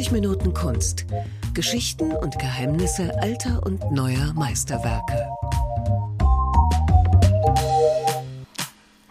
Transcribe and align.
90 0.00 0.12
Minuten 0.12 0.54
Kunst. 0.54 1.04
Geschichten 1.52 2.12
und 2.12 2.38
Geheimnisse 2.38 3.20
alter 3.20 3.60
und 3.66 3.92
neuer 3.92 4.32
Meisterwerke. 4.34 5.28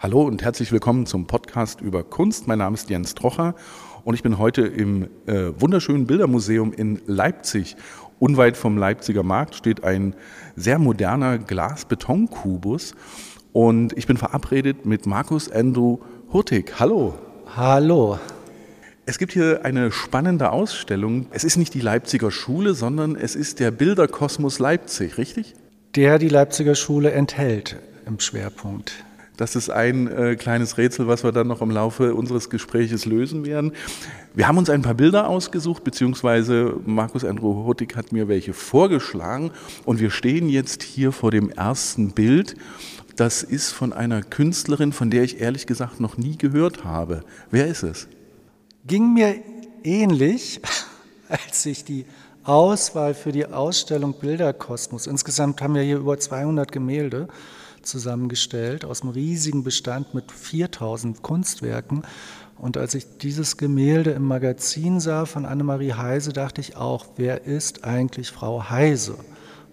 Hallo 0.00 0.22
und 0.22 0.42
herzlich 0.42 0.72
willkommen 0.72 1.06
zum 1.06 1.28
Podcast 1.28 1.80
über 1.80 2.02
Kunst. 2.02 2.48
Mein 2.48 2.58
Name 2.58 2.74
ist 2.74 2.90
Jens 2.90 3.14
Trocher 3.14 3.54
und 4.02 4.14
ich 4.14 4.24
bin 4.24 4.38
heute 4.38 4.62
im 4.62 5.04
äh, 5.26 5.52
wunderschönen 5.60 6.08
Bildermuseum 6.08 6.72
in 6.72 7.00
Leipzig. 7.06 7.76
Unweit 8.18 8.56
vom 8.56 8.76
Leipziger 8.76 9.22
Markt 9.22 9.54
steht 9.54 9.84
ein 9.84 10.16
sehr 10.56 10.80
moderner 10.80 11.38
Glas-Beton-Kubus 11.38 12.96
und 13.52 13.96
ich 13.96 14.08
bin 14.08 14.16
verabredet 14.16 14.86
mit 14.86 15.06
Markus 15.06 15.48
Andrew 15.52 15.98
Hurtig. 16.32 16.80
Hallo. 16.80 17.14
Hallo. 17.54 18.18
Es 19.10 19.18
gibt 19.18 19.32
hier 19.32 19.64
eine 19.64 19.90
spannende 19.90 20.52
Ausstellung. 20.52 21.26
Es 21.32 21.42
ist 21.42 21.56
nicht 21.56 21.74
die 21.74 21.80
Leipziger 21.80 22.30
Schule, 22.30 22.74
sondern 22.74 23.16
es 23.16 23.34
ist 23.34 23.58
der 23.58 23.72
Bilderkosmos 23.72 24.60
Leipzig, 24.60 25.18
richtig? 25.18 25.56
Der 25.96 26.20
die 26.20 26.28
Leipziger 26.28 26.76
Schule 26.76 27.10
enthält 27.10 27.74
im 28.06 28.20
Schwerpunkt. 28.20 28.92
Das 29.36 29.56
ist 29.56 29.68
ein 29.68 30.06
äh, 30.06 30.36
kleines 30.36 30.78
Rätsel, 30.78 31.08
was 31.08 31.24
wir 31.24 31.32
dann 31.32 31.48
noch 31.48 31.60
im 31.60 31.72
Laufe 31.72 32.14
unseres 32.14 32.50
Gespräches 32.50 33.04
lösen 33.04 33.44
werden. 33.44 33.72
Wir 34.32 34.46
haben 34.46 34.58
uns 34.58 34.70
ein 34.70 34.82
paar 34.82 34.94
Bilder 34.94 35.28
ausgesucht, 35.28 35.82
beziehungsweise 35.82 36.76
Markus 36.86 37.24
Andrew 37.24 37.66
Huttig 37.66 37.96
hat 37.96 38.12
mir 38.12 38.28
welche 38.28 38.52
vorgeschlagen. 38.52 39.50
Und 39.84 39.98
wir 39.98 40.10
stehen 40.10 40.48
jetzt 40.48 40.84
hier 40.84 41.10
vor 41.10 41.32
dem 41.32 41.50
ersten 41.50 42.12
Bild. 42.12 42.54
Das 43.16 43.42
ist 43.42 43.72
von 43.72 43.92
einer 43.92 44.22
Künstlerin, 44.22 44.92
von 44.92 45.10
der 45.10 45.24
ich 45.24 45.40
ehrlich 45.40 45.66
gesagt 45.66 45.98
noch 45.98 46.16
nie 46.16 46.38
gehört 46.38 46.84
habe. 46.84 47.24
Wer 47.50 47.66
ist 47.66 47.82
es? 47.82 48.06
Ging 48.90 49.14
mir 49.14 49.36
ähnlich, 49.84 50.60
als 51.28 51.64
ich 51.64 51.84
die 51.84 52.06
Auswahl 52.42 53.14
für 53.14 53.30
die 53.30 53.46
Ausstellung 53.46 54.14
Bilderkosmos, 54.14 55.06
insgesamt 55.06 55.62
haben 55.62 55.76
wir 55.76 55.82
hier 55.82 55.98
über 55.98 56.18
200 56.18 56.72
Gemälde 56.72 57.28
zusammengestellt 57.82 58.84
aus 58.84 59.02
einem 59.02 59.12
riesigen 59.12 59.62
Bestand 59.62 60.12
mit 60.12 60.32
4000 60.32 61.22
Kunstwerken. 61.22 62.02
Und 62.58 62.76
als 62.76 62.94
ich 62.94 63.06
dieses 63.18 63.56
Gemälde 63.56 64.10
im 64.10 64.24
Magazin 64.24 64.98
sah 64.98 65.24
von 65.24 65.46
Annemarie 65.46 65.92
Heise, 65.92 66.32
dachte 66.32 66.60
ich 66.60 66.74
auch, 66.74 67.06
wer 67.14 67.44
ist 67.44 67.84
eigentlich 67.84 68.32
Frau 68.32 68.70
Heise? 68.70 69.18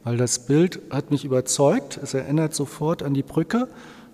Weil 0.03 0.17
das 0.17 0.45
Bild 0.45 0.79
hat 0.91 1.09
mich 1.09 1.25
überzeugt. 1.25 1.97
Es 1.97 2.13
erinnert 2.13 2.53
sofort 2.53 3.01
an 3.01 3.15
die 3.15 3.23
Brücke, 3.23 3.67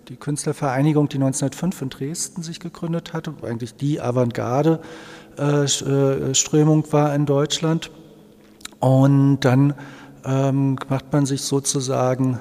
die 0.09 0.17
Künstlervereinigung, 0.17 1.07
die 1.09 1.17
1905 1.17 1.81
in 1.81 1.89
Dresden 1.89 2.43
sich 2.43 2.59
gegründet 2.59 3.13
hatte, 3.13 3.33
eigentlich 3.41 3.75
die 3.75 3.99
Avantgarde-Strömung 4.01 6.91
war 6.91 7.15
in 7.15 7.25
Deutschland. 7.25 7.89
Und 8.79 9.39
dann 9.41 9.73
ähm, 10.25 10.77
macht 10.89 11.13
man 11.13 11.25
sich 11.25 11.41
sozusagen 11.41 12.39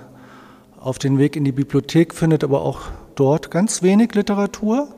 auf 0.80 0.98
den 0.98 1.18
Weg 1.18 1.36
in 1.36 1.44
die 1.44 1.52
Bibliothek, 1.52 2.14
findet 2.14 2.42
aber 2.42 2.62
auch 2.62 2.80
dort 3.14 3.50
ganz 3.50 3.82
wenig 3.82 4.14
Literatur. 4.14 4.88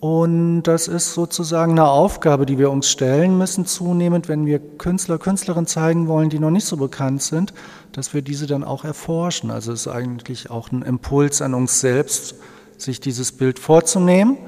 Und 0.00 0.62
das 0.62 0.86
ist 0.86 1.14
sozusagen 1.14 1.72
eine 1.72 1.88
Aufgabe, 1.88 2.46
die 2.46 2.56
wir 2.56 2.70
uns 2.70 2.88
stellen 2.88 3.36
müssen, 3.36 3.66
zunehmend, 3.66 4.28
wenn 4.28 4.46
wir 4.46 4.60
Künstler, 4.60 5.18
Künstlerinnen 5.18 5.66
zeigen 5.66 6.06
wollen, 6.06 6.30
die 6.30 6.38
noch 6.38 6.50
nicht 6.50 6.66
so 6.66 6.76
bekannt 6.76 7.22
sind, 7.22 7.52
dass 7.90 8.14
wir 8.14 8.22
diese 8.22 8.46
dann 8.46 8.62
auch 8.62 8.84
erforschen. 8.84 9.50
Also 9.50 9.72
es 9.72 9.86
ist 9.86 9.88
eigentlich 9.88 10.50
auch 10.50 10.70
ein 10.70 10.82
Impuls 10.82 11.42
an 11.42 11.52
uns 11.52 11.80
selbst, 11.80 12.36
sich 12.76 13.00
dieses 13.00 13.32
Bild 13.32 13.58
vorzunehmen 13.58 14.38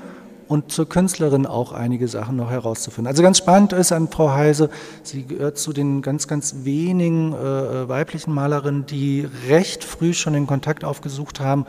und 0.46 0.70
zur 0.70 0.88
Künstlerin 0.88 1.46
auch 1.46 1.72
einige 1.72 2.06
Sachen 2.06 2.36
noch 2.36 2.50
herauszufinden. 2.50 3.08
Also 3.08 3.24
ganz 3.24 3.38
spannend 3.38 3.72
ist 3.72 3.90
an 3.90 4.08
Frau 4.08 4.30
Heise, 4.30 4.70
sie 5.02 5.24
gehört 5.24 5.58
zu 5.58 5.72
den 5.72 6.00
ganz, 6.00 6.28
ganz 6.28 6.56
wenigen 6.62 7.32
äh, 7.32 7.88
weiblichen 7.88 8.32
Malerinnen, 8.32 8.86
die 8.86 9.28
recht 9.48 9.82
früh 9.82 10.14
schon 10.14 10.32
den 10.32 10.46
Kontakt 10.46 10.84
aufgesucht 10.84 11.40
haben, 11.40 11.66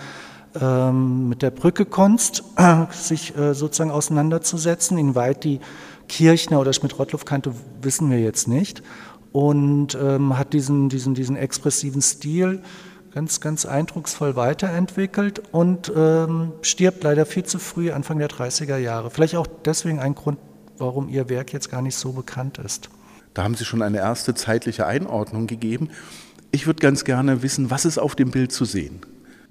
ähm, 0.60 1.30
mit 1.30 1.42
der 1.42 1.52
Brückekunst 1.52 2.44
sich 2.92 3.38
äh, 3.38 3.54
sozusagen 3.54 3.92
auseinanderzusetzen. 3.92 4.98
Inwieweit 4.98 5.44
die 5.44 5.60
Kirchner 6.08 6.60
oder 6.60 6.74
Schmidt-Rottluff 6.74 7.26
kannte, 7.26 7.54
wissen 7.82 8.10
wir 8.10 8.20
jetzt 8.20 8.48
nicht. 8.48 8.84
Und 9.32 9.96
ähm, 9.96 10.38
hat 10.38 10.54
diesen, 10.54 10.90
diesen, 10.90 11.14
diesen 11.14 11.38
expressiven 11.38 12.02
Stil 12.02 12.62
ganz, 13.14 13.40
ganz 13.40 13.66
eindrucksvoll 13.66 14.36
weiterentwickelt 14.36 15.42
und 15.52 15.92
ähm, 15.96 16.54
stirbt 16.62 17.04
leider 17.04 17.26
viel 17.26 17.44
zu 17.44 17.60
früh, 17.60 17.92
Anfang 17.92 18.20
der 18.20 18.30
30er 18.30 18.78
Jahre. 18.78 19.10
Vielleicht 19.10 19.36
auch 19.36 19.48
deswegen 19.66 20.00
ein 20.00 20.16
Grund, 20.16 20.40
warum 20.78 21.10
ihr 21.10 21.30
Werk 21.30 21.54
jetzt 21.54 21.70
gar 21.70 21.82
nicht 21.82 21.96
so 21.96 22.14
bekannt 22.14 22.58
ist. 22.58 22.90
Da 23.34 23.44
haben 23.44 23.56
Sie 23.56 23.66
schon 23.66 23.82
eine 23.82 23.98
erste 23.98 24.34
zeitliche 24.34 24.86
Einordnung 24.86 25.48
gegeben. 25.48 25.90
Ich 26.52 26.68
würde 26.68 26.82
ganz 26.82 27.06
gerne 27.06 27.44
wissen, 27.44 27.70
was 27.70 27.86
ist 27.86 27.98
auf 27.98 28.16
dem 28.16 28.32
Bild 28.32 28.52
zu 28.52 28.66
sehen? 28.66 29.00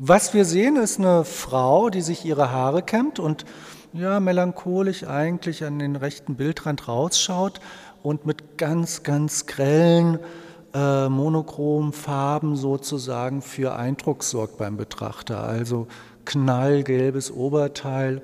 Was 0.02 0.32
wir 0.32 0.46
sehen, 0.46 0.76
ist 0.76 0.98
eine 0.98 1.26
Frau, 1.26 1.90
die 1.90 2.00
sich 2.00 2.24
ihre 2.24 2.50
Haare 2.50 2.80
kämmt 2.82 3.18
und 3.18 3.44
ja, 3.92 4.18
melancholisch 4.18 5.04
eigentlich 5.04 5.62
an 5.62 5.78
den 5.78 5.94
rechten 5.94 6.36
Bildrand 6.36 6.88
rausschaut 6.88 7.60
und 8.02 8.24
mit 8.24 8.56
ganz, 8.56 9.02
ganz 9.02 9.44
grellen, 9.44 10.18
äh, 10.72 11.10
monochromen 11.10 11.92
Farben 11.92 12.56
sozusagen 12.56 13.42
für 13.42 13.76
Eindruck 13.76 14.24
sorgt 14.24 14.56
beim 14.56 14.78
Betrachter. 14.78 15.44
Also 15.44 15.86
knallgelbes 16.24 17.30
Oberteil, 17.30 18.22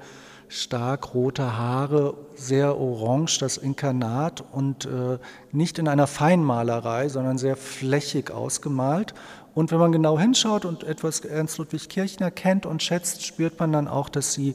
stark 0.48 1.12
rote 1.12 1.58
Haare, 1.58 2.14
sehr 2.34 2.78
orange 2.78 3.38
das 3.40 3.58
Inkarnat 3.58 4.42
und 4.50 4.86
äh, 4.86 5.18
nicht 5.52 5.78
in 5.78 5.88
einer 5.88 6.06
Feinmalerei, 6.06 7.10
sondern 7.10 7.36
sehr 7.36 7.56
flächig 7.56 8.30
ausgemalt 8.30 9.12
und 9.56 9.72
wenn 9.72 9.78
man 9.78 9.90
genau 9.90 10.18
hinschaut 10.18 10.66
und 10.66 10.84
etwas 10.84 11.20
Ernst 11.20 11.56
Ludwig 11.56 11.88
Kirchner 11.88 12.30
kennt 12.30 12.66
und 12.66 12.82
schätzt, 12.82 13.24
spürt 13.24 13.58
man 13.58 13.72
dann 13.72 13.88
auch, 13.88 14.10
dass 14.10 14.34
sie 14.34 14.54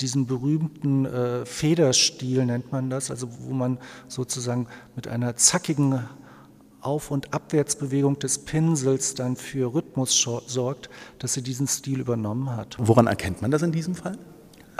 diesen 0.00 0.24
berühmten 0.26 1.04
äh, 1.04 1.44
Federstil 1.44 2.46
nennt 2.46 2.72
man 2.72 2.88
das, 2.88 3.10
also 3.10 3.28
wo 3.40 3.52
man 3.52 3.76
sozusagen 4.08 4.66
mit 4.96 5.08
einer 5.08 5.36
zackigen 5.36 6.08
Auf- 6.80 7.10
und 7.10 7.34
Abwärtsbewegung 7.34 8.18
des 8.18 8.38
Pinsels 8.38 9.14
dann 9.14 9.36
für 9.36 9.74
Rhythmus 9.74 10.26
sorgt, 10.46 10.88
dass 11.18 11.34
sie 11.34 11.42
diesen 11.42 11.66
Stil 11.66 12.00
übernommen 12.00 12.56
hat. 12.56 12.78
Woran 12.78 13.08
erkennt 13.08 13.42
man 13.42 13.50
das 13.50 13.60
in 13.60 13.72
diesem 13.72 13.94
Fall? 13.94 14.16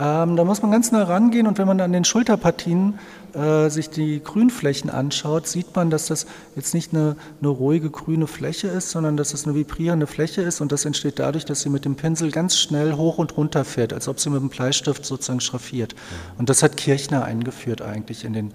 Ähm, 0.01 0.35
da 0.35 0.43
muss 0.43 0.63
man 0.63 0.71
ganz 0.71 0.91
nah 0.91 1.03
rangehen 1.03 1.45
und 1.45 1.59
wenn 1.59 1.67
man 1.67 1.79
an 1.79 1.93
den 1.93 2.03
Schulterpartien 2.03 2.97
äh, 3.33 3.69
sich 3.69 3.91
die 3.91 4.19
Grünflächen 4.23 4.89
anschaut, 4.89 5.45
sieht 5.45 5.75
man, 5.75 5.91
dass 5.91 6.07
das 6.07 6.25
jetzt 6.55 6.73
nicht 6.73 6.91
eine, 6.91 7.15
eine, 7.39 7.49
ruhige 7.49 7.91
grüne 7.91 8.25
Fläche 8.25 8.67
ist, 8.67 8.89
sondern 8.89 9.15
dass 9.15 9.35
es 9.35 9.45
eine 9.45 9.53
vibrierende 9.53 10.07
Fläche 10.07 10.41
ist 10.41 10.59
und 10.59 10.71
das 10.71 10.85
entsteht 10.85 11.19
dadurch, 11.19 11.45
dass 11.45 11.61
sie 11.61 11.69
mit 11.69 11.85
dem 11.85 11.97
Pinsel 11.97 12.31
ganz 12.31 12.57
schnell 12.57 12.93
hoch 12.93 13.19
und 13.19 13.37
runter 13.37 13.63
fährt, 13.63 13.93
als 13.93 14.07
ob 14.07 14.19
sie 14.19 14.31
mit 14.31 14.41
dem 14.41 14.49
Bleistift 14.49 15.05
sozusagen 15.05 15.39
schraffiert. 15.39 15.93
Und 16.39 16.49
das 16.49 16.63
hat 16.63 16.77
Kirchner 16.77 17.23
eingeführt 17.23 17.83
eigentlich 17.83 18.25
in 18.25 18.33
den 18.33 18.47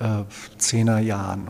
äh, 0.00 0.24
Zehner 0.58 0.98
Jahren. 0.98 1.48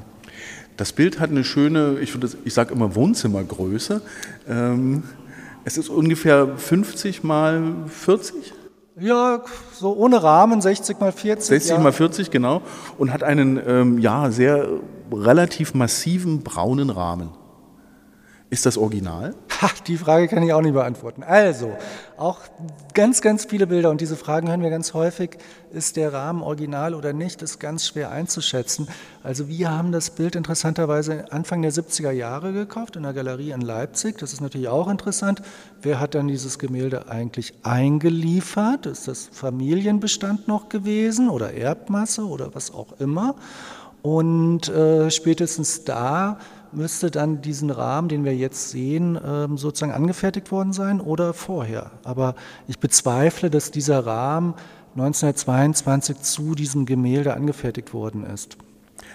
Das 0.77 0.93
Bild 0.93 1.19
hat 1.19 1.31
eine 1.31 1.43
schöne, 1.43 1.99
ich, 2.01 2.17
ich 2.45 2.55
sage 2.55 2.73
immer 2.73 2.95
Wohnzimmergröße. 2.95 4.01
Ähm, 4.49 5.03
es 5.65 5.77
ist 5.77 5.89
ungefähr 5.89 6.57
50 6.57 7.25
mal 7.25 7.75
40. 7.89 8.60
Ja, 9.01 9.43
so 9.73 9.95
ohne 9.97 10.23
Rahmen, 10.23 10.61
60 10.61 11.01
mal 11.01 11.11
40. 11.11 11.47
60 11.47 11.71
ja. 11.71 11.79
mal 11.79 11.93
40, 11.93 12.31
genau. 12.31 12.61
Und 12.99 13.13
hat 13.13 13.23
einen 13.23 13.61
ähm, 13.67 13.99
ja, 13.99 14.31
sehr 14.31 14.69
relativ 15.11 15.73
massiven 15.73 16.43
braunen 16.43 16.91
Rahmen. 16.91 17.31
Ist 18.53 18.67
das 18.67 18.77
Original? 18.77 19.37
Ha, 19.63 19.71
die 19.87 19.97
Frage 19.97 20.27
kann 20.27 20.43
ich 20.43 20.53
auch 20.53 20.61
nicht 20.61 20.73
beantworten. 20.73 21.23
Also, 21.23 21.77
auch 22.17 22.41
ganz, 22.95 23.21
ganz 23.21 23.45
viele 23.45 23.69
Bilder 23.69 23.91
und 23.91 24.01
diese 24.01 24.17
Fragen 24.17 24.49
hören 24.49 24.61
wir 24.61 24.71
ganz 24.71 24.93
häufig. 24.93 25.39
Ist 25.73 25.95
der 25.95 26.13
Rahmen 26.13 26.43
original 26.43 26.97
oder 26.97 27.13
nicht? 27.13 27.43
Ist 27.43 27.61
ganz 27.61 27.87
schwer 27.87 28.11
einzuschätzen. 28.11 28.89
Also, 29.23 29.47
wir 29.47 29.71
haben 29.71 29.93
das 29.93 30.11
Bild 30.11 30.35
interessanterweise 30.35 31.31
Anfang 31.31 31.63
der 31.63 31.73
70er 31.73 32.11
Jahre 32.11 32.53
gekauft 32.53 32.97
in 32.97 33.05
der 33.05 33.13
Galerie 33.13 33.53
in 33.53 33.61
Leipzig. 33.61 34.19
Das 34.19 34.33
ist 34.33 34.41
natürlich 34.41 34.67
auch 34.67 34.89
interessant. 34.89 35.43
Wer 35.81 36.01
hat 36.01 36.17
dann 36.17 36.27
dieses 36.27 36.59
Gemälde 36.59 37.09
eigentlich 37.09 37.55
eingeliefert? 37.63 38.87
Ist 38.87 39.07
das 39.07 39.29
Familienbestand 39.31 40.49
noch 40.49 40.69
gewesen 40.69 41.31
oder 41.31 41.55
Erbmasse 41.55 42.27
oder 42.27 42.53
was 42.53 42.75
auch 42.75 42.99
immer? 42.99 43.37
Und 44.03 44.69
äh, 44.69 45.09
spätestens 45.11 45.85
da 45.85 46.39
müsste 46.73 47.11
dann 47.11 47.43
diesen 47.43 47.71
Rahmen, 47.71 48.09
den 48.09 48.25
wir 48.25 48.35
jetzt 48.35 48.71
sehen, 48.71 49.19
ähm, 49.25 49.57
sozusagen 49.59 49.93
angefertigt 49.93 50.53
worden 50.53 50.73
sein 50.73 51.01
oder 51.01 51.35
vorher. 51.35 51.91
Aber 52.05 52.35
ich 52.69 52.79
bezweifle, 52.79 53.51
dass 53.51 53.71
dieser 53.71 54.07
Rahmen 54.07 54.55
1922 54.95 56.21
zu 56.21 56.55
diesem 56.55 56.87
Gemälde 56.87 57.35
angefertigt 57.35 57.95
worden 57.95 58.25
ist. 58.25 58.57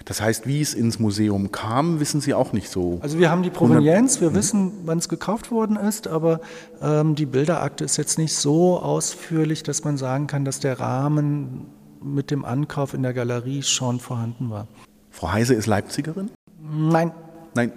Das 0.04 0.20
heißt, 0.20 0.46
wie 0.46 0.60
es 0.60 0.74
ins 0.74 0.98
Museum 0.98 1.52
kam, 1.52 2.00
wissen 2.00 2.20
Sie 2.20 2.34
auch 2.34 2.52
nicht 2.52 2.70
so. 2.70 2.98
Also 3.02 3.18
wir 3.18 3.30
haben 3.30 3.42
die 3.42 3.50
Provenienz, 3.50 4.20
wir 4.20 4.30
mhm. 4.30 4.34
wissen, 4.34 4.72
wann 4.84 4.98
es 4.98 5.08
gekauft 5.08 5.50
worden 5.50 5.76
ist, 5.76 6.06
aber 6.08 6.40
ähm, 6.82 7.14
die 7.14 7.26
Bilderakte 7.26 7.84
ist 7.84 7.96
jetzt 7.96 8.18
nicht 8.18 8.34
so 8.34 8.78
ausführlich, 8.78 9.62
dass 9.62 9.84
man 9.84 9.96
sagen 9.96 10.26
kann, 10.26 10.44
dass 10.44 10.60
der 10.60 10.78
Rahmen 10.78 11.66
mit 12.02 12.30
dem 12.30 12.44
Ankauf 12.44 12.94
in 12.94 13.02
der 13.02 13.14
Galerie 13.14 13.62
schon 13.62 13.98
vorhanden 14.00 14.50
war. 14.50 14.68
Frau 15.10 15.32
Heise 15.32 15.54
ist 15.54 15.66
Leipzigerin? 15.66 16.30
Nein. 16.60 17.12
Nein. 17.56 17.72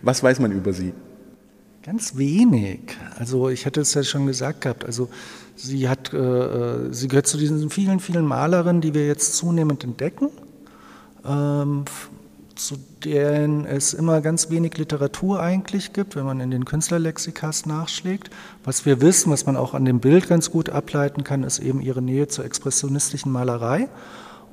Was 0.00 0.22
weiß 0.22 0.40
man 0.40 0.52
über 0.52 0.72
sie? 0.72 0.94
Ganz 1.82 2.16
wenig. 2.16 2.80
Also 3.18 3.50
ich 3.50 3.66
hatte 3.66 3.82
es 3.82 3.92
ja 3.92 4.02
schon 4.02 4.26
gesagt 4.26 4.62
gehabt. 4.62 4.84
Also 4.86 5.10
sie 5.54 5.88
hat, 5.88 6.12
äh, 6.14 6.90
sie 6.90 7.08
gehört 7.08 7.26
zu 7.26 7.36
diesen 7.36 7.68
vielen, 7.68 8.00
vielen 8.00 8.24
Malerinnen, 8.24 8.80
die 8.80 8.94
wir 8.94 9.06
jetzt 9.06 9.36
zunehmend 9.36 9.84
entdecken, 9.84 10.30
ähm, 11.26 11.84
zu 12.54 12.76
denen 13.04 13.66
es 13.66 13.92
immer 13.92 14.22
ganz 14.22 14.48
wenig 14.48 14.76
Literatur 14.78 15.40
eigentlich 15.40 15.92
gibt, 15.92 16.16
wenn 16.16 16.24
man 16.24 16.40
in 16.40 16.50
den 16.50 16.64
Künstlerlexikas 16.64 17.66
nachschlägt. 17.66 18.30
Was 18.64 18.86
wir 18.86 19.02
wissen, 19.02 19.30
was 19.30 19.44
man 19.44 19.56
auch 19.56 19.74
an 19.74 19.84
dem 19.84 20.00
Bild 20.00 20.26
ganz 20.26 20.50
gut 20.50 20.70
ableiten 20.70 21.22
kann, 21.22 21.42
ist 21.42 21.58
eben 21.58 21.82
ihre 21.82 22.00
Nähe 22.00 22.28
zur 22.28 22.46
expressionistischen 22.46 23.30
Malerei 23.30 23.88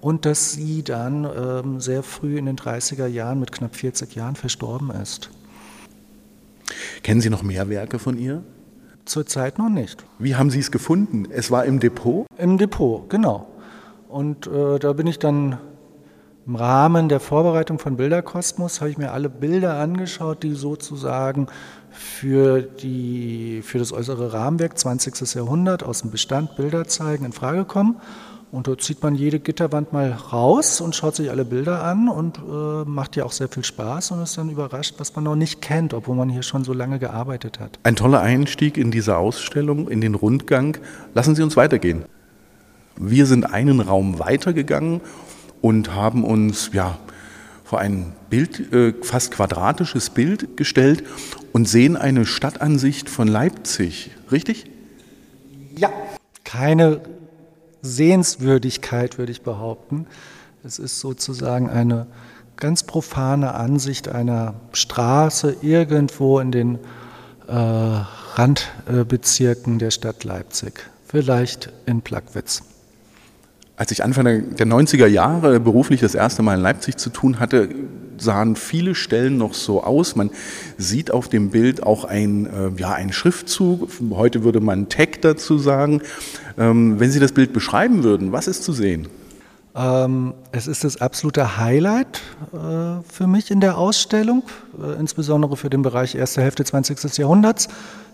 und 0.02 0.26
dass 0.26 0.52
sie 0.52 0.84
dann 0.84 1.26
ähm, 1.26 1.80
sehr 1.80 2.04
früh 2.04 2.38
in 2.38 2.46
den 2.46 2.58
30er 2.58 3.08
Jahren 3.08 3.40
mit 3.40 3.52
knapp 3.52 3.76
40 3.76 4.16
Jahren 4.16 4.36
verstorben 4.36 4.92
ist. 4.92 5.30
Kennen 7.04 7.22
Sie 7.22 7.30
noch 7.30 7.44
mehr 7.44 7.70
Werke 7.70 8.00
von 8.00 8.18
ihr? 8.18 8.44
Zurzeit 9.06 9.58
noch 9.58 9.70
nicht. 9.70 10.04
Wie 10.20 10.36
haben 10.36 10.50
Sie 10.50 10.60
es 10.60 10.72
gefunden? 10.72 11.28
Es 11.32 11.50
war 11.50 11.66
im 11.66 11.80
Depot? 11.80 12.26
Im 12.38 12.58
Depot, 12.58 13.10
genau. 13.10 13.48
Und 14.10 14.48
äh, 14.48 14.80
da 14.80 14.94
bin 14.94 15.08
ich 15.08 15.18
dann 15.20 15.58
im 16.46 16.56
Rahmen 16.56 17.10
der 17.10 17.20
Vorbereitung 17.20 17.80
von 17.80 17.98
Bilderkosmos, 17.98 18.80
habe 18.80 18.90
ich 18.90 18.98
mir 18.98 19.12
alle 19.12 19.30
Bilder 19.30 19.80
angeschaut, 19.80 20.44
die 20.44 20.54
sozusagen 20.54 21.48
für, 21.92 22.62
die, 22.62 23.62
für 23.64 23.80
das 23.80 23.92
äußere 23.92 24.32
Rahmenwerk 24.34 24.78
20. 24.78 25.34
Jahrhundert 25.36 25.84
aus 25.84 26.02
dem 26.02 26.12
Bestand 26.12 26.56
Bilder 26.56 26.88
zeigen 26.88 27.26
in 27.26 27.34
Frage 27.34 27.66
kommen 27.66 27.98
und 28.52 28.68
dort 28.68 28.82
zieht 28.82 29.04
man 29.04 29.16
jede 29.16 29.40
Gitterwand 29.40 29.92
mal 29.92 30.12
raus 30.12 30.80
und 30.80 30.96
schaut 30.96 31.16
sich 31.16 31.30
alle 31.30 31.44
Bilder 31.44 31.84
an 31.84 32.08
und 32.08 32.38
äh, 32.38 32.86
macht 32.86 33.16
ja 33.16 33.26
auch 33.26 33.34
sehr 33.34 33.50
viel 33.50 33.66
Spaß 33.66 34.12
und 34.12 34.24
ist 34.24 34.38
dann 34.38 34.50
überrascht, 34.50 34.96
was 35.00 35.16
man 35.16 35.26
noch 35.26 35.36
nicht 35.36 35.62
kennt, 35.62 35.94
obwohl 35.94 36.16
man 36.16 36.30
hier 36.30 36.44
schon 36.44 36.64
so 36.64 36.72
lange 36.72 36.98
gearbeitet 36.98 37.60
hat. 37.60 37.78
Ein 37.84 37.98
toller 37.98 38.22
Einstieg 38.22 38.78
in 38.78 38.90
diese 38.90 39.18
Ausstellung, 39.18 39.90
in 39.90 40.00
den 40.00 40.16
Rundgang. 40.16 40.78
Lassen 41.14 41.36
Sie 41.36 41.44
uns 41.44 41.58
weitergehen. 41.58 42.06
Wir 42.96 43.26
sind 43.26 43.54
einen 43.54 43.82
Raum 43.82 44.18
weitergegangen 44.20 45.02
und 45.62 45.94
haben 45.94 46.24
uns 46.24 46.72
ja, 46.74 46.98
vor 47.66 47.80
ein 47.80 48.14
Bild, 48.30 48.72
äh, 48.74 48.94
fast 49.04 49.32
quadratisches 49.32 50.10
Bild 50.10 50.56
gestellt 50.56 51.04
und 51.52 51.68
sehen 51.68 51.98
eine 51.98 52.26
Stadtansicht 52.26 53.10
von 53.10 53.28
Leipzig. 53.28 54.12
Richtig? 54.32 54.72
Ja, 55.76 55.92
keine 56.46 57.02
Sehenswürdigkeit, 57.96 59.18
würde 59.18 59.32
ich 59.32 59.42
behaupten. 59.42 60.06
Es 60.64 60.80
ist 60.80 61.00
sozusagen 61.00 61.70
eine 61.70 62.08
ganz 62.58 62.84
profane 62.84 63.54
Ansicht 63.54 64.10
einer 64.10 64.56
Straße 64.74 65.58
irgendwo 65.62 66.40
in 66.40 66.52
den 66.52 66.76
äh, 67.48 67.52
Randbezirken 68.36 69.80
der 69.80 69.92
Stadt 69.92 70.24
Leipzig, 70.24 70.90
vielleicht 71.08 71.72
in 71.86 72.02
Plagwitz. 72.02 72.64
Als 73.78 73.92
ich 73.92 74.04
Anfang 74.04 74.56
der 74.56 74.66
90er 74.66 75.06
Jahre 75.06 75.60
beruflich 75.60 76.02
das 76.02 76.16
erste 76.16 76.42
Mal 76.42 76.56
in 76.56 76.62
Leipzig 76.62 76.98
zu 76.98 77.12
tun 77.12 77.40
hatte, 77.40 77.70
sahen 78.18 78.56
viele 78.56 78.96
Stellen 78.96 79.38
noch 79.38 79.54
so 79.54 79.84
aus. 79.84 80.16
Man 80.16 80.32
sieht 80.78 81.12
auf 81.12 81.30
dem 81.30 81.52
Bild 81.52 81.84
auch 81.84 82.04
ein, 82.04 82.48
äh, 82.48 82.72
ja, 82.82 82.94
einen 82.94 83.14
Schriftzug. 83.14 83.90
Heute 84.12 84.44
würde 84.44 84.60
man 84.60 84.90
Tag 84.90 85.22
dazu 85.22 85.60
sagen. 85.60 86.02
Ähm, 86.58 87.00
wenn 87.00 87.12
Sie 87.12 87.20
das 87.20 87.32
Bild 87.32 87.54
beschreiben 87.54 88.04
würden, 88.04 88.32
was 88.32 88.48
ist 88.48 88.64
zu 88.64 88.74
sehen? 88.74 89.08
Ähm, 89.76 90.34
es 90.52 90.66
ist 90.66 90.84
das 90.84 91.00
absolute 91.02 91.58
Highlight 91.58 92.22
äh, 92.52 93.04
für 93.08 93.28
mich 93.28 93.52
in 93.52 93.62
der 93.62 93.78
Ausstellung, 93.78 94.42
äh, 94.82 95.00
insbesondere 95.00 95.56
für 95.56 95.70
den 95.70 95.84
Bereich 95.84 96.16
erste 96.16 96.42
Hälfte 96.42 96.66
20. 96.66 97.18
Jahrhunderts. 97.18 97.68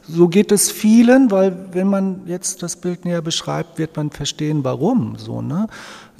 So 0.05 0.27
geht 0.27 0.51
es 0.51 0.69
vielen, 0.69 1.31
weil 1.31 1.55
wenn 1.71 1.87
man 1.87 2.23
jetzt 2.25 2.61
das 2.61 2.75
Bild 2.75 3.05
näher 3.05 3.21
beschreibt, 3.21 3.77
wird 3.79 3.95
man 3.95 4.09
verstehen, 4.09 4.65
warum. 4.65 5.15
So, 5.17 5.41
ne? 5.41 5.67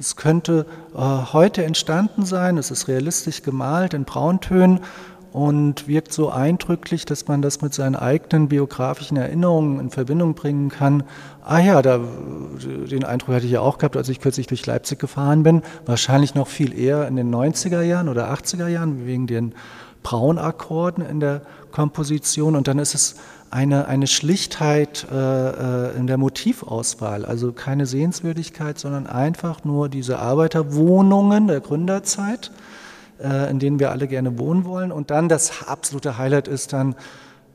Es 0.00 0.16
könnte 0.16 0.64
äh, 0.94 0.98
heute 0.98 1.62
entstanden 1.64 2.24
sein, 2.24 2.56
es 2.56 2.70
ist 2.70 2.88
realistisch 2.88 3.42
gemalt 3.42 3.92
in 3.92 4.04
Brauntönen 4.04 4.80
und 5.34 5.88
wirkt 5.88 6.12
so 6.12 6.30
eindrücklich, 6.30 7.06
dass 7.06 7.26
man 7.26 7.42
das 7.42 7.60
mit 7.60 7.74
seinen 7.74 7.96
eigenen 7.96 8.46
biografischen 8.46 9.16
Erinnerungen 9.16 9.80
in 9.80 9.90
Verbindung 9.90 10.34
bringen 10.34 10.68
kann. 10.68 11.02
Ah 11.44 11.58
ja, 11.58 11.82
da, 11.82 11.98
den 11.98 13.02
Eindruck 13.02 13.34
hatte 13.34 13.46
ich 13.46 13.50
ja 13.50 13.60
auch 13.60 13.78
gehabt, 13.78 13.96
als 13.96 14.08
ich 14.08 14.20
kürzlich 14.20 14.46
durch 14.46 14.64
Leipzig 14.64 15.00
gefahren 15.00 15.42
bin. 15.42 15.62
Wahrscheinlich 15.86 16.36
noch 16.36 16.46
viel 16.46 16.72
eher 16.72 17.08
in 17.08 17.16
den 17.16 17.34
90er 17.34 17.82
Jahren 17.82 18.08
oder 18.08 18.32
80er 18.32 18.68
Jahren 18.68 19.06
wegen 19.06 19.26
den 19.26 19.56
Braunakkorden 20.04 21.04
in 21.04 21.18
der 21.18 21.42
Komposition. 21.72 22.54
Und 22.54 22.68
dann 22.68 22.78
ist 22.78 22.94
es 22.94 23.16
eine, 23.50 23.88
eine 23.88 24.06
Schlichtheit 24.06 25.04
äh, 25.10 25.16
äh, 25.16 25.96
in 25.96 26.06
der 26.06 26.16
Motivauswahl, 26.16 27.24
also 27.24 27.50
keine 27.50 27.86
Sehenswürdigkeit, 27.86 28.78
sondern 28.78 29.08
einfach 29.08 29.64
nur 29.64 29.88
diese 29.88 30.20
Arbeiterwohnungen 30.20 31.48
der 31.48 31.58
Gründerzeit, 31.58 32.52
in 33.18 33.58
denen 33.58 33.78
wir 33.78 33.90
alle 33.90 34.08
gerne 34.08 34.38
wohnen 34.38 34.64
wollen. 34.64 34.92
Und 34.92 35.10
dann 35.10 35.28
das 35.28 35.66
absolute 35.66 36.18
Highlight 36.18 36.48
ist 36.48 36.72
dann, 36.72 36.94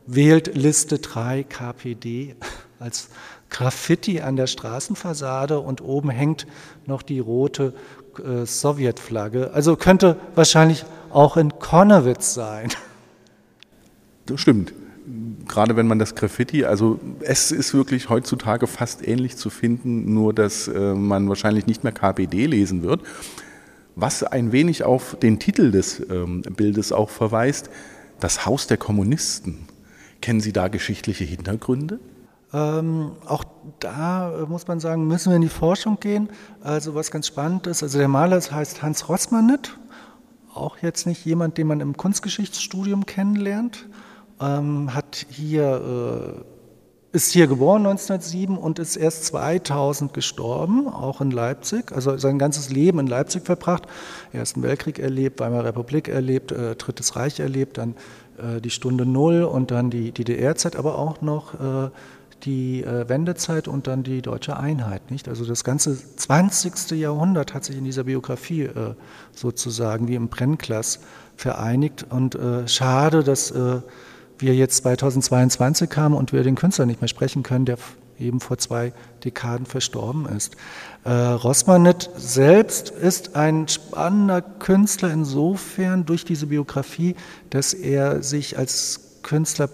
wählt 0.06 0.56
Liste 0.56 1.00
3 1.00 1.44
KPD 1.44 2.36
als 2.80 3.10
Graffiti 3.50 4.22
an 4.22 4.36
der 4.36 4.48
Straßenfassade 4.48 5.60
und 5.60 5.82
oben 5.82 6.10
hängt 6.10 6.48
noch 6.86 7.02
die 7.02 7.20
rote 7.20 7.74
äh, 8.24 8.46
Sowjetflagge. 8.46 9.52
Also 9.54 9.76
könnte 9.76 10.18
wahrscheinlich 10.36 10.86
auch 11.12 11.38
in 11.38 11.58
Konnewitz 11.60 12.34
sein. 12.34 12.70
Das 14.26 14.42
stimmt 14.42 14.74
gerade 15.48 15.76
wenn 15.76 15.88
man 15.88 16.00
das 16.00 16.16
Graffiti, 16.16 16.66
also 16.66 17.00
es 17.22 17.52
ist 17.52 17.74
wirklich 17.74 18.10
heutzutage 18.10 18.68
fast 18.68 19.06
ähnlich 19.06 19.38
zu 19.38 19.50
finden, 19.50 20.14
nur 20.14 20.34
dass 20.34 20.68
äh, 20.68 20.94
man 20.94 21.28
wahrscheinlich 21.28 21.66
nicht 21.68 21.84
mehr 21.84 21.94
KPD 21.94 22.46
lesen 22.46 22.84
wird. 22.84 23.02
Was 24.02 24.24
ein 24.24 24.54
wenig 24.54 24.84
auf 24.84 25.18
den 25.22 25.40
Titel 25.40 25.72
des 25.72 26.00
ähm, 26.10 26.42
Bildes 26.42 26.94
auch 26.94 27.10
verweist, 27.10 27.70
das 28.22 28.46
Haus 28.46 28.66
der 28.66 28.78
Kommunisten. 28.78 29.68
Kennen 30.22 30.40
Sie 30.40 30.54
da 30.54 30.70
geschichtliche 30.70 31.26
Hintergründe? 31.26 32.00
Ähm, 32.54 33.12
auch 33.26 33.44
da 33.82 34.34
äh, 34.34 34.46
muss 34.46 34.68
man 34.68 34.80
sagen, 34.80 35.06
müssen 35.06 35.32
wir 35.32 35.36
in 35.36 35.42
die 35.42 35.50
Forschung 35.50 36.00
gehen. 36.00 36.30
Also 36.62 36.96
was 36.96 37.12
ganz 37.12 37.28
spannend 37.28 37.68
ist, 37.68 37.84
also 37.84 37.98
der 37.98 38.08
Maler 38.08 38.40
heißt 38.40 38.82
Hans 38.82 39.10
Rossmannet, 39.10 39.78
auch 40.54 40.78
jetzt 40.78 41.06
nicht 41.06 41.26
jemand, 41.26 41.58
den 41.58 41.68
man 41.68 41.82
im 41.82 41.98
Kunstgeschichtsstudium 41.98 43.06
kennenlernt, 43.06 43.86
ähm, 44.40 44.94
hat 44.94 45.26
hier, 45.30 46.40
äh, 46.40 46.59
ist 47.12 47.32
hier 47.32 47.48
geboren 47.48 47.86
1907 47.88 48.58
und 48.58 48.78
ist 48.78 48.96
erst 48.96 49.26
2000 49.26 50.14
gestorben, 50.14 50.88
auch 50.88 51.22
in 51.22 51.32
Leipzig, 51.32 51.92
also 51.92 52.18
sein 52.18 52.38
ganzes 52.38 52.70
Leben 52.70 53.00
in 53.00 53.08
Leipzig 53.08 53.46
verbracht, 53.46 53.84
Ersten 54.32 54.62
Weltkrieg 54.62 55.00
erlebt, 55.00 55.40
Weimarer 55.40 55.66
Republik 55.66 56.08
erlebt, 56.08 56.52
äh, 56.52 56.76
Drittes 56.76 57.16
Reich 57.16 57.40
erlebt, 57.40 57.80
dann 57.80 57.96
äh, 58.38 58.62
die 58.62 58.70
Stunde 58.70 59.06
Null 59.08 59.44
und 59.44 59.72
dann 59.72 59.90
die 59.90 60.12
DDR-Zeit, 60.12 60.76
aber 60.76 61.00
auch 61.00 61.22
noch 61.22 61.56
äh, 61.56 61.90
die 62.44 62.84
äh, 62.84 63.10
Wendezeit 63.10 63.68
und 63.68 63.88
dann 63.88 64.04
die 64.04 64.22
deutsche 64.22 64.58
Einheit. 64.58 65.10
Nicht? 65.10 65.28
Also 65.28 65.46
das 65.46 65.64
ganze 65.64 65.98
20. 66.16 66.92
Jahrhundert 66.92 67.56
hat 67.56 67.66
sich 67.66 67.78
in 67.78 67.86
dieser 67.86 68.04
Biografie 68.04 68.64
äh, 68.64 68.94
sozusagen 69.34 70.08
wie 70.08 70.16
im 70.16 70.30
Brennglas 70.30 71.00
vereinigt. 71.36 72.06
Und 72.10 72.36
äh, 72.36 72.68
schade, 72.68 73.24
dass 73.24 73.52
wir 74.42 74.56
jetzt 74.56 74.78
2022 74.78 75.90
haben 75.96 76.16
und 76.16 76.34
wir 76.34 76.44
den 76.44 76.56
Künstler 76.56 76.86
nicht 76.86 77.02
mehr 77.02 77.08
sprechen 77.08 77.44
können, 77.44 77.66
der 77.66 77.78
eben 78.20 78.40
vor 78.40 78.58
zwei 78.58 78.94
Dekaden 79.24 79.66
verstorben 79.66 80.26
ist. 80.28 80.56
Äh, 81.04 81.12
Rossmannet 81.12 82.10
selbst 82.18 82.90
ist 82.90 83.36
ein 83.36 83.68
spannender 83.68 84.42
Künstler 84.42 85.12
insofern 85.12 86.06
durch 86.06 86.26
diese 86.26 86.48
Biografie, 86.48 87.16
dass 87.50 87.74
er 87.74 88.22
sich 88.24 88.58
als 88.58 89.22
Künstler 89.24 89.70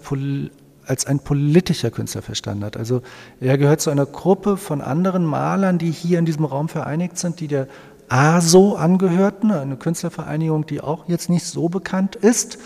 als 0.86 1.06
ein 1.06 1.18
politischer 1.18 1.90
Künstler 1.90 2.22
verstanden 2.22 2.64
hat. 2.64 2.76
Also 2.76 3.02
er 3.40 3.58
gehört 3.58 3.80
zu 3.80 3.90
einer 3.90 4.06
Gruppe 4.06 4.56
von 4.56 4.80
anderen 4.80 5.24
Malern, 5.24 5.78
die 5.78 5.90
hier 5.90 6.18
in 6.18 6.26
diesem 6.26 6.44
Raum 6.44 6.68
vereinigt 6.68 7.18
sind, 7.18 7.40
die 7.40 7.48
der 7.48 7.66
ASO 8.08 8.74
angehörten, 8.76 9.50
eine 9.50 9.76
Künstlervereinigung, 9.76 10.66
die 10.66 10.80
auch 10.80 11.08
jetzt 11.08 11.28
nicht 11.28 11.44
so 11.44 11.68
bekannt 11.68 12.14
ist. 12.14 12.58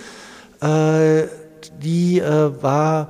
Äh, 0.61 1.23
die 1.82 2.20
äh, 2.20 2.62
war, 2.62 3.08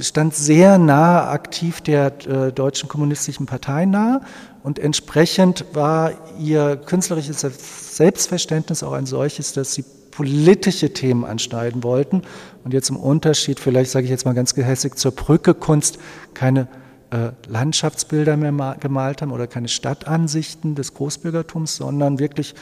stand 0.00 0.34
sehr 0.34 0.78
nah 0.78 1.30
aktiv 1.30 1.80
der 1.80 2.12
äh, 2.26 2.52
Deutschen 2.52 2.88
Kommunistischen 2.88 3.46
Partei 3.46 3.86
nahe 3.86 4.20
und 4.62 4.78
entsprechend 4.78 5.64
war 5.72 6.12
ihr 6.38 6.76
künstlerisches 6.76 7.40
Selbstverständnis 7.96 8.82
auch 8.82 8.92
ein 8.92 9.06
solches, 9.06 9.52
dass 9.52 9.74
sie 9.74 9.84
politische 10.10 10.92
Themen 10.92 11.24
anschneiden 11.24 11.82
wollten 11.82 12.22
und 12.62 12.72
jetzt 12.72 12.88
im 12.88 12.96
Unterschied, 12.96 13.58
vielleicht 13.58 13.90
sage 13.90 14.04
ich 14.04 14.10
jetzt 14.10 14.24
mal 14.24 14.34
ganz 14.34 14.54
gehässig, 14.54 14.96
zur 14.96 15.10
Brückekunst 15.10 15.98
keine 16.34 16.68
äh, 17.10 17.30
Landschaftsbilder 17.48 18.36
mehr 18.36 18.76
gemalt 18.78 19.22
haben 19.22 19.32
oder 19.32 19.48
keine 19.48 19.68
Stadtansichten 19.68 20.76
des 20.76 20.94
Großbürgertums, 20.94 21.76
sondern 21.76 22.20
wirklich 22.20 22.54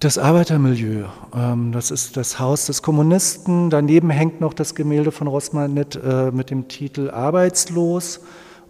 Das 0.00 0.16
Arbeitermilieu, 0.16 1.04
ähm, 1.36 1.72
das 1.72 1.90
ist 1.90 2.16
das 2.16 2.38
Haus 2.38 2.64
des 2.64 2.80
Kommunisten. 2.80 3.68
Daneben 3.68 4.08
hängt 4.08 4.40
noch 4.40 4.54
das 4.54 4.74
Gemälde 4.74 5.12
von 5.12 5.26
Rosmanet 5.26 6.00
äh, 6.02 6.30
mit 6.30 6.48
dem 6.48 6.68
Titel 6.68 7.10
Arbeitslos. 7.10 8.20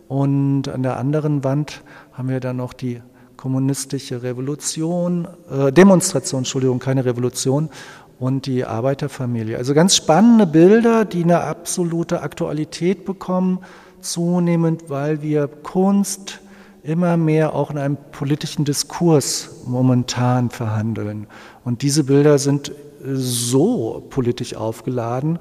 Und 0.08 0.66
an 0.66 0.82
der 0.82 0.96
anderen 0.96 1.44
Wand 1.44 1.82
haben 2.14 2.30
wir 2.30 2.40
dann 2.40 2.56
noch 2.56 2.72
die 2.72 3.00
kommunistische 3.36 4.24
Revolution, 4.24 5.28
äh, 5.48 5.70
Demonstration, 5.70 6.40
Entschuldigung, 6.40 6.80
keine 6.80 7.04
Revolution 7.04 7.70
und 8.18 8.46
die 8.46 8.64
Arbeiterfamilie. 8.64 9.56
Also 9.56 9.72
ganz 9.72 9.94
spannende 9.94 10.48
Bilder, 10.48 11.04
die 11.04 11.22
eine 11.22 11.42
absolute 11.42 12.22
Aktualität 12.22 13.04
bekommen, 13.04 13.60
zunehmend, 14.00 14.90
weil 14.90 15.22
wir 15.22 15.46
Kunst 15.46 16.40
immer 16.82 17.16
mehr 17.16 17.54
auch 17.54 17.70
in 17.70 17.78
einem 17.78 17.96
politischen 18.12 18.64
Diskurs 18.64 19.50
momentan 19.66 20.50
verhandeln. 20.50 21.26
Und 21.64 21.82
diese 21.82 22.04
Bilder 22.04 22.38
sind 22.38 22.72
so 23.04 24.06
politisch 24.10 24.54
aufgeladen, 24.54 25.38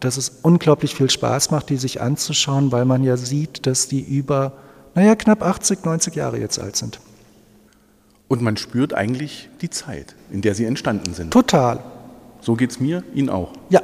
dass 0.00 0.16
es 0.16 0.40
unglaublich 0.42 0.94
viel 0.94 1.10
Spaß 1.10 1.50
macht, 1.50 1.70
die 1.70 1.76
sich 1.76 2.00
anzuschauen, 2.00 2.70
weil 2.72 2.84
man 2.84 3.02
ja 3.02 3.16
sieht, 3.16 3.66
dass 3.66 3.88
die 3.88 4.00
über, 4.00 4.52
naja, 4.94 5.16
knapp 5.16 5.42
80, 5.42 5.84
90 5.84 6.14
Jahre 6.14 6.38
jetzt 6.38 6.58
alt 6.58 6.76
sind. 6.76 7.00
Und 8.28 8.42
man 8.42 8.56
spürt 8.56 8.92
eigentlich 8.94 9.48
die 9.62 9.70
Zeit, 9.70 10.14
in 10.30 10.42
der 10.42 10.54
sie 10.54 10.66
entstanden 10.66 11.14
sind. 11.14 11.32
Total. 11.32 11.80
So 12.40 12.54
geht 12.54 12.70
es 12.70 12.78
mir, 12.78 13.02
Ihnen 13.14 13.30
auch. 13.30 13.52
Ja. 13.70 13.82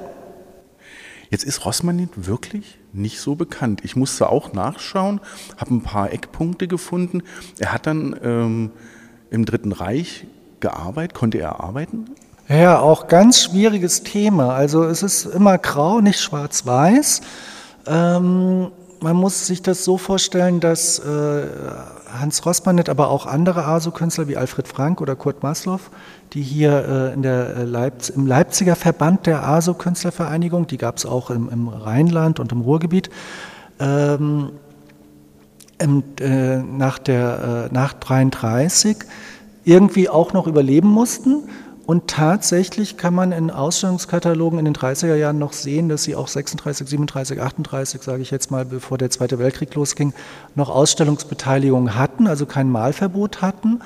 Jetzt 1.31 1.45
ist 1.45 1.65
Rossmann 1.65 2.09
wirklich 2.15 2.79
nicht 2.95 3.21
so 3.21 3.35
bekannt. 3.35 3.81
Ich 3.85 3.97
musste 3.97 4.29
auch 4.29 4.53
nachschauen, 4.53 5.21
habe 5.57 5.75
ein 5.75 5.83
paar 5.83 6.13
Eckpunkte 6.13 6.69
gefunden. 6.69 7.23
Er 7.59 7.73
hat 7.73 7.87
dann 7.87 8.17
ähm, 8.23 8.71
im 9.31 9.45
Dritten 9.45 9.73
Reich 9.73 10.27
gearbeitet. 10.61 11.15
Konnte 11.15 11.39
er 11.39 11.61
arbeiten? 11.61 12.07
Ja, 12.49 12.79
auch 12.79 13.09
ganz 13.09 13.43
schwieriges 13.43 14.03
Thema. 14.03 14.55
Also 14.55 14.85
es 14.85 15.03
ist 15.03 15.25
immer 15.25 15.59
grau, 15.59 16.01
nicht 16.01 16.21
schwarz-weiß. 16.21 17.23
Ähm, 17.87 18.71
man 19.05 19.17
muss 19.17 19.47
sich 19.47 19.61
das 19.61 19.85
so 19.85 19.99
vorstellen, 19.99 20.61
dass 20.61 20.99
äh, 20.99 21.47
Hans 22.19 22.47
Rossmannet, 22.47 22.89
aber 22.89 23.11
auch 23.11 23.27
andere 23.27 23.67
ASO-Künstler 23.67 24.29
wie 24.29 24.39
Alfred 24.39 24.67
Frank 24.67 25.03
oder 25.03 25.15
Kurt 25.15 25.43
Maslow, 25.43 25.79
die 26.33 26.41
hier 26.41 27.11
äh, 27.13 27.13
in 27.13 27.21
der 27.21 27.55
äh, 27.55 27.65
Leipz 27.65 28.09
im 28.09 28.27
Leipziger 28.27 28.77
Verband 28.77 29.27
der 29.27 29.47
ASO-Künstlervereinigung, 29.47 30.67
die 30.67 30.79
gab 30.79 30.97
es 30.97 31.05
auch 31.05 31.29
im, 31.29 31.51
im, 31.51 31.69
Rheinland 31.69 32.41
und 32.41 32.51
im 32.53 32.63
Ruhrgebiet, 32.63 33.11
ähm, 33.79 34.53
im, 35.79 36.03
äh, 36.21 36.57
nach, 36.63 36.99
der, 36.99 37.69
äh, 37.71 37.75
nach 37.75 37.93
33 37.93 38.97
irgendwie 39.65 40.09
auch 40.09 40.33
noch 40.33 40.47
überleben 40.47 40.89
mussten 40.89 41.43
und 41.87 42.09
tatsächlich 42.09 42.97
kann 42.97 43.15
man 43.15 43.33
in 43.33 43.51
Ausstellungskatalogen 43.51 44.59
in 44.59 44.65
den 44.65 44.75
30er 44.75 45.17
Jahren 45.17 45.39
noch 45.39 45.53
sehen, 45.53 45.89
dass 45.89 46.05
sie 46.05 46.17
auch 46.17 46.29
36, 46.29 46.89
37, 46.89 47.41
38, 47.41 48.03
sage 48.03 48.23
ich 48.23 48.31
jetzt 48.31 48.51
mal, 48.51 48.65
bevor 48.65 48.97
der 48.97 49.11
Zweite 49.11 49.39
Weltkrieg 49.39 49.75
losging, 49.75 50.15
noch 50.55 50.71
Ausstellungsbeteiligung 50.71 51.95
hatten, 51.95 52.27
also 52.27 52.47
kein 52.47 52.71
Malverbot 52.71 53.43
hatten 53.43 53.81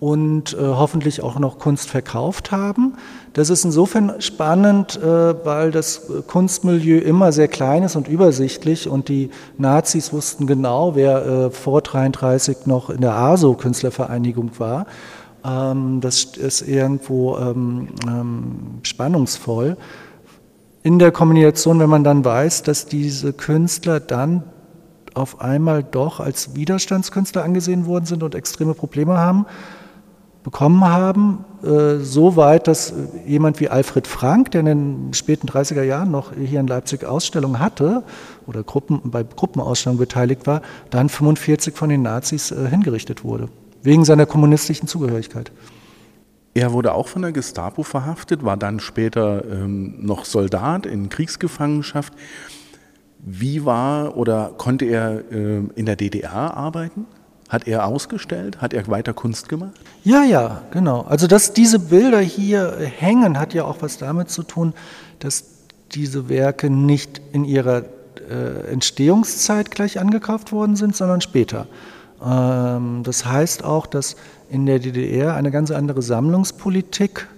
und 0.00 0.54
äh, 0.54 0.58
hoffentlich 0.58 1.22
auch 1.22 1.38
noch 1.38 1.58
Kunst 1.58 1.88
verkauft 1.88 2.50
haben. 2.50 2.94
Das 3.32 3.50
ist 3.50 3.64
insofern 3.64 4.20
spannend, 4.20 4.96
äh, 4.96 5.44
weil 5.44 5.70
das 5.70 6.02
Kunstmilieu 6.26 6.98
immer 6.98 7.32
sehr 7.32 7.48
klein 7.48 7.82
ist 7.82 7.96
und 7.96 8.08
übersichtlich 8.08 8.88
und 8.88 9.08
die 9.08 9.30
Nazis 9.58 10.12
wussten 10.12 10.46
genau, 10.46 10.94
wer 10.94 11.26
äh, 11.26 11.50
vor 11.50 11.80
33 11.80 12.66
noch 12.66 12.90
in 12.90 13.00
der 13.00 13.14
ASO-Künstlervereinigung 13.14 14.52
war. 14.58 14.86
Ähm, 15.44 16.00
das 16.00 16.24
ist 16.24 16.62
irgendwo 16.62 17.36
ähm, 17.36 17.88
ähm, 18.06 18.78
spannungsvoll. 18.82 19.76
In 20.82 20.98
der 20.98 21.12
Kommunikation, 21.12 21.78
wenn 21.80 21.90
man 21.90 22.04
dann 22.04 22.24
weiß, 22.24 22.62
dass 22.62 22.86
diese 22.86 23.32
Künstler 23.32 24.00
dann 24.00 24.44
auf 25.14 25.40
einmal 25.40 25.82
doch 25.82 26.20
als 26.20 26.56
Widerstandskünstler 26.56 27.44
angesehen 27.44 27.86
worden 27.86 28.04
sind 28.06 28.22
und 28.22 28.34
extreme 28.34 28.74
Probleme 28.74 29.16
haben, 29.16 29.46
bekommen 30.42 30.84
haben, 30.84 31.44
äh, 31.62 32.00
so 32.00 32.36
weit, 32.36 32.68
dass 32.68 32.92
jemand 33.26 33.60
wie 33.60 33.68
Alfred 33.68 34.06
Frank, 34.06 34.50
der 34.50 34.60
in 34.60 34.66
den 34.66 35.14
späten 35.14 35.48
30er 35.48 35.82
Jahren 35.82 36.10
noch 36.10 36.32
hier 36.34 36.60
in 36.60 36.66
Leipzig 36.66 37.04
Ausstellungen 37.04 37.60
hatte 37.60 38.02
oder 38.46 38.62
Gruppen, 38.62 39.00
bei 39.04 39.22
Gruppenausstellungen 39.22 39.98
beteiligt 39.98 40.46
war, 40.46 40.60
dann 40.90 41.08
45 41.08 41.74
von 41.74 41.88
den 41.88 42.02
Nazis 42.02 42.50
äh, 42.50 42.68
hingerichtet 42.68 43.24
wurde 43.24 43.48
wegen 43.84 44.04
seiner 44.04 44.26
kommunistischen 44.26 44.88
Zugehörigkeit. 44.88 45.52
Er 46.54 46.72
wurde 46.72 46.94
auch 46.94 47.08
von 47.08 47.22
der 47.22 47.32
Gestapo 47.32 47.82
verhaftet, 47.82 48.44
war 48.44 48.56
dann 48.56 48.80
später 48.80 49.44
ähm, 49.44 50.04
noch 50.04 50.24
Soldat 50.24 50.86
in 50.86 51.08
Kriegsgefangenschaft. 51.08 52.12
Wie 53.18 53.64
war 53.64 54.16
oder 54.16 54.52
konnte 54.56 54.84
er 54.84 55.22
äh, 55.32 55.62
in 55.74 55.86
der 55.86 55.96
DDR 55.96 56.56
arbeiten? 56.56 57.06
Hat 57.48 57.66
er 57.66 57.86
ausgestellt? 57.86 58.62
Hat 58.62 58.72
er 58.72 58.86
weiter 58.88 59.12
Kunst 59.12 59.48
gemacht? 59.48 59.72
Ja, 60.02 60.22
ja, 60.22 60.62
genau. 60.70 61.02
Also, 61.02 61.26
dass 61.26 61.52
diese 61.52 61.78
Bilder 61.78 62.20
hier 62.20 62.76
hängen, 62.78 63.38
hat 63.38 63.52
ja 63.52 63.64
auch 63.64 63.76
was 63.80 63.98
damit 63.98 64.30
zu 64.30 64.42
tun, 64.44 64.74
dass 65.18 65.44
diese 65.92 66.28
Werke 66.28 66.70
nicht 66.70 67.20
in 67.32 67.44
ihrer 67.44 67.84
äh, 68.30 68.70
Entstehungszeit 68.72 69.70
gleich 69.70 70.00
angekauft 70.00 70.52
worden 70.52 70.76
sind, 70.76 70.96
sondern 70.96 71.20
später. 71.20 71.66
Ähm, 72.24 73.02
das 73.02 73.26
heißt 73.26 73.64
auch, 73.64 73.86
dass 73.86 74.16
in 74.48 74.66
der 74.66 74.78
DDR 74.78 75.34
eine 75.34 75.50
ganz 75.50 75.70
andere 75.70 76.02
Sammlungspolitik 76.02 77.28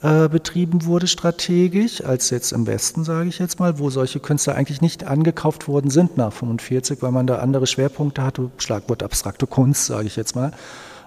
äh, 0.00 0.28
betrieben 0.28 0.84
wurde 0.84 1.08
strategisch 1.08 2.04
als 2.04 2.30
jetzt 2.30 2.52
im 2.52 2.66
Westen, 2.66 3.02
sage 3.02 3.28
ich 3.28 3.38
jetzt 3.40 3.58
mal, 3.58 3.78
wo 3.80 3.90
solche 3.90 4.20
Künstler 4.20 4.54
eigentlich 4.54 4.80
nicht 4.80 5.04
angekauft 5.04 5.66
worden 5.66 5.90
sind 5.90 6.16
nach 6.16 6.32
45, 6.32 7.02
weil 7.02 7.10
man 7.10 7.26
da 7.26 7.38
andere 7.38 7.66
Schwerpunkte 7.66 8.22
hatte, 8.22 8.50
Schlagwort 8.58 9.02
abstrakte 9.02 9.46
Kunst, 9.46 9.86
sage 9.86 10.06
ich 10.06 10.14
jetzt 10.14 10.36
mal. 10.36 10.52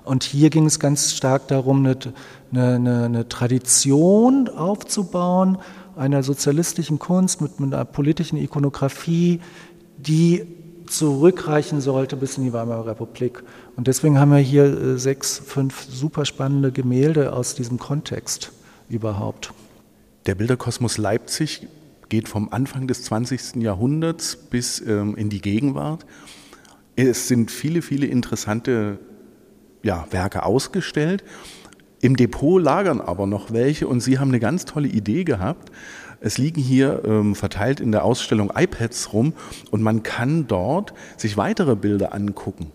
Und 0.03 0.23
hier 0.23 0.49
ging 0.49 0.65
es 0.65 0.79
ganz 0.79 1.13
stark 1.13 1.47
darum, 1.47 1.85
eine, 1.85 1.97
eine, 2.53 3.05
eine 3.05 3.29
Tradition 3.29 4.49
aufzubauen, 4.49 5.59
einer 5.95 6.23
sozialistischen 6.23 6.99
Kunst 6.99 7.39
mit, 7.39 7.59
mit 7.59 7.73
einer 7.73 7.85
politischen 7.85 8.37
Ikonografie, 8.37 9.39
die 9.97 10.47
zurückreichen 10.91 11.81
sollte 11.81 12.15
bis 12.15 12.37
in 12.37 12.43
die 12.43 12.53
Weimarer 12.53 12.87
Republik. 12.87 13.43
Und 13.75 13.87
deswegen 13.87 14.19
haben 14.19 14.31
wir 14.31 14.37
hier 14.37 14.65
äh, 14.65 14.97
sechs, 14.97 15.41
fünf 15.45 15.85
super 15.89 16.25
spannende 16.25 16.71
Gemälde 16.71 17.33
aus 17.33 17.55
diesem 17.55 17.79
Kontext 17.79 18.51
überhaupt. 18.89 19.53
Der 20.25 20.35
Bilderkosmos 20.35 20.97
Leipzig 20.97 21.67
geht 22.09 22.27
vom 22.27 22.49
Anfang 22.49 22.87
des 22.87 23.03
20. 23.03 23.55
Jahrhunderts 23.55 24.35
bis 24.35 24.81
ähm, 24.81 25.15
in 25.15 25.29
die 25.29 25.41
Gegenwart. 25.41 26.05
Es 26.95 27.27
sind 27.27 27.49
viele, 27.49 27.81
viele 27.81 28.05
interessante 28.05 28.99
ja, 29.81 30.05
Werke 30.11 30.43
ausgestellt. 30.43 31.23
Im 32.01 32.15
Depot 32.15 32.61
lagern 32.61 32.99
aber 32.99 33.27
noch 33.27 33.51
welche 33.51 33.87
und 33.87 34.01
Sie 34.01 34.19
haben 34.19 34.29
eine 34.29 34.39
ganz 34.39 34.65
tolle 34.65 34.87
Idee 34.87 35.23
gehabt. 35.23 35.71
Es 36.23 36.37
liegen 36.37 36.61
hier 36.61 37.01
ähm, 37.03 37.33
verteilt 37.33 37.79
in 37.79 37.91
der 37.91 38.05
Ausstellung 38.05 38.51
iPads 38.55 39.11
rum 39.11 39.33
und 39.71 39.81
man 39.81 40.03
kann 40.03 40.47
dort 40.47 40.93
sich 41.17 41.35
weitere 41.35 41.75
Bilder 41.75 42.13
angucken. 42.13 42.71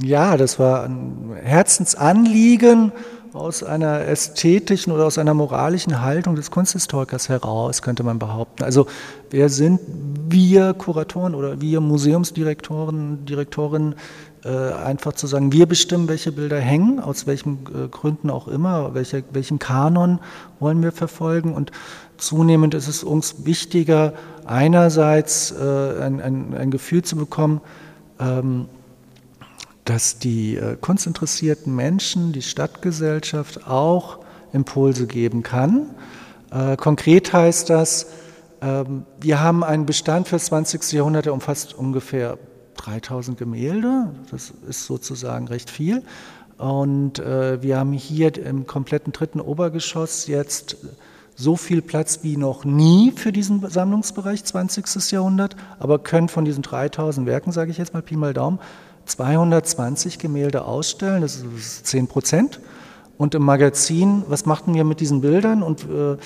Ja, 0.00 0.36
das 0.36 0.58
war 0.58 0.84
ein 0.84 1.36
Herzensanliegen 1.40 2.90
aus 3.32 3.62
einer 3.62 4.06
ästhetischen 4.06 4.92
oder 4.92 5.06
aus 5.06 5.18
einer 5.18 5.34
moralischen 5.34 6.02
Haltung 6.02 6.34
des 6.34 6.50
Kunsthistorikers 6.50 7.28
heraus, 7.28 7.80
könnte 7.80 8.02
man 8.02 8.18
behaupten. 8.18 8.64
Also 8.64 8.86
wer 9.30 9.48
sind 9.48 9.80
wir 10.28 10.74
Kuratoren 10.74 11.34
oder 11.34 11.60
wir 11.60 11.80
Museumsdirektoren, 11.80 13.24
Direktorinnen, 13.24 13.94
äh, 14.44 14.48
einfach 14.48 15.12
zu 15.12 15.26
sagen, 15.26 15.52
wir 15.52 15.66
bestimmen, 15.66 16.08
welche 16.08 16.32
Bilder 16.32 16.58
hängen, 16.58 16.98
aus 16.98 17.26
welchen 17.26 17.60
äh, 17.66 17.88
Gründen 17.88 18.28
auch 18.28 18.48
immer, 18.48 18.92
welche, 18.94 19.22
welchen 19.32 19.58
Kanon 19.58 20.18
wollen 20.58 20.82
wir 20.82 20.92
verfolgen 20.92 21.54
und 21.54 21.70
Zunehmend 22.22 22.72
ist 22.74 22.86
es 22.86 23.02
uns 23.02 23.46
wichtiger, 23.46 24.14
einerseits 24.44 25.50
äh, 25.50 26.00
ein, 26.00 26.20
ein, 26.20 26.54
ein, 26.54 26.70
Gefühl 26.70 27.02
zu 27.02 27.16
bekommen, 27.16 27.60
ähm, 28.20 28.68
dass 29.84 30.20
die 30.20 30.54
äh, 30.54 30.76
kunstinteressierten 30.80 31.74
Menschen, 31.74 32.32
die 32.32 32.42
Stadtgesellschaft 32.42 33.66
auch 33.66 34.20
Impulse 34.52 35.08
geben 35.08 35.42
kann. 35.42 35.96
Äh, 36.52 36.76
konkret 36.76 37.32
heißt 37.32 37.68
das, 37.68 38.06
ähm, 38.60 39.04
wir 39.20 39.40
haben 39.40 39.64
einen 39.64 39.84
Bestand 39.84 40.28
für 40.28 40.36
das 40.36 40.44
20. 40.44 40.92
Jahrhundert, 40.92 41.26
der 41.26 41.34
umfasst 41.34 41.74
ungefähr 41.74 42.38
3000 42.76 43.36
Gemälde. 43.36 44.14
Das 44.30 44.52
ist 44.68 44.86
sozusagen 44.86 45.48
recht 45.48 45.70
viel. 45.70 46.04
Und 46.56 47.18
wir 47.18 47.76
haben 47.76 47.92
hier 47.92 48.36
im 48.36 48.68
kompletten 48.68 49.12
dritten 49.12 49.40
Obergeschoss 49.40 50.28
jetzt 50.28 50.76
so 51.34 51.56
viel 51.56 51.82
Platz 51.82 52.20
wie 52.22 52.36
noch 52.36 52.64
nie 52.64 53.12
für 53.14 53.32
diesen 53.32 53.68
Sammlungsbereich 53.68 54.44
20. 54.44 55.10
Jahrhundert, 55.10 55.56
aber 55.78 55.98
können 55.98 56.28
von 56.28 56.44
diesen 56.44 56.62
3000 56.62 57.26
Werken, 57.26 57.52
sage 57.52 57.70
ich 57.70 57.78
jetzt 57.78 57.94
mal 57.94 58.02
Pi 58.02 58.16
mal 58.16 58.34
Daumen, 58.34 58.58
220 59.06 60.18
Gemälde 60.18 60.64
ausstellen, 60.64 61.22
das 61.22 61.36
ist 61.36 61.86
10 61.86 62.06
Prozent. 62.06 62.60
Und 63.18 63.36
im 63.36 63.42
Magazin, 63.42 64.24
was 64.26 64.46
machten 64.46 64.74
wir 64.74 64.82
mit 64.82 64.98
diesen 64.98 65.20
Bildern? 65.20 65.62
Und 65.62 65.84
äh, 65.84 66.16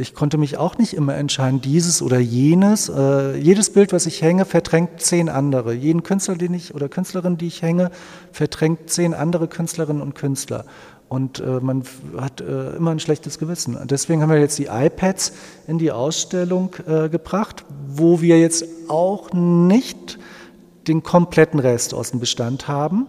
ich 0.00 0.14
konnte 0.14 0.38
mich 0.38 0.56
auch 0.56 0.78
nicht 0.78 0.94
immer 0.94 1.16
entscheiden, 1.16 1.60
dieses 1.60 2.00
oder 2.00 2.20
jenes. 2.20 2.88
Äh, 2.88 3.36
jedes 3.38 3.70
Bild, 3.72 3.92
was 3.92 4.06
ich 4.06 4.22
hänge, 4.22 4.44
verdrängt 4.44 5.00
zehn 5.00 5.28
andere. 5.28 5.72
Jeden 5.72 6.04
Künstler, 6.04 6.36
den 6.36 6.54
ich 6.54 6.72
oder 6.72 6.88
Künstlerin, 6.88 7.38
die 7.38 7.48
ich 7.48 7.62
hänge, 7.62 7.90
verdrängt 8.30 8.88
zehn 8.88 9.14
andere 9.14 9.48
Künstlerinnen 9.48 10.00
und 10.00 10.14
Künstler. 10.14 10.64
Und 11.08 11.40
äh, 11.40 11.60
man 11.60 11.84
hat 12.16 12.40
äh, 12.40 12.76
immer 12.76 12.90
ein 12.90 12.98
schlechtes 12.98 13.38
Gewissen. 13.38 13.78
Deswegen 13.84 14.22
haben 14.22 14.30
wir 14.30 14.40
jetzt 14.40 14.58
die 14.58 14.66
iPads 14.66 15.32
in 15.66 15.78
die 15.78 15.92
Ausstellung 15.92 16.74
äh, 16.86 17.08
gebracht, 17.08 17.64
wo 17.88 18.20
wir 18.20 18.40
jetzt 18.40 18.64
auch 18.88 19.32
nicht 19.32 20.18
den 20.88 21.02
kompletten 21.02 21.60
Rest 21.60 21.94
aus 21.94 22.10
dem 22.10 22.20
Bestand 22.20 22.68
haben. 22.68 23.06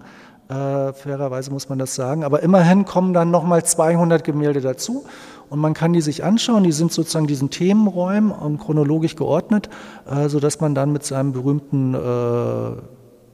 Äh, 0.48 0.94
fairerweise 0.94 1.52
muss 1.52 1.70
man 1.70 1.80
das 1.80 1.96
sagen. 1.96 2.24
Aber 2.24 2.44
immerhin 2.44 2.86
kommen 2.86 3.14
dann 3.14 3.32
nochmal 3.32 3.66
200 3.66 4.24
Gemälde 4.24 4.62
dazu 4.62 5.06
und 5.50 5.60
man 5.60 5.74
kann 5.74 5.94
die 5.94 6.02
sich 6.02 6.24
anschauen. 6.24 6.64
Die 6.64 6.72
sind 6.72 6.92
sozusagen 6.92 7.28
diesen 7.28 7.50
Themenräumen 7.50 8.60
chronologisch 8.60 9.16
geordnet, 9.16 9.70
äh, 10.10 10.30
sodass 10.30 10.60
man 10.60 10.76
dann 10.76 10.92
mit 10.92 11.04
seinem 11.04 11.32
berühmten 11.32 11.96
äh, 11.96 11.98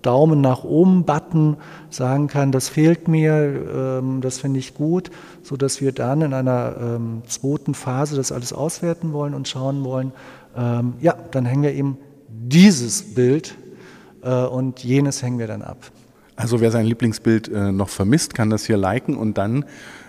Daumen 0.02 0.42
nach 0.42 0.64
oben 0.64 1.04
Button 1.06 1.58
sagen 1.90 2.28
kann, 2.28 2.52
das 2.52 2.70
fehlt 2.70 3.08
mir, 3.08 4.00
ähm, 4.00 4.22
das 4.22 4.40
finde 4.40 4.60
ich 4.60 4.74
gut, 4.74 5.12
sodass 5.44 5.82
wir 5.82 5.92
dann 5.92 6.22
in 6.22 6.34
einer 6.34 6.76
ähm, 6.80 7.22
zweiten 7.28 7.74
Phase 7.74 8.16
das 8.16 8.32
alles 8.32 8.54
auswerten 8.54 9.14
wollen 9.14 9.34
und 9.34 9.48
schauen 9.48 9.84
wollen, 9.84 10.12
ähm, 10.56 10.94
ja, 11.02 11.16
dann 11.32 11.46
hängen 11.46 11.64
wir 11.64 11.74
eben 11.74 11.98
dieses 12.30 13.14
Bild 13.14 13.56
äh, 14.24 14.44
und 14.44 14.84
jenes 14.84 15.22
hängen 15.22 15.40
wir 15.40 15.48
dann 15.48 15.62
ab. 15.62 15.78
Also 16.36 16.60
wer 16.60 16.72
sein 16.72 16.86
Lieblingsbild 16.86 17.50
äh, 17.50 17.72
noch 17.72 17.90
vermisst, 17.90 18.34
kann 18.34 18.50
das 18.50 18.66
hier 18.66 18.78
liken 18.78 19.16
und 19.16 19.38
dann 19.38 19.66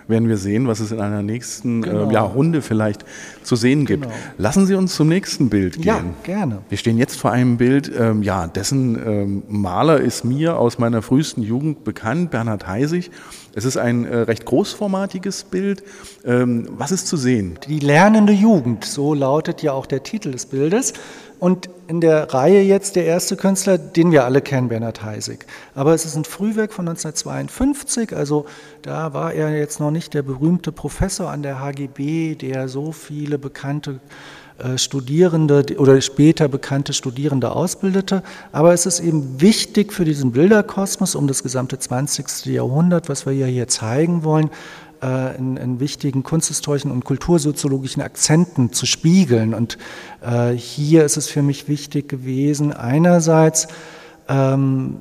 werden 0.07 0.27
wir 0.27 0.37
sehen, 0.37 0.67
was 0.67 0.79
es 0.79 0.91
in 0.91 0.99
einer 0.99 1.21
nächsten 1.21 1.83
äh, 1.83 1.87
genau. 1.87 2.09
äh, 2.09 2.13
ja, 2.13 2.21
Runde 2.21 2.61
vielleicht 2.61 3.05
zu 3.43 3.55
sehen 3.55 3.85
gibt. 3.85 4.03
Genau. 4.03 4.15
Lassen 4.37 4.65
Sie 4.65 4.75
uns 4.75 4.95
zum 4.95 5.09
nächsten 5.09 5.49
Bild 5.49 5.75
gehen. 5.75 5.85
Ja, 5.85 6.03
gerne. 6.23 6.59
Wir 6.69 6.77
stehen 6.77 6.97
jetzt 6.97 7.19
vor 7.19 7.31
einem 7.31 7.57
Bild, 7.57 7.91
ähm, 7.97 8.23
ja, 8.23 8.47
dessen 8.47 8.95
ähm, 8.95 9.43
Maler 9.47 9.99
ist 9.99 10.23
mir 10.23 10.57
aus 10.57 10.79
meiner 10.79 11.01
frühesten 11.01 11.41
Jugend 11.41 11.83
bekannt, 11.83 12.31
Bernhard 12.31 12.67
Heisig. 12.67 13.11
Es 13.55 13.65
ist 13.65 13.77
ein 13.77 14.05
äh, 14.05 14.17
recht 14.17 14.45
großformatiges 14.45 15.43
Bild. 15.43 15.83
Ähm, 16.25 16.69
was 16.77 16.91
ist 16.91 17.07
zu 17.07 17.17
sehen? 17.17 17.59
Die 17.67 17.79
lernende 17.79 18.33
Jugend, 18.33 18.83
so 18.85 19.13
lautet 19.13 19.61
ja 19.61 19.73
auch 19.73 19.85
der 19.85 20.03
Titel 20.03 20.31
des 20.31 20.47
Bildes. 20.47 20.93
Und 21.43 21.69
in 21.89 21.99
der 21.99 22.33
Reihe 22.33 22.61
jetzt 22.61 22.95
der 22.95 23.03
erste 23.03 23.35
Künstler, 23.35 23.77
den 23.77 24.13
wir 24.13 24.23
alle 24.23 24.39
kennen, 24.39 24.69
Bernhard 24.69 25.03
Heisig. 25.03 25.45
Aber 25.75 25.93
es 25.93 26.05
ist 26.05 26.15
ein 26.15 26.23
Frühwerk 26.23 26.71
von 26.71 26.87
1952, 26.87 28.15
also 28.15 28.45
da 28.81 29.13
war 29.13 29.33
er 29.33 29.49
jetzt 29.49 29.81
noch 29.81 29.91
nicht 29.91 30.13
der 30.13 30.21
berühmte 30.21 30.71
Professor 30.71 31.29
an 31.29 31.43
der 31.43 31.59
HGB, 31.59 32.35
der 32.35 32.69
so 32.69 32.93
viele 32.93 33.37
bekannte 33.37 33.99
äh, 34.57 34.77
Studierende 34.77 35.65
oder 35.79 35.99
später 35.99 36.47
bekannte 36.47 36.93
Studierende 36.93 37.51
ausbildete. 37.51 38.23
Aber 38.53 38.73
es 38.73 38.85
ist 38.85 39.01
eben 39.01 39.41
wichtig 39.41 39.91
für 39.91 40.05
diesen 40.05 40.31
Bilderkosmos 40.31 41.13
um 41.13 41.27
das 41.27 41.43
gesamte 41.43 41.77
20. 41.77 42.45
Jahrhundert, 42.45 43.09
was 43.09 43.25
wir 43.25 43.33
hier 43.47 43.67
zeigen 43.67 44.23
wollen, 44.23 44.49
in, 45.37 45.57
in, 45.57 45.79
wichtigen 45.79 46.23
kunsthistorischen 46.23 46.91
und 46.91 47.03
kultursoziologischen 47.03 48.01
Akzenten 48.01 48.71
zu 48.71 48.85
spiegeln. 48.85 49.53
Und 49.53 49.77
äh, 50.21 50.51
hier 50.51 51.03
ist 51.03 51.17
es 51.17 51.27
für 51.27 51.41
mich 51.41 51.67
wichtig 51.67 52.07
gewesen, 52.07 52.71
einerseits 52.71 53.67
ähm, 54.29 54.97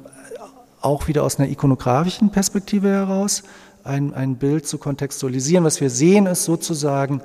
auch 0.80 1.08
wieder 1.08 1.22
aus 1.22 1.38
einer 1.38 1.48
ikonografischen 1.48 2.30
Perspektive 2.30 2.88
heraus 2.88 3.44
ein, 3.84 4.14
ein 4.14 4.36
Bild 4.36 4.66
zu 4.66 4.78
kontextualisieren. 4.78 5.64
Was 5.64 5.80
wir 5.80 5.90
sehen, 5.90 6.26
ist 6.26 6.44
sozusagen 6.44 7.20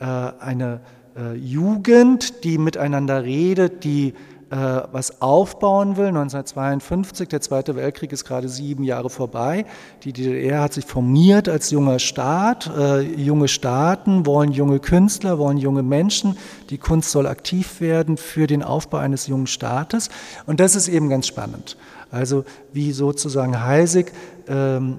äh, 0.00 0.04
eine 0.04 0.80
äh, 1.16 1.34
Jugend, 1.34 2.44
die 2.44 2.58
miteinander 2.58 3.22
redet, 3.24 3.84
die 3.84 4.08
äh, 4.08 4.31
was 4.56 5.22
aufbauen 5.22 5.96
will. 5.96 6.08
1952, 6.08 7.28
der 7.28 7.40
Zweite 7.40 7.74
Weltkrieg 7.74 8.12
ist 8.12 8.24
gerade 8.26 8.48
sieben 8.48 8.84
Jahre 8.84 9.08
vorbei. 9.08 9.64
Die 10.02 10.12
DDR 10.12 10.60
hat 10.60 10.74
sich 10.74 10.84
formiert 10.84 11.48
als 11.48 11.70
junger 11.70 11.98
Staat. 11.98 12.70
Äh, 12.76 13.00
junge 13.00 13.48
Staaten 13.48 14.26
wollen 14.26 14.52
junge 14.52 14.78
Künstler, 14.78 15.38
wollen 15.38 15.56
junge 15.56 15.82
Menschen. 15.82 16.36
Die 16.68 16.76
Kunst 16.76 17.10
soll 17.12 17.26
aktiv 17.26 17.80
werden 17.80 18.18
für 18.18 18.46
den 18.46 18.62
Aufbau 18.62 18.98
eines 18.98 19.26
jungen 19.26 19.46
Staates. 19.46 20.10
Und 20.46 20.60
das 20.60 20.74
ist 20.74 20.88
eben 20.88 21.08
ganz 21.08 21.26
spannend. 21.26 21.78
Also 22.10 22.44
wie 22.74 22.92
sozusagen 22.92 23.64
Heisig 23.64 24.12
ähm, 24.48 24.98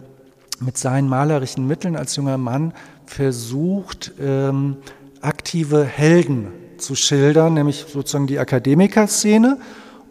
mit 0.59 0.79
seinen 0.79 1.07
malerischen 1.07 1.67
Mitteln 1.67 1.95
als 1.95 2.15
junger 2.15 2.39
Mann 2.39 2.73
versucht, 3.05 4.13
ähm, 4.19 4.77
aktive 5.21 5.83
Helden 5.83 6.62
zu 6.77 6.95
schildern, 6.95 7.53
nämlich 7.53 7.85
sozusagen 7.91 8.27
die 8.27 8.39
Akademikerszene. 8.39 9.57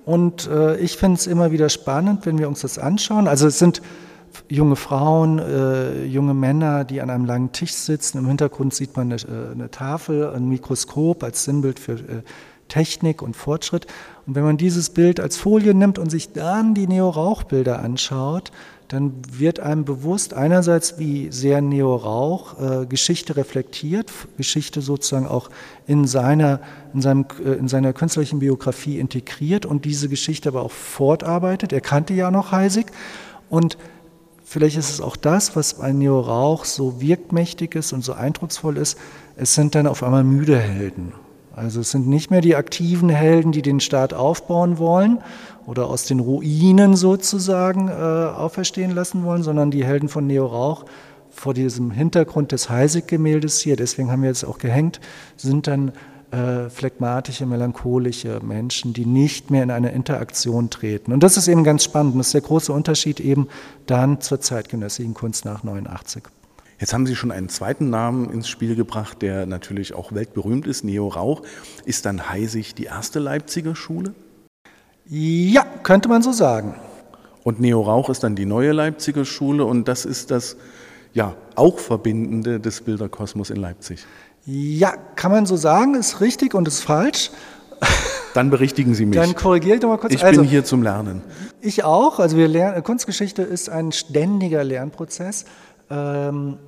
Und 0.05 0.49
äh, 0.49 0.77
ich 0.79 0.97
finde 0.97 1.19
es 1.19 1.27
immer 1.27 1.53
wieder 1.53 1.69
spannend, 1.69 2.27
wenn 2.27 2.39
wir 2.39 2.49
uns 2.49 2.61
das 2.61 2.79
anschauen. 2.79 3.29
Also 3.29 3.47
es 3.47 3.59
sind 3.59 3.83
junge 4.49 4.77
Frauen, 4.77 5.39
äh, 5.39 6.05
junge 6.05 6.35
Männer, 6.35 6.85
die 6.85 7.01
an 7.01 7.11
einem 7.11 7.25
langen 7.25 7.53
Tisch 7.53 7.73
sitzen. 7.73 8.19
Im 8.19 8.27
Hintergrund 8.27 8.75
sieht 8.75 8.97
man 8.97 9.13
eine, 9.13 9.23
äh, 9.23 9.53
eine 9.53 9.71
Tafel, 9.71 10.33
ein 10.35 10.49
Mikroskop 10.49 11.23
als 11.23 11.45
Sinnbild 11.45 11.79
für 11.79 11.93
äh, 11.93 12.23
Technik 12.69 13.23
und 13.23 13.37
Fortschritt. 13.37 13.87
Und 14.27 14.35
wenn 14.35 14.45
man 14.45 14.57
dieses 14.57 14.91
Bild 14.91 15.21
als 15.21 15.37
Folie 15.37 15.75
nimmt 15.75 15.99
und 15.99 16.11
sich 16.11 16.33
dann 16.33 16.75
die 16.75 16.87
Neo-Rauch-Bilder 16.87 17.81
anschaut, 17.81 18.51
dann 18.93 19.15
wird 19.31 19.59
einem 19.59 19.87
bewusst 19.87 20.35
einerseits, 20.35 20.99
wie 20.99 21.33
sehr 21.33 21.63
Neo 21.63 21.97
Rauch 21.97 22.61
äh, 22.61 22.87
Geschichte 22.87 23.37
reflektiert, 23.37 24.13
Geschichte 24.37 24.83
sozusagen 24.83 25.27
auch 25.27 25.49
in 25.87 26.07
seiner, 26.07 26.61
in, 26.93 27.01
seinem, 27.01 27.25
äh, 27.43 27.53
in 27.53 27.69
seiner 27.69 27.95
künstlerischen 27.95 28.41
Biografie 28.41 28.99
integriert 28.99 29.65
und 29.65 29.87
diese 29.87 30.11
Geschichte 30.11 30.51
aber 30.51 30.61
auch 30.61 30.71
fortarbeitet. 30.71 31.73
Er 31.73 31.81
kannte 31.81 32.13
ja 32.13 32.31
noch 32.31 32.53
Heisig 32.53 32.93
und 33.49 33.79
vielleicht 34.45 34.77
ist 34.77 34.91
es 34.91 35.01
auch 35.01 35.17
das, 35.17 35.57
was 35.57 35.75
bei 35.75 35.91
Neo 35.93 36.21
Rauch 36.21 36.67
so 36.67 37.01
wirkmächtig 37.01 37.75
ist 37.75 37.95
und 37.95 38.05
so 38.05 38.13
eindrucksvoll 38.13 38.77
ist, 38.77 38.99
es 39.37 39.55
sind 39.55 39.75
dann 39.75 39.87
auf 39.87 40.03
einmal 40.03 40.23
müde 40.23 40.59
Helden. 40.59 41.15
Also 41.55 41.81
es 41.81 41.91
sind 41.91 42.09
nicht 42.09 42.31
mehr 42.31 42.41
die 42.41 42.57
aktiven 42.57 43.09
Helden, 43.09 43.53
die 43.53 43.63
den 43.63 43.81
Staat 43.81 44.15
aufbauen 44.15 44.77
wollen 44.79 45.19
oder 45.67 45.87
aus 45.87 46.05
den 46.05 46.21
Ruinen 46.21 46.97
sozusagen 46.97 47.89
äh, 47.89 47.93
auferstehen 47.93 48.91
lassen 48.91 49.25
wollen, 49.25 49.43
sondern 49.43 49.71
die 49.71 49.85
Helden 49.85 50.09
von 50.09 50.27
Neo 50.27 50.47
Rauch 50.47 50.85
vor 51.31 51.55
diesem 51.55 51.91
Hintergrund 51.91 52.53
des 52.53 52.69
Heisig-Gemäldes 52.69 53.61
hier, 53.61 53.77
deswegen 53.77 54.11
haben 54.11 54.23
wir 54.23 54.29
jetzt 54.29 54.45
auch 54.45 54.59
gehängt, 54.59 55.01
sind 55.37 55.67
dann 55.67 55.93
äh, 56.31 56.71
phlegmatische, 56.71 57.47
melancholische 57.47 58.41
Menschen, 58.43 58.93
die 58.93 59.07
nicht 59.07 59.51
mehr 59.51 59.63
in 59.63 59.71
eine 59.71 59.93
Interaktion 59.93 60.71
treten. 60.71 61.13
Und 61.13 61.23
das 61.23 61.37
ist 61.37 61.49
eben 61.49 61.65
ganz 61.65 61.85
spannend. 61.85 62.19
Das 62.19 62.29
ist 62.29 62.35
der 62.35 62.41
große 62.41 62.73
Unterschied 62.73 63.21
eben 63.21 63.49
dann 63.87 64.21
zur 64.21 64.41
zeitgenössischen 64.41 65.15
Kunst 65.15 65.45
nach 65.45 65.63
89. 65.63 66.23
Jetzt 66.79 66.95
haben 66.95 67.07
Sie 67.07 67.15
schon 67.15 67.31
einen 67.31 67.49
zweiten 67.49 67.91
Namen 67.91 68.31
ins 68.31 68.49
Spiel 68.49 68.75
gebracht, 68.75 69.23
der 69.23 69.47
natürlich 69.47 69.95
auch 69.95 70.13
weltberühmt 70.13 70.67
ist, 70.67 70.85
Neo 70.85 71.09
Rauch. 71.09 71.43
Ist 71.85 72.07
dann 72.07 72.29
Heisig 72.29 72.75
die 72.75 72.85
erste 72.85 73.19
Leipziger 73.21 73.77
Schule? 73.77 74.15
Ja, 75.07 75.65
könnte 75.83 76.09
man 76.09 76.23
so 76.23 76.33
sagen. 76.33 76.75
Und 77.45 77.61
Neo 77.61 77.81
Rauch 77.81 78.09
ist 78.09 78.23
dann 78.23 78.37
die 78.37 78.47
neue 78.47 78.73
Leipziger 78.73 79.25
Schule 79.25 79.65
und 79.65 79.89
das 79.89 80.05
ist 80.05 80.31
das 80.31 80.57
ja 81.13 81.35
auch 81.57 81.79
Verbindende 81.79 82.61
des 82.61 82.81
Bilderkosmos 82.83 83.51
in 83.51 83.57
Leipzig. 83.57 84.07
Ja, 84.45 84.95
kann 85.17 85.33
man 85.33 85.47
so 85.47 85.57
sagen, 85.57 85.95
ist 85.95 86.21
richtig 86.21 86.55
und 86.55 86.69
ist 86.69 86.81
falsch. 86.81 87.31
Dann 88.35 88.51
berichtigen 88.51 88.95
Sie 88.95 89.07
mich. 89.07 89.19
Dann 89.19 89.35
korrigiere 89.35 89.77
ich 89.77 89.81
doch 89.81 89.89
mal 89.89 89.99
kurz. 89.99 90.15
Ich 90.15 90.25
also, 90.25 90.41
bin 90.41 90.51
hier 90.51 90.65
zum 90.65 90.83
Lernen. 90.83 91.23
Ich 91.61 91.85
auch. 91.85 92.19
Also 92.19 92.37
wir 92.37 92.49
lernen, 92.49 92.83
Kunstgeschichte 92.83 93.43
ist 93.43 93.69
ein 93.69 93.93
ständiger 93.93 94.65
Lernprozess. 94.65 95.45
Ähm, 95.91 96.59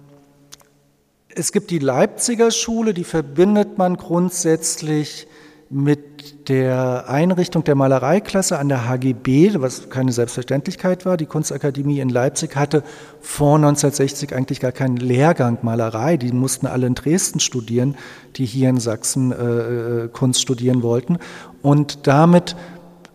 es 1.35 1.53
gibt 1.53 1.70
die 1.70 1.79
Leipziger 1.79 2.51
Schule, 2.51 2.94
die 2.94 3.05
verbindet 3.05 3.79
man 3.79 3.97
grundsätzlich 3.97 5.27
mit 5.70 6.48
der 6.48 7.09
Einrichtung 7.09 7.64
der 7.64 7.74
Malereiklasse 7.74 8.59
an 8.59 8.68
der 8.68 8.88
HGB, 8.88 9.55
was 9.57 9.88
keine 9.88 10.12
Selbstverständlichkeit 10.12 11.07
war. 11.07 11.16
Die 11.16 11.27
Kunstakademie 11.27 12.00
in 12.00 12.11
Leipzig 12.11 12.57
hatte 12.57 12.83
vor 13.20 13.57
1960 13.57 14.35
eigentlich 14.35 14.61
gar 14.61 14.72
keinen 14.72 14.96
Lehrgang 14.96 15.59
Malerei. 15.62 16.16
Die 16.16 16.33
mussten 16.33 16.66
alle 16.66 16.87
in 16.87 16.94
Dresden 16.94 17.40
studieren, 17.40 17.96
die 18.37 18.44
hier 18.44 18.68
in 18.68 18.79
Sachsen 18.79 19.33
äh, 19.33 20.05
äh 20.05 20.09
Kunst 20.09 20.42
studieren 20.42 20.83
wollten. 20.83 21.18
Und 21.62 22.07
damit 22.07 22.57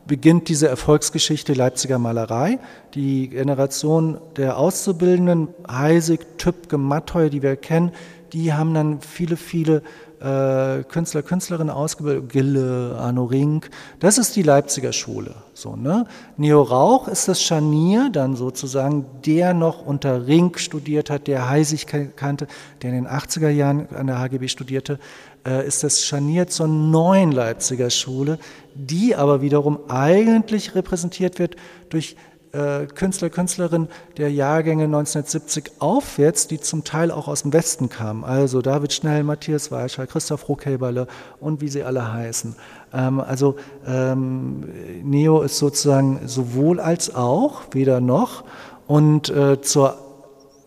beginnt 0.07 0.49
diese 0.49 0.67
Erfolgsgeschichte 0.67 1.53
Leipziger 1.53 1.99
Malerei. 1.99 2.59
Die 2.95 3.29
Generation 3.29 4.19
der 4.35 4.57
Auszubildenden, 4.57 5.49
Heisig, 5.69 6.39
Tübke, 6.39 6.77
Matteuer, 6.77 7.29
die 7.29 7.43
wir 7.43 7.55
kennen, 7.55 7.91
die 8.33 8.53
haben 8.53 8.73
dann 8.73 9.01
viele, 9.01 9.37
viele 9.37 9.81
äh, 10.19 10.83
Künstler, 10.83 11.23
Künstlerinnen 11.23 11.69
ausgebildet, 11.69 12.29
Gille, 12.29 12.95
Arno 12.99 13.25
Rink. 13.25 13.69
Das 13.99 14.17
ist 14.17 14.35
die 14.35 14.43
Leipziger 14.43 14.91
Schule. 14.93 15.33
So, 15.53 15.75
ne? 15.75 16.05
Neo 16.37 16.61
Rauch 16.61 17.07
ist 17.07 17.27
das 17.27 17.41
Scharnier, 17.41 18.09
dann 18.11 18.35
sozusagen, 18.35 19.05
der 19.25 19.53
noch 19.53 19.85
unter 19.85 20.27
Rink 20.27 20.59
studiert 20.59 21.09
hat, 21.09 21.27
der 21.27 21.49
Heisig 21.49 21.87
kannte, 22.15 22.47
der 22.81 22.89
in 22.91 23.03
den 23.03 23.07
80er 23.07 23.49
Jahren 23.49 23.87
an 23.95 24.07
der 24.07 24.19
HGB 24.19 24.47
studierte, 24.47 24.99
äh, 25.45 25.65
ist 25.65 25.83
das 25.83 26.03
Scharnier 26.05 26.47
zur 26.47 26.67
neuen 26.67 27.31
Leipziger 27.31 27.89
Schule, 27.89 28.39
die 28.75 29.15
aber 29.15 29.41
wiederum 29.41 29.79
eigentlich 29.89 30.75
repräsentiert 30.75 31.39
wird 31.39 31.55
durch 31.89 32.15
äh, 32.51 32.85
Künstler, 32.87 33.29
Künstlerinnen 33.29 33.89
der 34.17 34.31
Jahrgänge 34.31 34.85
1970 34.85 35.71
aufwärts, 35.79 36.47
die 36.47 36.59
zum 36.59 36.83
Teil 36.83 37.11
auch 37.11 37.27
aus 37.27 37.43
dem 37.43 37.53
Westen 37.53 37.89
kamen. 37.89 38.23
Also 38.23 38.61
David 38.61 38.93
Schnell, 38.93 39.23
Matthias 39.23 39.71
Weischer, 39.71 40.07
Christoph 40.07 40.49
Ruckheberle 40.49 41.07
und 41.39 41.61
wie 41.61 41.67
sie 41.67 41.83
alle 41.83 42.11
heißen. 42.11 42.55
Ähm, 42.93 43.19
also 43.19 43.55
ähm, 43.85 44.67
Neo 45.03 45.41
ist 45.41 45.57
sozusagen 45.57 46.27
sowohl 46.27 46.79
als 46.79 47.13
auch, 47.13 47.61
weder 47.71 48.01
noch. 48.01 48.43
Und 48.87 49.29
äh, 49.29 49.61
zur 49.61 49.97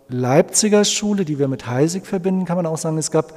Leipziger 0.08 0.84
Schule, 0.84 1.24
die 1.24 1.38
wir 1.38 1.48
mit 1.48 1.66
Heisig 1.66 2.06
verbinden, 2.06 2.44
kann 2.44 2.56
man 2.56 2.66
auch 2.66 2.78
sagen, 2.78 2.98
es 2.98 3.10
gab 3.10 3.32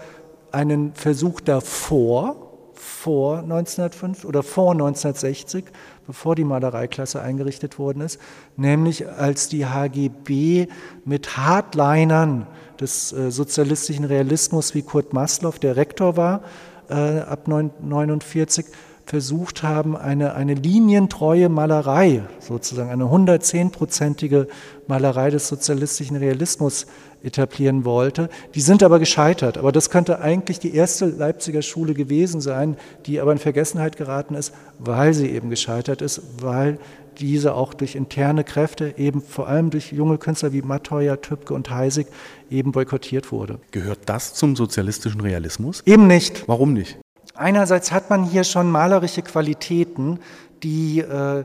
einen 0.51 0.93
Versuch 0.93 1.41
davor, 1.41 2.35
vor 2.75 3.39
1905 3.39 4.25
oder 4.25 4.43
vor 4.43 4.71
1960, 4.71 5.65
bevor 6.07 6.35
die 6.35 6.43
Malereiklasse 6.43 7.21
eingerichtet 7.21 7.79
worden 7.79 8.01
ist, 8.01 8.19
nämlich 8.57 9.07
als 9.07 9.49
die 9.49 9.65
HGB 9.65 10.67
mit 11.03 11.37
Hardlinern 11.37 12.47
des 12.79 13.13
äh, 13.13 13.31
sozialistischen 13.31 14.05
Realismus 14.05 14.75
wie 14.75 14.81
Kurt 14.81 15.13
Maslow, 15.13 15.53
der 15.61 15.75
Rektor 15.75 16.17
war, 16.17 16.41
äh, 16.89 17.19
ab 17.19 17.43
1949, 17.45 18.65
versucht 19.05 19.61
haben, 19.61 19.95
eine, 19.95 20.33
eine 20.33 20.55
linientreue 20.55 21.47
Malerei, 21.47 22.23
sozusagen 22.39 22.89
eine 22.89 23.05
110-prozentige 23.05 24.47
Malerei 24.87 25.29
des 25.29 25.47
sozialistischen 25.47 26.17
Realismus 26.17 26.87
etablieren 27.25 27.85
wollte. 27.85 28.29
Die 28.53 28.61
sind 28.61 28.83
aber 28.83 28.99
gescheitert. 28.99 29.57
Aber 29.57 29.71
das 29.71 29.89
könnte 29.89 30.19
eigentlich 30.19 30.59
die 30.59 30.75
erste 30.75 31.05
Leipziger 31.05 31.61
Schule 31.61 31.93
gewesen 31.93 32.41
sein, 32.41 32.77
die 33.05 33.19
aber 33.19 33.31
in 33.31 33.37
Vergessenheit 33.37 33.97
geraten 33.97 34.35
ist, 34.35 34.53
weil 34.79 35.13
sie 35.13 35.29
eben 35.29 35.49
gescheitert 35.49 36.01
ist, 36.01 36.21
weil 36.41 36.77
diese 37.17 37.53
auch 37.53 37.73
durch 37.73 37.95
interne 37.95 38.43
Kräfte, 38.43 38.95
eben 38.97 39.21
vor 39.21 39.47
allem 39.47 39.69
durch 39.69 39.91
junge 39.91 40.17
Künstler 40.17 40.53
wie 40.53 40.61
Matteuer, 40.61 41.21
Tübke 41.21 41.53
und 41.53 41.69
Heisig, 41.69 42.07
eben 42.49 42.71
boykottiert 42.71 43.31
wurde. 43.31 43.59
Gehört 43.71 43.99
das 44.05 44.33
zum 44.33 44.55
sozialistischen 44.55 45.21
Realismus? 45.21 45.81
Eben 45.85 46.07
nicht. 46.07 46.47
Warum 46.47 46.73
nicht? 46.73 46.97
Einerseits 47.35 47.91
hat 47.91 48.09
man 48.09 48.23
hier 48.23 48.43
schon 48.43 48.69
malerische 48.69 49.21
Qualitäten, 49.21 50.19
die 50.63 50.99
äh, 50.99 51.43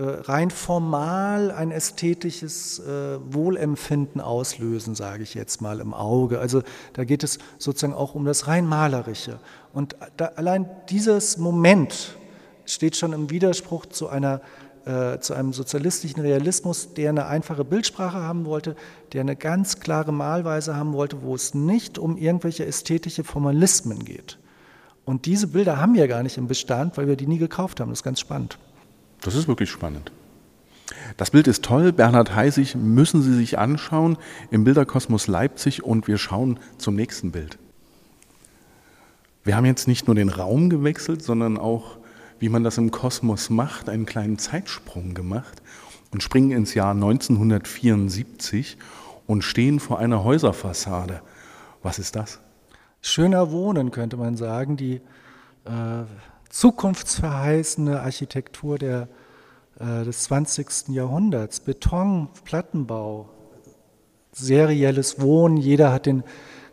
rein 0.00 0.50
formal 0.50 1.50
ein 1.50 1.70
ästhetisches 1.70 2.78
äh, 2.78 3.18
Wohlempfinden 3.32 4.20
auslösen, 4.20 4.94
sage 4.94 5.22
ich 5.22 5.34
jetzt 5.34 5.60
mal 5.60 5.80
im 5.80 5.92
Auge. 5.92 6.38
Also 6.38 6.62
da 6.94 7.04
geht 7.04 7.22
es 7.22 7.38
sozusagen 7.58 7.94
auch 7.94 8.14
um 8.14 8.24
das 8.24 8.46
rein 8.46 8.66
malerische. 8.66 9.38
Und 9.72 9.96
da, 10.16 10.32
allein 10.36 10.68
dieses 10.88 11.36
Moment 11.36 12.16
steht 12.64 12.96
schon 12.96 13.12
im 13.12 13.30
Widerspruch 13.30 13.86
zu 13.86 14.08
einer 14.08 14.40
äh, 14.84 15.20
zu 15.20 15.34
einem 15.34 15.52
sozialistischen 15.52 16.22
Realismus, 16.22 16.92
der 16.94 17.10
eine 17.10 17.26
einfache 17.26 17.64
Bildsprache 17.64 18.18
haben 18.18 18.46
wollte, 18.46 18.74
der 19.12 19.20
eine 19.20 19.36
ganz 19.36 19.78
klare 19.78 20.12
Malweise 20.12 20.74
haben 20.74 20.92
wollte, 20.92 21.22
wo 21.22 21.36
es 21.36 21.54
nicht 21.54 21.98
um 21.98 22.16
irgendwelche 22.16 22.66
ästhetische 22.66 23.22
Formalismen 23.22 24.04
geht. 24.04 24.38
Und 25.04 25.26
diese 25.26 25.46
Bilder 25.46 25.80
haben 25.80 25.94
wir 25.94 26.08
gar 26.08 26.24
nicht 26.24 26.36
im 26.36 26.48
Bestand, 26.48 26.96
weil 26.96 27.06
wir 27.06 27.14
die 27.14 27.28
nie 27.28 27.38
gekauft 27.38 27.78
haben. 27.78 27.90
Das 27.90 28.00
ist 28.00 28.04
ganz 28.04 28.18
spannend. 28.18 28.58
Das 29.22 29.34
ist 29.34 29.48
wirklich 29.48 29.70
spannend. 29.70 30.12
Das 31.16 31.30
Bild 31.30 31.46
ist 31.46 31.64
toll. 31.64 31.92
Bernhard 31.92 32.34
Heisig 32.34 32.74
müssen 32.74 33.22
Sie 33.22 33.34
sich 33.34 33.58
anschauen 33.58 34.18
im 34.50 34.64
Bilderkosmos 34.64 35.26
Leipzig 35.26 35.84
und 35.84 36.08
wir 36.08 36.18
schauen 36.18 36.58
zum 36.78 36.94
nächsten 36.94 37.32
Bild. 37.32 37.58
Wir 39.44 39.56
haben 39.56 39.66
jetzt 39.66 39.88
nicht 39.88 40.06
nur 40.06 40.14
den 40.14 40.28
Raum 40.28 40.70
gewechselt, 40.70 41.22
sondern 41.22 41.58
auch, 41.58 41.98
wie 42.38 42.48
man 42.48 42.64
das 42.64 42.78
im 42.78 42.90
Kosmos 42.90 43.50
macht, 43.50 43.88
einen 43.88 44.06
kleinen 44.06 44.38
Zeitsprung 44.38 45.14
gemacht 45.14 45.62
und 46.10 46.22
springen 46.22 46.52
ins 46.52 46.74
Jahr 46.74 46.92
1974 46.92 48.76
und 49.26 49.42
stehen 49.42 49.80
vor 49.80 49.98
einer 49.98 50.22
Häuserfassade. 50.24 51.22
Was 51.82 51.98
ist 51.98 52.16
das? 52.16 52.40
schöner 53.02 53.50
Wohnen, 53.50 53.90
könnte 53.90 54.16
man 54.16 54.36
sagen, 54.36 54.76
die 54.76 55.00
äh, 55.64 56.04
zukunftsverheißende 56.52 58.00
Architektur 58.02 58.78
der, 58.78 59.08
äh, 59.80 60.04
des 60.04 60.24
20. 60.24 60.94
Jahrhunderts, 60.94 61.60
Beton, 61.60 62.28
Plattenbau, 62.44 63.30
serielles 64.32 65.20
Wohnen, 65.20 65.56
jeder 65.56 65.92
hat 65.92 66.06
den 66.06 66.22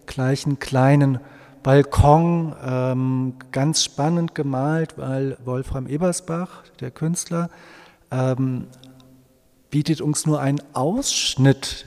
gleichen 0.06 0.60
kleinen 0.60 1.20
Balkon, 1.64 2.54
ähm, 2.62 3.34
ganz 3.52 3.84
spannend 3.84 4.36
gemalt, 4.36 4.98
weil 4.98 5.38
Wolfram 5.46 5.88
Ebersbach, 5.88 6.64
der 6.82 6.92
Künstler, 6.92 7.50
ähm, 8.12 8.68
bietet 9.70 10.02
uns 10.02 10.26
nur 10.26 10.42
einen 10.42 10.62
Ausschnitt 10.74 11.86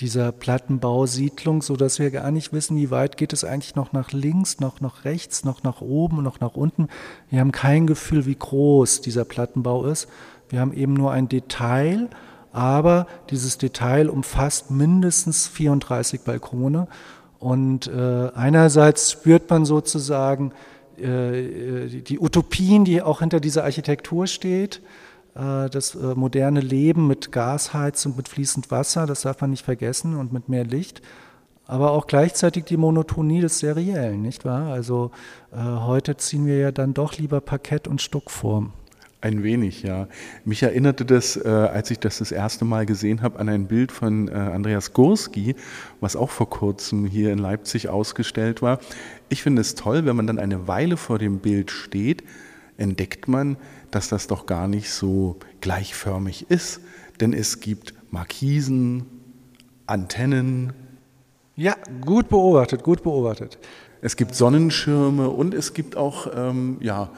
dieser 0.00 0.32
Plattenbausiedlung, 0.32 1.62
so 1.62 1.76
dass 1.76 1.98
wir 1.98 2.10
gar 2.10 2.30
nicht 2.30 2.52
wissen, 2.52 2.76
wie 2.76 2.90
weit 2.90 3.16
geht 3.16 3.32
es 3.32 3.44
eigentlich 3.44 3.74
noch 3.74 3.92
nach 3.92 4.12
links, 4.12 4.60
noch 4.60 4.80
nach 4.80 5.04
rechts, 5.04 5.44
noch 5.44 5.62
nach 5.62 5.80
oben, 5.80 6.22
noch 6.22 6.40
nach 6.40 6.54
unten. 6.54 6.88
Wir 7.30 7.40
haben 7.40 7.52
kein 7.52 7.86
Gefühl, 7.86 8.26
wie 8.26 8.36
groß 8.36 9.00
dieser 9.00 9.24
Plattenbau 9.24 9.86
ist. 9.86 10.08
Wir 10.48 10.60
haben 10.60 10.72
eben 10.72 10.94
nur 10.94 11.12
ein 11.12 11.28
Detail, 11.28 12.08
aber 12.52 13.06
dieses 13.30 13.58
Detail 13.58 14.08
umfasst 14.08 14.70
mindestens 14.70 15.46
34 15.48 16.20
Balkone. 16.22 16.88
Und 17.38 17.86
äh, 17.88 18.30
einerseits 18.34 19.12
spürt 19.12 19.50
man 19.50 19.64
sozusagen 19.64 20.52
äh, 20.96 21.86
die 21.86 22.18
Utopien, 22.18 22.84
die 22.84 23.02
auch 23.02 23.20
hinter 23.20 23.40
dieser 23.40 23.64
Architektur 23.64 24.26
steht. 24.26 24.80
Äh, 25.38 25.70
das 25.70 25.94
äh, 25.94 26.14
moderne 26.14 26.60
Leben 26.60 27.06
mit 27.06 27.32
Gasheizung, 27.32 28.16
mit 28.16 28.28
fließend 28.28 28.70
Wasser, 28.70 29.06
das 29.06 29.22
darf 29.22 29.40
man 29.40 29.50
nicht 29.50 29.64
vergessen 29.64 30.16
und 30.16 30.32
mit 30.32 30.48
mehr 30.48 30.64
Licht. 30.64 31.00
Aber 31.66 31.92
auch 31.92 32.06
gleichzeitig 32.06 32.64
die 32.64 32.78
Monotonie 32.78 33.42
des 33.42 33.58
Seriellen, 33.58 34.22
nicht 34.22 34.44
wahr? 34.44 34.72
Also 34.72 35.10
äh, 35.52 35.58
heute 35.58 36.16
ziehen 36.16 36.46
wir 36.46 36.56
ja 36.58 36.72
dann 36.72 36.94
doch 36.94 37.18
lieber 37.18 37.40
Parkett 37.40 37.86
und 37.86 38.00
Stuck 38.00 38.30
vor. 38.30 38.72
Ein 39.20 39.42
wenig, 39.42 39.82
ja. 39.82 40.06
Mich 40.44 40.62
erinnerte 40.62 41.04
das, 41.04 41.36
äh, 41.36 41.48
als 41.48 41.90
ich 41.90 41.98
das 41.98 42.18
das 42.18 42.30
erste 42.30 42.64
Mal 42.64 42.86
gesehen 42.86 43.20
habe, 43.20 43.38
an 43.40 43.48
ein 43.48 43.66
Bild 43.66 43.90
von 43.90 44.28
äh, 44.28 44.32
Andreas 44.32 44.92
Gurski, 44.92 45.56
was 46.00 46.14
auch 46.14 46.30
vor 46.30 46.48
kurzem 46.48 47.04
hier 47.04 47.32
in 47.32 47.38
Leipzig 47.38 47.88
ausgestellt 47.88 48.62
war. 48.62 48.78
Ich 49.28 49.42
finde 49.42 49.60
es 49.60 49.74
toll, 49.74 50.06
wenn 50.06 50.14
man 50.14 50.28
dann 50.28 50.38
eine 50.38 50.68
Weile 50.68 50.96
vor 50.96 51.18
dem 51.18 51.40
Bild 51.40 51.72
steht, 51.72 52.22
entdeckt 52.78 53.28
man, 53.28 53.58
dass 53.90 54.08
das 54.08 54.26
doch 54.26 54.46
gar 54.46 54.68
nicht 54.68 54.90
so 54.90 55.36
gleichförmig 55.60 56.50
ist, 56.50 56.80
denn 57.20 57.32
es 57.34 57.60
gibt 57.60 57.94
Markisen, 58.10 59.06
Antennen. 59.86 60.72
Ja, 61.56 61.74
gut 62.00 62.28
beobachtet, 62.28 62.82
gut 62.82 63.02
beobachtet. 63.02 63.58
Es 64.00 64.16
gibt 64.16 64.34
Sonnenschirme 64.34 65.28
und 65.28 65.54
es 65.54 65.74
gibt 65.74 65.96
auch 65.96 66.28
ähm, 66.34 66.78
ja, 66.80 67.10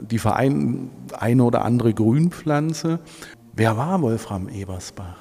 die 0.00 0.18
Verein, 0.18 0.90
eine 1.12 1.44
oder 1.44 1.64
andere 1.64 1.94
Grünpflanze. 1.94 2.98
Wer 3.54 3.76
war 3.76 4.02
Wolfram 4.02 4.48
Ebersbach? 4.48 5.16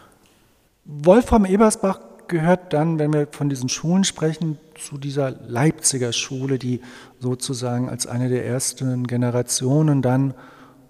Wolfram 0.85 1.45
Ebersbach 1.45 1.99
gehört 2.27 2.73
dann, 2.73 2.97
wenn 2.97 3.13
wir 3.13 3.27
von 3.31 3.49
diesen 3.49 3.69
Schulen 3.69 4.03
sprechen, 4.03 4.57
zu 4.75 4.97
dieser 4.97 5.31
Leipziger 5.31 6.13
Schule, 6.13 6.59
die 6.59 6.81
sozusagen 7.19 7.89
als 7.89 8.07
eine 8.07 8.29
der 8.29 8.45
ersten 8.45 9.07
Generationen 9.07 10.01
dann 10.01 10.33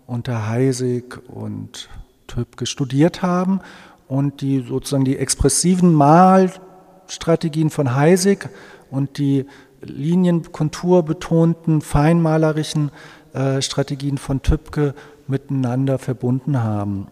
unter 0.08 0.50
Heisig 0.50 1.19
und 1.28 1.89
Töpke 2.28 2.65
studiert 2.65 3.21
haben 3.21 3.62
und 4.08 4.41
die 4.41 4.65
sozusagen 4.67 5.06
die 5.06 5.17
expressiven 5.17 5.93
Malstrategien 5.93 7.69
von 7.69 7.95
Heisig 7.95 8.50
und 8.89 9.17
die 9.17 9.45
linienkonturbetonten, 9.82 11.82
feinmalerischen 11.82 12.91
äh, 13.34 13.62
Strategien 13.62 14.17
von 14.17 14.41
Tübke 14.41 14.95
miteinander 15.28 16.00
verbunden 16.00 16.63
haben. 16.63 17.08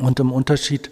Und 0.00 0.20
im 0.20 0.32
Unterschied 0.32 0.90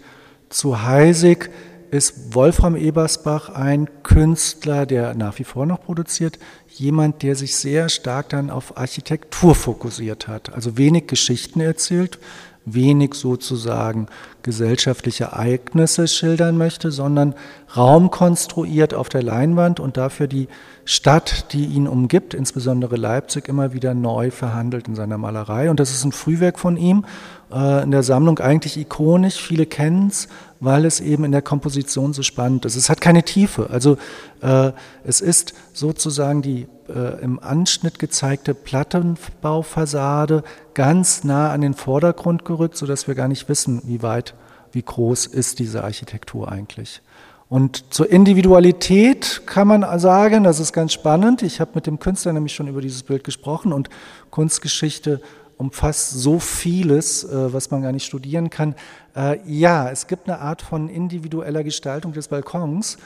zu 0.49 0.83
Heisig 0.83 1.49
ist 1.91 2.35
Wolfram 2.35 2.75
Ebersbach 2.75 3.49
ein 3.49 3.89
Künstler, 4.03 4.85
der 4.85 5.13
nach 5.15 5.39
wie 5.39 5.43
vor 5.43 5.65
noch 5.65 5.81
produziert, 5.81 6.39
jemand, 6.67 7.23
der 7.23 7.35
sich 7.35 7.55
sehr 7.55 7.89
stark 7.89 8.29
dann 8.29 8.49
auf 8.49 8.77
Architektur 8.77 9.55
fokussiert 9.55 10.27
hat. 10.27 10.53
Also 10.53 10.77
wenig 10.77 11.07
Geschichten 11.07 11.59
erzählt, 11.59 12.19
wenig 12.65 13.13
sozusagen 13.13 14.07
gesellschaftliche 14.49 15.25
Ereignisse 15.25 16.07
schildern 16.07 16.57
möchte, 16.57 16.89
sondern 16.89 17.35
Raum 17.77 18.09
konstruiert 18.09 18.95
auf 18.95 19.07
der 19.07 19.21
Leinwand 19.21 19.79
und 19.79 19.95
dafür 19.95 20.25
die 20.25 20.47
Stadt, 20.85 21.53
die 21.53 21.65
ihn 21.65 21.87
umgibt, 21.87 22.33
insbesondere 22.33 22.95
Leipzig, 22.95 23.47
immer 23.47 23.73
wieder 23.73 23.93
neu 23.93 24.31
verhandelt 24.31 24.87
in 24.87 24.95
seiner 24.95 25.19
Malerei. 25.19 25.69
Und 25.69 25.79
das 25.79 25.91
ist 25.91 26.03
ein 26.03 26.11
Frühwerk 26.11 26.57
von 26.57 26.77
ihm, 26.77 27.05
äh, 27.53 27.83
in 27.83 27.91
der 27.91 28.01
Sammlung 28.01 28.39
eigentlich 28.39 28.75
ikonisch. 28.75 29.39
Viele 29.39 29.67
kennen 29.67 30.07
es, 30.07 30.27
weil 30.59 30.85
es 30.85 30.99
eben 30.99 31.25
in 31.25 31.31
der 31.31 31.43
Komposition 31.43 32.13
so 32.13 32.23
spannend 32.23 32.65
ist. 32.65 32.75
Es 32.75 32.89
hat 32.89 33.01
keine 33.01 33.21
Tiefe. 33.21 33.69
Also 33.69 33.97
äh, 34.41 34.71
es 35.03 35.21
ist 35.21 35.53
sozusagen 35.73 36.41
die 36.41 36.67
äh, 36.89 37.21
im 37.21 37.39
Anschnitt 37.39 37.99
gezeigte 37.99 38.53
Plattenbaufassade 38.53 40.43
ganz 40.73 41.23
nah 41.23 41.51
an 41.51 41.61
den 41.61 41.73
Vordergrund 41.73 42.45
gerückt, 42.45 42.77
sodass 42.77 43.07
wir 43.07 43.15
gar 43.15 43.27
nicht 43.27 43.47
wissen, 43.49 43.81
wie 43.85 44.01
weit, 44.01 44.33
wie 44.71 44.81
groß 44.81 45.25
ist 45.25 45.59
diese 45.59 45.83
Architektur 45.83 46.51
eigentlich. 46.51 47.01
Und 47.49 47.93
zur 47.93 48.11
Individualität 48.11 49.41
kann 49.47 49.67
man 49.67 49.99
sagen, 49.99 50.43
das 50.43 50.59
ist 50.59 50.71
ganz 50.71 50.93
spannend. 50.93 51.41
Ich 51.41 51.59
habe 51.59 51.71
mit 51.73 51.87
dem 51.87 51.99
Künstler 51.99 52.31
nämlich 52.31 52.53
schon 52.53 52.67
über 52.67 52.81
dieses 52.81 53.01
Bild 53.01 53.23
gesprochen 53.23 53.73
und 53.73 53.89
Kunstgeschichte 54.29 55.19
umfasst 55.59 56.11
so 56.11 56.39
vieles, 56.39 57.25
äh, 57.25 57.53
was 57.53 57.69
man 57.69 57.81
gar 57.81 57.91
nicht 57.91 58.05
studieren 58.05 58.49
kann. 58.49 58.75
Äh, 59.13 59.39
ja, 59.45 59.89
es 59.89 60.07
gibt 60.07 60.29
eine 60.29 60.39
Art 60.39 60.61
von 60.61 60.87
individueller 60.87 61.65
Gestaltung 61.65 62.13
des 62.13 62.29
Balkons. 62.29 62.97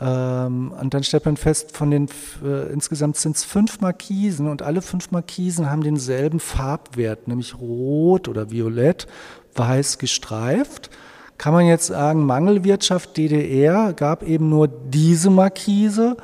Ähm, 0.00 0.72
und 0.80 0.94
dann 0.94 1.02
stellt 1.04 1.26
man 1.26 1.36
fest, 1.36 1.76
von 1.76 1.90
den 1.90 2.08
äh, 2.44 2.72
insgesamt 2.72 3.16
sind 3.16 3.36
es 3.36 3.44
fünf 3.44 3.80
Markisen 3.80 4.48
und 4.48 4.62
alle 4.62 4.80
fünf 4.80 5.10
Markisen 5.10 5.70
haben 5.70 5.82
denselben 5.82 6.40
Farbwert, 6.40 7.28
nämlich 7.28 7.58
rot 7.58 8.28
oder 8.28 8.50
violett, 8.50 9.06
weiß 9.54 9.98
gestreift. 9.98 10.90
Kann 11.36 11.52
man 11.52 11.66
jetzt 11.66 11.88
sagen, 11.88 12.24
Mangelwirtschaft 12.24 13.16
DDR 13.16 13.92
gab 13.92 14.22
eben 14.22 14.48
nur 14.48 14.68
diese 14.68 15.28
Markise, 15.28 16.16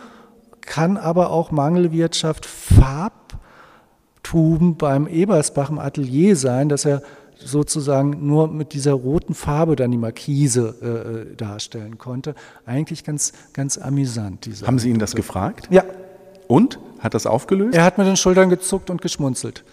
kann 0.60 0.96
aber 0.96 1.30
auch 1.30 1.50
Mangelwirtschaft 1.50 2.46
Farbtum 2.46 3.18
beim 4.76 5.06
Ebersbach 5.08 5.70
im 5.70 5.78
Atelier 5.78 6.36
sein, 6.36 6.68
dass 6.68 6.84
er 6.84 7.02
sozusagen 7.38 8.26
nur 8.26 8.48
mit 8.48 8.72
dieser 8.72 8.92
roten 8.92 9.34
Farbe 9.34 9.76
dann 9.76 9.90
die 9.90 9.98
Markise 9.98 10.74
äh, 10.82 10.86
äh 11.32 11.36
darstellen 11.36 11.98
konnte. 11.98 12.34
Eigentlich 12.66 13.04
ganz, 13.04 13.32
ganz 13.52 13.78
amüsant. 13.78 14.48
Haben 14.66 14.78
Sie 14.78 14.90
ihn 14.90 14.98
das 14.98 15.14
gefragt? 15.14 15.68
Ja. 15.70 15.84
Und? 16.46 16.78
Hat 16.98 17.14
das 17.14 17.26
aufgelöst? 17.26 17.76
Er 17.76 17.84
hat 17.84 17.98
mit 17.98 18.06
den 18.06 18.16
Schultern 18.16 18.50
gezuckt 18.50 18.90
und 18.90 19.00
geschmunzelt. 19.00 19.64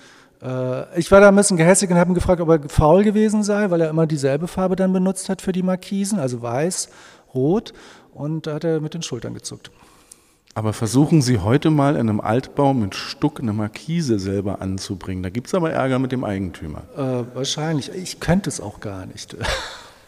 Äh, 0.44 1.00
ich 1.00 1.12
war 1.12 1.22
da 1.22 1.30
ein 1.30 1.36
bisschen 1.36 1.58
gehässig 1.58 1.90
und 1.90 1.98
habe 1.98 2.12
ihn 2.12 2.16
gefragt, 2.16 2.42
ob 2.42 2.50
er 2.50 2.70
faul 2.70 3.04
gewesen 3.04 3.44
sei, 3.44 3.70
weil 3.72 3.82
er 3.82 3.90
immer 3.90 4.06
dieselbe 4.06 4.48
Farbe 4.48 4.76
dann 4.76 4.94
benutzt 4.94 5.30
hat 5.30 5.42
für 5.42 5.52
die 5.52 5.64
Markisen, 5.64 6.20
also 6.20 6.42
weiß, 6.42 6.90
rot. 7.34 7.74
Und 8.14 8.48
da 8.48 8.56
hat 8.56 8.64
er 8.64 8.80
mit 8.80 8.94
den 8.94 9.02
Schultern 9.02 9.34
gezuckt. 9.34 9.72
Aber 10.58 10.72
versuchen 10.72 11.22
Sie 11.22 11.40
heute 11.40 11.70
mal 11.70 11.96
in 11.96 12.10
einem 12.10 12.22
Altbau 12.22 12.74
mit 12.74 12.96
Stuck 12.96 13.42
eine 13.42 13.52
Markise 13.52 14.20
selber 14.20 14.62
anzubringen. 14.62 15.22
Da 15.22 15.30
gibt 15.30 15.48
es 15.48 15.54
aber 15.54 15.72
Ärger 15.72 16.00
mit 16.00 16.14
dem 16.14 16.24
Eigentümer. 16.24 16.84
Äh, 16.96 17.36
wahrscheinlich. 17.36 17.94
Ich 17.94 18.22
könnte 18.22 18.50
es 18.50 18.62
auch 18.62 18.80
gar 18.80 19.06
nicht. 19.06 19.36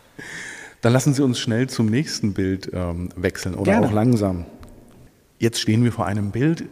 Dann 0.81 0.93
lassen 0.93 1.13
Sie 1.13 1.21
uns 1.21 1.37
schnell 1.37 1.67
zum 1.67 1.87
nächsten 1.87 2.33
Bild 2.33 2.71
ähm, 2.73 3.09
wechseln 3.17 3.55
oder 3.55 3.73
Gerne. 3.73 3.87
auch 3.87 3.91
langsam. 3.91 4.45
Jetzt 5.37 5.59
stehen 5.59 5.83
wir 5.83 5.91
vor 5.91 6.05
einem 6.05 6.31
Bild, 6.31 6.63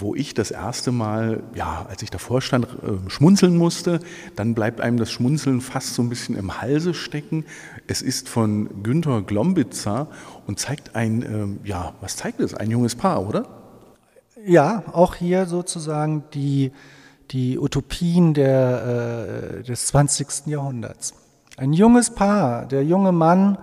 wo 0.00 0.14
ich 0.14 0.34
das 0.34 0.50
erste 0.50 0.92
Mal, 0.92 1.42
ja, 1.54 1.86
als 1.88 2.02
ich 2.02 2.10
davor 2.10 2.40
stand, 2.40 2.66
äh, 2.66 3.10
schmunzeln 3.10 3.56
musste. 3.56 4.00
Dann 4.36 4.54
bleibt 4.54 4.80
einem 4.80 4.96
das 4.96 5.10
Schmunzeln 5.10 5.60
fast 5.60 5.94
so 5.94 6.02
ein 6.02 6.08
bisschen 6.08 6.36
im 6.36 6.60
Halse 6.60 6.94
stecken. 6.94 7.44
Es 7.86 8.02
ist 8.02 8.28
von 8.28 8.82
Günter 8.82 9.22
Glombitzer 9.22 10.08
und 10.46 10.58
zeigt 10.58 10.94
ein, 10.94 11.60
äh, 11.64 11.68
ja, 11.68 11.94
was 12.00 12.16
zeigt 12.16 12.40
es? 12.40 12.54
Ein 12.54 12.70
junges 12.70 12.94
Paar, 12.94 13.26
oder? 13.26 13.46
Ja, 14.46 14.84
auch 14.92 15.14
hier 15.14 15.46
sozusagen 15.46 16.24
die, 16.32 16.72
die 17.30 17.58
Utopien 17.58 18.34
der, 18.34 19.60
äh, 19.60 19.62
des 19.62 19.86
20. 19.86 20.46
Jahrhunderts. 20.46 21.14
Ein 21.56 21.72
junges 21.72 22.10
Paar, 22.10 22.66
der 22.66 22.84
junge 22.84 23.12
Mann 23.12 23.58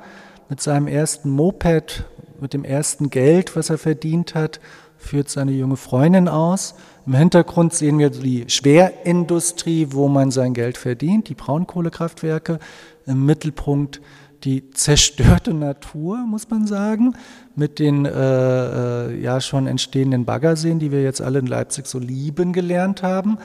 mit 0.50 0.62
seinem 0.62 0.88
ersten 0.88 1.30
Moped, 1.30 2.06
mit 2.42 2.54
dem 2.54 2.66
ersten 2.66 3.10
Geld, 3.10 3.56
was 3.56 3.70
er 3.70 3.78
verdient 3.78 4.36
hat, 4.36 4.60
führt 5.06 5.30
seine 5.30 5.52
junge 5.52 5.78
Freundin 5.78 6.28
aus. 6.28 6.76
Im 7.06 7.14
Hintergrund 7.14 7.74
sehen 7.74 8.00
wir 8.00 8.10
die 8.10 8.46
Schwerindustrie, 8.48 9.88
wo 9.92 10.08
man 10.08 10.32
sein 10.32 10.54
Geld 10.54 10.78
verdient, 10.78 11.30
die 11.30 11.36
Braunkohlekraftwerke. 11.36 12.60
Im 13.06 13.26
Mittelpunkt 13.26 14.02
die 14.44 14.70
zerstörte 14.72 15.54
Natur, 15.54 16.18
muss 16.18 16.50
man 16.50 16.68
sagen, 16.68 17.16
mit 17.56 17.80
den 17.80 18.06
äh, 18.06 18.12
äh, 18.12 19.22
ja 19.22 19.42
schon 19.42 19.68
entstehenden 19.68 20.26
Baggerseen, 20.26 20.80
die 20.80 20.92
wir 20.92 21.04
jetzt 21.04 21.22
alle 21.22 21.40
in 21.40 21.48
Leipzig 21.48 21.88
so 21.88 22.00
lieben 22.00 22.52
gelernt 22.52 23.04
haben. 23.04 23.38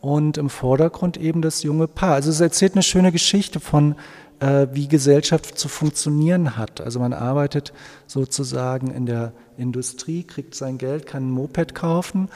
Und 0.00 0.38
im 0.38 0.50
Vordergrund 0.50 1.16
eben 1.16 1.42
das 1.42 1.62
junge 1.62 1.88
Paar. 1.88 2.14
Also 2.14 2.30
es 2.30 2.40
erzählt 2.40 2.74
eine 2.74 2.82
schöne 2.82 3.10
Geschichte 3.10 3.58
von 3.58 3.96
äh, 4.40 4.66
wie 4.72 4.88
Gesellschaft 4.88 5.58
zu 5.58 5.68
funktionieren 5.68 6.56
hat. 6.56 6.80
Also 6.80 7.00
man 7.00 7.12
arbeitet 7.12 7.72
sozusagen 8.06 8.90
in 8.90 9.06
der 9.06 9.32
Industrie, 9.56 10.24
kriegt 10.24 10.54
sein 10.54 10.78
Geld, 10.78 11.06
kann 11.06 11.28
ein 11.28 11.30
Moped 11.30 11.74
kaufen, 11.74 12.28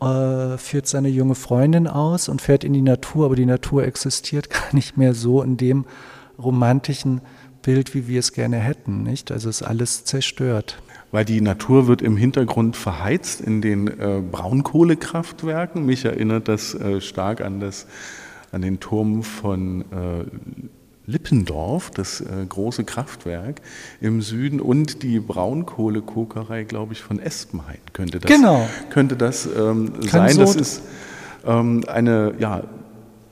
äh, 0.00 0.56
führt 0.58 0.86
seine 0.86 1.08
junge 1.08 1.34
Freundin 1.34 1.86
aus 1.86 2.28
und 2.28 2.40
fährt 2.40 2.64
in 2.64 2.72
die 2.72 2.82
Natur, 2.82 3.26
aber 3.26 3.36
die 3.36 3.46
Natur 3.46 3.84
existiert 3.84 4.50
gar 4.50 4.74
nicht 4.74 4.96
mehr 4.96 5.14
so 5.14 5.42
in 5.42 5.56
dem 5.56 5.84
romantischen 6.38 7.20
Bild, 7.62 7.94
wie 7.94 8.08
wir 8.08 8.18
es 8.18 8.32
gerne 8.32 8.56
hätten. 8.56 9.02
Nicht? 9.02 9.30
Also 9.30 9.48
ist 9.48 9.62
alles 9.62 10.04
zerstört. 10.04 10.82
Weil 11.12 11.24
die 11.24 11.40
Natur 11.40 11.86
wird 11.86 12.02
im 12.02 12.16
Hintergrund 12.16 12.74
verheizt 12.74 13.40
in 13.40 13.60
den 13.60 13.86
äh, 13.86 14.22
Braunkohlekraftwerken. 14.22 15.84
Mich 15.84 16.04
erinnert 16.04 16.48
das 16.48 16.74
äh, 16.74 17.00
stark 17.00 17.42
an, 17.42 17.60
das, 17.60 17.86
an 18.50 18.62
den 18.62 18.80
Turm 18.80 19.22
von 19.22 19.82
äh, 19.92 20.24
Lippendorf, 21.06 21.90
das 21.90 22.20
äh, 22.20 22.24
große 22.48 22.84
Kraftwerk 22.84 23.60
im 24.00 24.22
Süden 24.22 24.60
und 24.60 25.02
die 25.02 25.18
Braunkohlekokerei, 25.18 26.62
glaube 26.64 26.92
ich, 26.92 27.02
von 27.02 27.18
Espenhain 27.18 27.78
könnte 27.92 28.20
das, 28.20 28.30
genau. 28.30 28.68
könnte 28.90 29.16
das 29.16 29.46
ähm, 29.46 29.92
sein. 30.00 30.32
So 30.32 30.42
das 30.42 30.54
ist 30.54 30.82
ähm, 31.44 31.84
eine, 31.88 32.34
ja, 32.38 32.62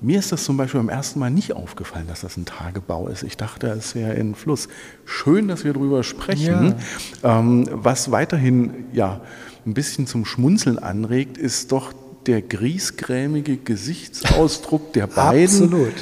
mir 0.00 0.18
ist 0.18 0.32
das 0.32 0.44
zum 0.44 0.56
Beispiel 0.56 0.80
beim 0.80 0.88
ersten 0.88 1.20
Mal 1.20 1.30
nicht 1.30 1.52
aufgefallen, 1.52 2.06
dass 2.08 2.22
das 2.22 2.36
ein 2.36 2.46
Tagebau 2.46 3.08
ist. 3.08 3.22
Ich 3.22 3.36
dachte, 3.36 3.68
es 3.68 3.94
wäre 3.94 4.12
ein 4.12 4.34
Fluss. 4.34 4.68
Schön, 5.04 5.46
dass 5.46 5.64
wir 5.64 5.74
darüber 5.74 6.02
sprechen. 6.02 6.74
Ja. 7.22 7.38
Ähm, 7.38 7.68
was 7.70 8.10
weiterhin 8.10 8.86
ja, 8.92 9.20
ein 9.66 9.74
bisschen 9.74 10.06
zum 10.06 10.24
Schmunzeln 10.24 10.78
anregt, 10.78 11.36
ist 11.36 11.70
doch 11.70 11.92
der 12.26 12.42
griesgrämige 12.42 13.58
Gesichtsausdruck 13.58 14.92
der 14.94 15.06
beiden. 15.06 15.44
Absolut. 15.44 15.94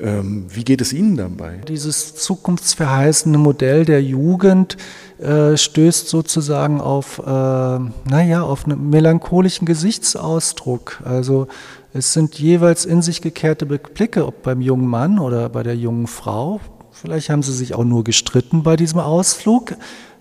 Ähm, 0.00 0.46
wie 0.48 0.64
geht 0.64 0.80
es 0.80 0.92
Ihnen 0.92 1.16
dabei? 1.16 1.60
Dieses 1.68 2.16
zukunftsverheißende 2.16 3.38
Modell 3.38 3.84
der 3.84 4.02
Jugend 4.02 4.76
äh, 5.18 5.56
stößt 5.56 6.08
sozusagen 6.08 6.80
auf, 6.80 7.20
äh, 7.20 7.30
naja, 7.30 8.42
auf 8.42 8.64
einen 8.64 8.90
melancholischen 8.90 9.66
Gesichtsausdruck. 9.66 11.00
Also 11.04 11.46
es 11.92 12.12
sind 12.12 12.38
jeweils 12.38 12.84
in 12.84 13.02
sich 13.02 13.22
gekehrte 13.22 13.66
Blicke, 13.66 14.26
ob 14.26 14.42
beim 14.42 14.60
jungen 14.60 14.88
Mann 14.88 15.20
oder 15.20 15.48
bei 15.48 15.62
der 15.62 15.76
jungen 15.76 16.08
Frau. 16.08 16.60
Vielleicht 16.90 17.30
haben 17.30 17.42
sie 17.42 17.52
sich 17.52 17.74
auch 17.74 17.84
nur 17.84 18.02
gestritten 18.02 18.64
bei 18.64 18.76
diesem 18.76 18.98
Ausflug 18.98 19.74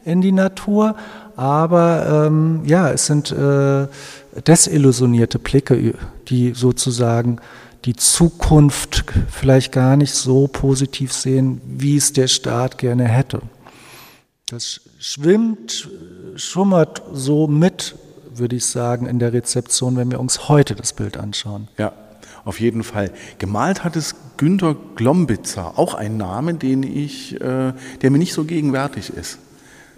in 0.05 0.21
die 0.21 0.31
Natur. 0.31 0.95
Aber 1.36 2.27
ähm, 2.27 2.62
ja, 2.65 2.91
es 2.91 3.07
sind 3.07 3.31
äh, 3.31 3.88
desillusionierte 4.45 5.39
Blicke, 5.39 5.95
die 6.27 6.53
sozusagen 6.53 7.39
die 7.86 7.96
Zukunft 7.96 9.04
vielleicht 9.30 9.72
gar 9.72 9.98
nicht 9.98 10.13
so 10.13 10.48
positiv 10.48 11.12
sehen, 11.12 11.62
wie 11.65 11.98
es 11.98 12.13
der 12.13 12.28
Staat 12.28 12.78
gerne 12.78 13.06
hätte. 13.06 13.41
Das 14.46 14.82
schwimmt, 15.00 15.89
schummert 16.36 17.02
so 17.12 17.48
mit, 17.48 17.96
würde 18.34 18.56
ich 18.56 18.65
sagen, 18.65 19.06
in 19.06 19.19
der 19.19 19.34
Rezeption, 19.34 19.98
wenn 19.98 20.12
wir 20.12 20.19
uns 20.19 20.48
heute 20.48 20.76
das 20.76 20.93
Bild 20.93 21.17
anschauen. 21.17 21.67
Ja, 21.78 21.91
auf 22.46 22.60
jeden 22.60 22.84
Fall. 22.84 23.12
Gemalt 23.39 23.84
hat 23.84 23.96
es 23.96 24.15
Günter 24.38 24.76
Glombitzer, 24.96 25.78
auch 25.78 25.93
ein 25.93 26.17
Name, 26.17 26.56
den 26.56 26.84
ich, 26.84 27.39
äh, 27.39 27.74
der 28.02 28.12
mir 28.12 28.17
nicht 28.17 28.34
so 28.34 28.43
gegenwärtig 28.43 29.10
ist. 29.10 29.39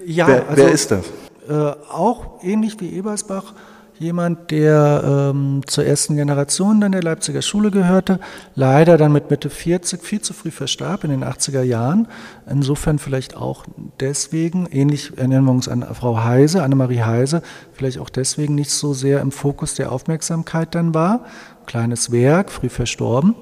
Ja, 0.06 0.28
wer, 0.28 0.50
also, 0.50 0.64
wer 0.64 0.72
ist 0.72 0.92
das? 0.92 1.06
Äh, 1.48 1.54
auch 1.92 2.44
ähnlich 2.44 2.80
wie 2.80 2.90
Ebersbach 2.90 3.54
jemand, 4.00 4.52
der 4.52 5.32
ähm, 5.34 5.62
zur 5.66 5.86
ersten 5.86 6.16
Generation 6.16 6.82
dann 6.82 6.92
der 6.92 7.04
Leipziger 7.04 7.42
Schule 7.42 7.72
gehörte, 7.72 8.20
leider 8.56 8.98
dann 8.98 9.12
mit 9.12 9.30
Mitte 9.30 9.50
40 9.50 10.04
viel 10.04 10.22
zu 10.22 10.34
früh 10.34 10.52
verstarb 10.52 11.04
in 11.04 11.12
den 11.12 11.24
80er 11.24 11.62
Jahren. 11.62 12.08
Insofern 12.50 13.00
vielleicht 13.00 13.36
auch 13.36 13.66
deswegen, 14.00 14.68
ähnlich 14.68 15.18
erinnern 15.18 15.46
wir 15.46 15.52
uns 15.52 15.68
an 15.68 15.86
Frau 15.94 16.24
Heise, 16.24 16.64
Annemarie 16.64 17.02
Heise, 17.02 17.42
vielleicht 17.74 18.00
auch 18.00 18.10
deswegen 18.10 18.56
nicht 18.56 18.72
so 18.72 18.94
sehr 18.94 19.22
im 19.22 19.32
Fokus 19.32 19.76
der 19.76 19.92
Aufmerksamkeit 19.92 20.76
dann 20.76 20.94
war. 20.94 21.26
Kleines 21.66 22.12
Werk, 22.12 22.52
früh 22.52 22.70
verstorben. 22.70 23.36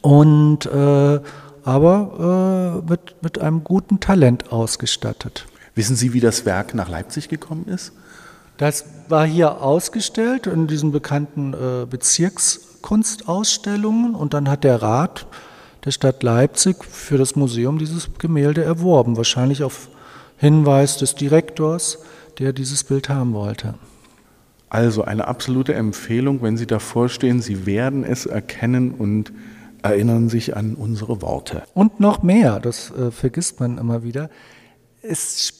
Und 0.00 0.66
äh, 0.66 1.20
aber 1.64 2.82
äh, 2.86 2.90
mit, 2.90 3.16
mit 3.20 3.38
einem 3.40 3.62
guten 3.62 4.00
Talent 4.00 4.52
ausgestattet. 4.52 5.46
Wissen 5.74 5.96
Sie, 5.96 6.14
wie 6.14 6.20
das 6.20 6.46
Werk 6.46 6.74
nach 6.74 6.88
Leipzig 6.88 7.28
gekommen 7.28 7.66
ist? 7.68 7.92
Das 8.58 8.84
war 9.08 9.24
hier 9.24 9.62
ausgestellt 9.62 10.46
in 10.46 10.66
diesen 10.66 10.92
bekannten 10.92 11.54
äh, 11.54 11.86
Bezirkskunstausstellungen 11.86 14.14
und 14.14 14.34
dann 14.34 14.50
hat 14.50 14.64
der 14.64 14.82
Rat 14.82 15.26
der 15.84 15.92
Stadt 15.92 16.24
Leipzig 16.24 16.84
für 16.84 17.18
das 17.18 17.36
Museum 17.36 17.78
dieses 17.78 18.10
Gemälde 18.18 18.64
erworben, 18.64 19.16
wahrscheinlich 19.16 19.62
auf 19.62 19.88
Hinweis 20.36 20.96
des 20.98 21.14
Direktors, 21.14 22.00
der 22.38 22.52
dieses 22.52 22.82
Bild 22.84 23.08
haben 23.08 23.32
wollte. 23.32 23.74
Also 24.68 25.04
eine 25.04 25.28
absolute 25.28 25.74
Empfehlung, 25.74 26.42
wenn 26.42 26.56
Sie 26.56 26.66
davor 26.66 27.08
stehen, 27.08 27.40
Sie 27.40 27.64
werden 27.64 28.02
es 28.04 28.26
erkennen 28.26 28.90
und 28.90 29.32
erinnern 29.82 30.28
sich 30.28 30.56
an 30.56 30.74
unsere 30.74 31.22
Worte. 31.22 31.62
Und 31.74 32.00
noch 32.00 32.24
mehr, 32.24 32.58
das 32.58 32.90
äh, 32.90 33.12
vergisst 33.12 33.60
man 33.60 33.78
immer 33.78 34.02
wieder. 34.02 34.30
Es 35.00 35.57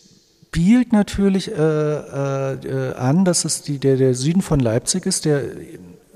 spielt 0.49 0.95
natürlich 0.95 1.51
äh, 1.51 1.55
äh, 1.55 2.95
an, 2.95 3.27
dass 3.27 3.45
es 3.45 3.63
die, 3.63 3.79
der, 3.79 3.97
der 3.97 4.15
Süden 4.15 4.41
von 4.41 4.61
Leipzig 4.61 5.05
ist, 5.05 5.27
der 5.27 5.43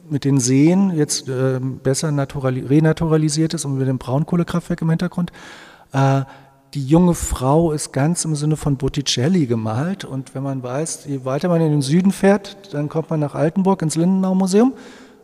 mit 0.09 0.25
den 0.25 0.41
Seen 0.41 0.91
jetzt 0.97 1.29
äh, 1.29 1.61
besser 1.61 2.09
renaturalisiert 2.09 3.53
ist 3.53 3.67
und 3.67 3.77
mit 3.77 3.89
dem 3.89 3.99
Braunkohlekraftwerk 3.99 4.81
im 4.81 4.89
Hintergrund. 4.89 5.33
Äh, 5.93 6.23
die 6.73 6.87
junge 6.87 7.13
Frau 7.13 7.73
ist 7.73 7.93
ganz 7.93 8.25
im 8.25 8.35
Sinne 8.35 8.57
von 8.57 8.79
Botticelli 8.79 9.45
gemalt. 9.45 10.07
Und 10.07 10.35
wenn 10.35 10.43
man 10.43 10.63
weiß, 10.63 11.05
je 11.07 11.27
weiter 11.27 11.49
man 11.49 11.61
in 11.61 11.71
den 11.71 11.83
Süden 11.83 12.11
fährt, 12.11 12.73
dann 12.73 12.89
kommt 12.89 13.11
man 13.11 13.21
nach 13.21 13.35
Altenburg 13.35 13.83
ins 13.83 13.97
Lindenau-Museum 13.97 14.73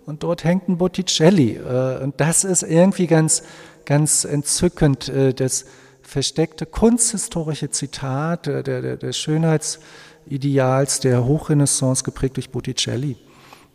und 0.04 0.22
dort 0.22 0.44
hängt 0.44 0.68
ein 0.68 0.76
Botticelli. 0.76 1.52
Äh, 1.56 2.02
und 2.02 2.20
das 2.20 2.44
ist 2.44 2.62
irgendwie 2.62 3.06
ganz, 3.06 3.42
ganz 3.86 4.26
entzückend, 4.26 5.08
äh, 5.08 5.32
das 5.32 5.64
versteckte 6.08 6.64
kunsthistorische 6.64 7.70
Zitat 7.70 8.46
der, 8.46 8.62
der, 8.62 8.96
der 8.96 9.12
Schönheitsideals 9.12 11.00
der 11.00 11.24
Hochrenaissance 11.26 12.02
geprägt 12.02 12.36
durch 12.36 12.50
Botticelli 12.50 13.16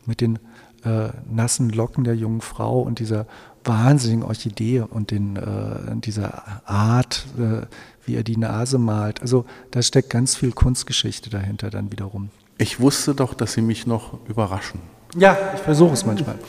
mit 0.05 0.19
den 0.19 0.39
äh, 0.83 1.09
nassen 1.29 1.69
Locken 1.69 2.03
der 2.03 2.15
jungen 2.15 2.41
Frau 2.41 2.81
und 2.81 2.97
dieser 2.97 3.27
wahnsinnigen 3.63 4.23
Orchidee 4.23 4.81
und 4.81 5.11
den, 5.11 5.35
äh, 5.35 5.95
dieser 5.95 6.67
Art, 6.67 7.25
äh, 7.37 7.67
wie 8.05 8.15
er 8.15 8.23
die 8.23 8.37
Nase 8.37 8.79
malt. 8.79 9.21
Also 9.21 9.45
da 9.69 9.83
steckt 9.83 10.09
ganz 10.09 10.35
viel 10.35 10.51
Kunstgeschichte 10.51 11.29
dahinter 11.29 11.69
dann 11.69 11.91
wiederum. 11.91 12.31
Ich 12.57 12.79
wusste 12.79 13.13
doch, 13.13 13.35
dass 13.35 13.53
Sie 13.53 13.61
mich 13.61 13.85
noch 13.85 14.17
überraschen. 14.27 14.81
Ja, 15.15 15.37
ich 15.53 15.61
versuche 15.61 15.93
es 15.93 16.03
manchmal. 16.05 16.39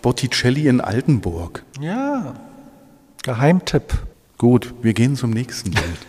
Botticelli 0.00 0.68
in 0.68 0.80
Altenburg. 0.80 1.62
Ja, 1.80 2.34
Geheimtipp. 3.22 3.92
Gut, 4.36 4.74
wir 4.82 4.94
gehen 4.94 5.14
zum 5.14 5.30
nächsten 5.30 5.70
Bild. 5.70 6.06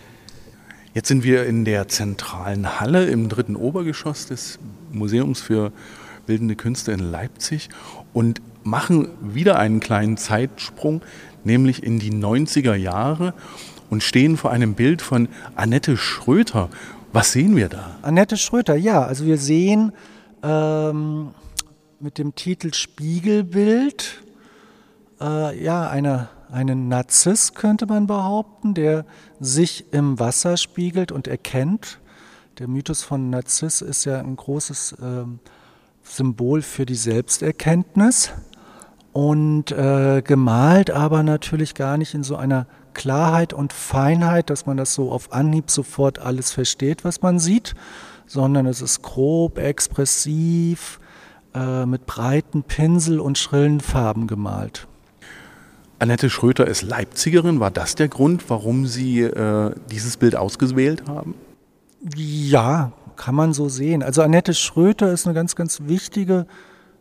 Jetzt 0.96 1.10
sind 1.10 1.24
wir 1.24 1.46
in 1.46 1.64
der 1.64 1.88
zentralen 1.88 2.80
Halle 2.80 3.06
im 3.06 3.30
dritten 3.30 3.56
Obergeschoss 3.56 4.26
des 4.26 4.58
Museums 4.92 5.42
für 5.42 5.72
Bildende 6.26 6.56
Künste 6.56 6.92
in 6.92 7.00
Leipzig 7.00 7.70
und 8.14 8.42
machen 8.64 9.10
wieder 9.22 9.60
einen 9.60 9.80
kleinen 9.80 10.18
Zeitsprung, 10.18 11.04
nämlich 11.44 11.84
in 11.84 12.00
die 12.00 12.12
90er 12.12 12.74
Jahre 12.74 13.36
und 13.92 14.02
stehen 14.02 14.38
vor 14.38 14.50
einem 14.52 14.74
Bild 14.74 15.04
von 15.04 15.30
Annette 15.56 15.96
Schröter. 15.96 16.70
Was 17.14 17.32
sehen 17.32 17.56
wir 17.56 17.70
da? 17.70 17.98
Annette 18.02 18.38
Schröter, 18.38 18.76
ja, 18.76 19.04
also 19.04 19.28
wir 19.28 19.38
sehen 19.38 19.92
ähm, 20.42 21.30
mit 22.00 22.18
dem 22.18 22.34
Titel 22.34 22.74
Spiegelbild 22.74 24.24
äh, 25.22 25.64
ja 25.64 25.88
eine, 25.88 26.30
einen 26.56 26.88
Narziss, 26.88 27.54
könnte 27.54 27.86
man 27.86 28.08
behaupten, 28.08 28.74
der 28.74 29.06
sich 29.42 29.92
im 29.92 30.20
Wasser 30.20 30.56
spiegelt 30.56 31.12
und 31.12 31.28
erkennt. 31.28 32.00
Der 32.60 32.70
Mythos 32.70 33.04
von 33.04 33.30
Narziss 33.30 33.82
ist 33.82 34.06
ja 34.06 34.20
ein 34.20 34.38
großes 34.38 34.96
ähm, 35.02 35.40
Symbol 36.02 36.62
für 36.62 36.86
die 36.86 36.96
Selbsterkenntnis 36.96 38.32
und 39.12 39.74
äh, 39.74 40.22
gemalt 40.22 40.92
aber 40.92 41.24
natürlich 41.24 41.76
gar 41.76 41.98
nicht 41.98 42.14
in 42.14 42.24
so 42.24 42.38
einer 42.38 42.68
Klarheit 42.94 43.52
und 43.52 43.74
Feinheit, 43.74 44.50
dass 44.50 44.66
man 44.66 44.78
das 44.78 44.94
so 44.94 45.12
auf 45.12 45.34
Anhieb 45.34 45.70
sofort 45.70 46.20
alles 46.20 46.54
versteht, 46.54 47.04
was 47.04 47.22
man 47.22 47.38
sieht, 47.38 47.74
sondern 48.28 48.66
es 48.66 48.82
ist 48.82 49.02
grob, 49.02 49.58
expressiv, 49.58 51.02
äh, 51.54 51.86
mit 51.86 52.06
breiten 52.06 52.64
Pinsel 52.64 53.20
und 53.20 53.38
schrillen 53.38 53.82
Farben 53.82 54.28
gemalt. 54.28 54.88
Annette 56.00 56.30
Schröter 56.30 56.68
ist 56.68 56.82
Leipzigerin. 56.82 57.60
War 57.60 57.72
das 57.72 57.96
der 57.96 58.08
Grund, 58.08 58.50
warum 58.50 58.86
Sie 58.86 59.22
äh, 59.22 59.72
dieses 59.92 60.18
Bild 60.18 60.36
ausgewählt 60.36 61.04
haben? 61.08 61.36
Ja, 62.16 62.92
kann 63.16 63.36
man 63.36 63.54
so 63.54 63.70
sehen. 63.70 64.04
Also 64.04 64.22
Annette 64.22 64.54
Schröter 64.54 65.12
ist 65.12 65.26
eine 65.26 65.34
ganz, 65.34 65.56
ganz 65.56 65.82
wichtige 65.86 66.46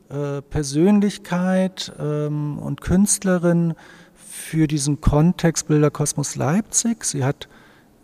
äh, 0.08 0.42
Persönlichkeit 0.42 1.92
ähm, 1.98 2.58
und 2.58 2.80
Künstlerin 2.80 3.74
für 4.14 4.66
diesen 4.66 5.00
Kontext 5.00 5.68
Bilderkosmos 5.68 6.36
Leipzig. 6.36 7.04
Sie 7.04 7.24
hat 7.24 7.48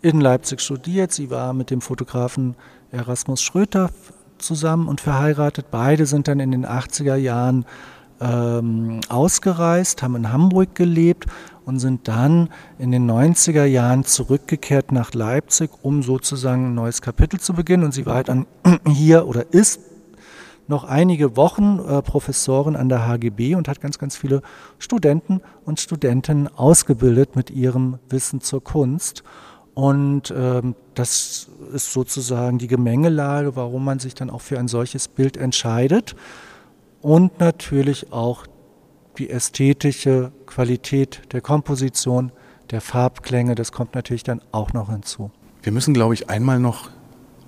in 0.01 0.19
Leipzig 0.19 0.61
studiert, 0.61 1.11
sie 1.11 1.29
war 1.29 1.53
mit 1.53 1.69
dem 1.69 1.81
Fotografen 1.81 2.55
Erasmus 2.91 3.41
Schröter 3.41 3.91
zusammen 4.39 4.87
und 4.87 4.99
verheiratet. 4.99 5.67
Beide 5.71 6.05
sind 6.05 6.27
dann 6.27 6.39
in 6.39 6.51
den 6.51 6.65
80er 6.65 7.15
Jahren 7.15 7.65
ähm, 8.21 9.01
ausgereist, 9.09 10.03
haben 10.03 10.15
in 10.15 10.31
Hamburg 10.31 10.75
gelebt 10.75 11.25
und 11.65 11.79
sind 11.79 12.07
dann 12.07 12.49
in 12.79 12.91
den 12.91 13.09
90er 13.09 13.65
Jahren 13.65 14.03
zurückgekehrt 14.03 14.91
nach 14.91 15.13
Leipzig, 15.13 15.71
um 15.81 16.03
sozusagen 16.03 16.67
ein 16.67 16.75
neues 16.75 17.01
Kapitel 17.01 17.39
zu 17.39 17.53
beginnen. 17.53 17.83
Und 17.83 17.93
sie 17.93 18.05
war 18.05 18.23
dann 18.23 18.45
hier 18.87 19.27
oder 19.27 19.53
ist 19.53 19.79
noch 20.67 20.83
einige 20.83 21.35
Wochen 21.35 21.79
äh, 21.79 22.01
Professorin 22.01 22.75
an 22.75 22.89
der 22.89 23.07
HGB 23.07 23.55
und 23.55 23.67
hat 23.67 23.81
ganz, 23.81 23.99
ganz 23.99 24.15
viele 24.15 24.41
Studenten 24.79 25.41
und 25.65 25.79
Studentinnen 25.79 26.47
ausgebildet 26.47 27.35
mit 27.35 27.51
ihrem 27.51 27.99
Wissen 28.09 28.41
zur 28.41 28.63
Kunst. 28.63 29.23
Und 29.73 30.33
ähm, 30.35 30.75
das 30.95 31.49
ist 31.73 31.93
sozusagen 31.93 32.57
die 32.57 32.67
Gemengelage, 32.67 33.55
warum 33.55 33.85
man 33.85 33.99
sich 33.99 34.15
dann 34.15 34.29
auch 34.29 34.41
für 34.41 34.59
ein 34.59 34.67
solches 34.67 35.07
Bild 35.07 35.37
entscheidet. 35.37 36.15
Und 37.01 37.39
natürlich 37.39 38.11
auch 38.13 38.45
die 39.17 39.29
ästhetische 39.29 40.31
Qualität 40.45 41.21
der 41.33 41.41
Komposition, 41.41 42.31
der 42.69 42.81
Farbklänge, 42.81 43.55
das 43.55 43.71
kommt 43.71 43.95
natürlich 43.95 44.23
dann 44.23 44.41
auch 44.51 44.73
noch 44.73 44.89
hinzu. 44.89 45.31
Wir 45.63 45.71
müssen, 45.71 45.93
glaube 45.93 46.13
ich, 46.13 46.29
einmal 46.29 46.59
noch 46.59 46.89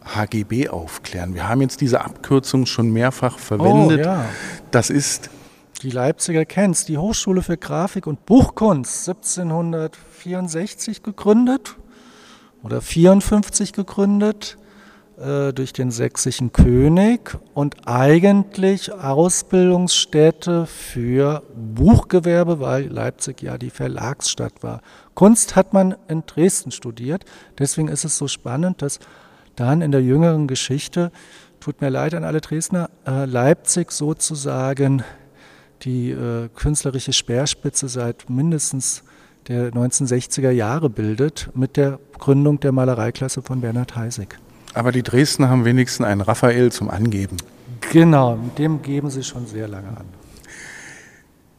HGB 0.03 0.69
aufklären. 0.69 1.33
Wir 1.33 1.47
haben 1.47 1.61
jetzt 1.61 1.81
diese 1.81 2.01
Abkürzung 2.03 2.65
schon 2.65 2.91
mehrfach 2.91 3.39
verwendet. 3.39 4.01
Oh, 4.01 4.03
ja. 4.03 4.25
Das 4.71 4.89
ist 4.89 5.29
die 5.81 5.89
Leipziger 5.89 6.45
kennst, 6.45 6.89
die 6.89 6.97
Hochschule 6.97 7.41
für 7.41 7.57
Grafik 7.57 8.07
und 8.07 8.25
Buchkunst, 8.25 9.07
1764 9.09 11.03
gegründet 11.03 11.75
oder 12.63 12.81
54 12.81 13.73
gegründet. 13.73 14.57
Äh, 15.19 15.53
durch 15.53 15.73
den 15.73 15.91
sächsischen 15.91 16.53
König 16.53 17.37
und 17.53 17.87
eigentlich 17.87 18.91
Ausbildungsstätte 18.91 20.65
für 20.65 21.43
Buchgewerbe, 21.55 22.59
weil 22.59 22.87
Leipzig 22.87 23.43
ja 23.43 23.59
die 23.59 23.69
Verlagsstadt 23.69 24.63
war. 24.63 24.81
Kunst 25.13 25.55
hat 25.55 25.71
man 25.71 25.95
in 26.07 26.23
Dresden 26.25 26.71
studiert, 26.71 27.25
deswegen 27.59 27.89
ist 27.89 28.05
es 28.05 28.17
so 28.17 28.27
spannend, 28.27 28.81
dass 28.81 28.99
dann 29.55 29.83
in 29.83 29.91
der 29.91 30.01
jüngeren 30.01 30.47
Geschichte, 30.47 31.11
tut 31.59 31.79
mir 31.79 31.89
leid 31.89 32.15
an 32.15 32.23
alle 32.23 32.41
Dresdner, 32.41 32.89
äh, 33.05 33.25
Leipzig 33.25 33.91
sozusagen 33.91 35.03
die 35.83 36.09
äh, 36.09 36.49
künstlerische 36.55 37.13
Speerspitze 37.13 37.87
seit 37.87 38.31
mindestens 38.31 39.03
der 39.47 39.71
1960er 39.73 40.49
Jahre 40.49 40.89
bildet 40.89 41.51
mit 41.53 41.77
der 41.77 41.99
Gründung 42.17 42.59
der 42.61 42.71
Malereiklasse 42.71 43.43
von 43.43 43.61
Bernhard 43.61 43.95
Heisig. 43.95 44.39
Aber 44.73 44.91
die 44.91 45.03
Dresdner 45.03 45.49
haben 45.49 45.65
wenigstens 45.65 46.05
einen 46.05 46.21
Raphael 46.21 46.71
zum 46.71 46.89
Angeben. 46.89 47.37
Genau, 47.91 48.35
mit 48.35 48.57
dem 48.57 48.81
geben 48.81 49.09
sie 49.09 49.23
schon 49.23 49.45
sehr 49.45 49.67
lange 49.67 49.89
an. 49.89 50.05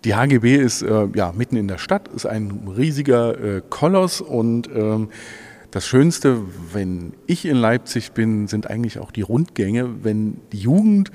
Die 0.04 0.14
HGB 0.14 0.56
ist 0.56 0.82
äh, 0.82 1.08
ja 1.14 1.32
mitten 1.32 1.56
in 1.56 1.68
der 1.68 1.78
Stadt, 1.78 2.08
ist 2.08 2.26
ein 2.26 2.68
riesiger 2.76 3.38
äh, 3.42 3.62
Koloss 3.68 4.20
und 4.20 4.68
ähm, 4.74 5.08
das 5.70 5.86
Schönste, 5.86 6.42
wenn 6.72 7.14
ich 7.26 7.46
in 7.46 7.56
Leipzig 7.56 8.12
bin, 8.12 8.46
sind 8.46 8.68
eigentlich 8.70 8.98
auch 8.98 9.10
die 9.10 9.22
Rundgänge, 9.22 10.04
wenn 10.04 10.40
die 10.52 10.58
Jugend, 10.58 11.10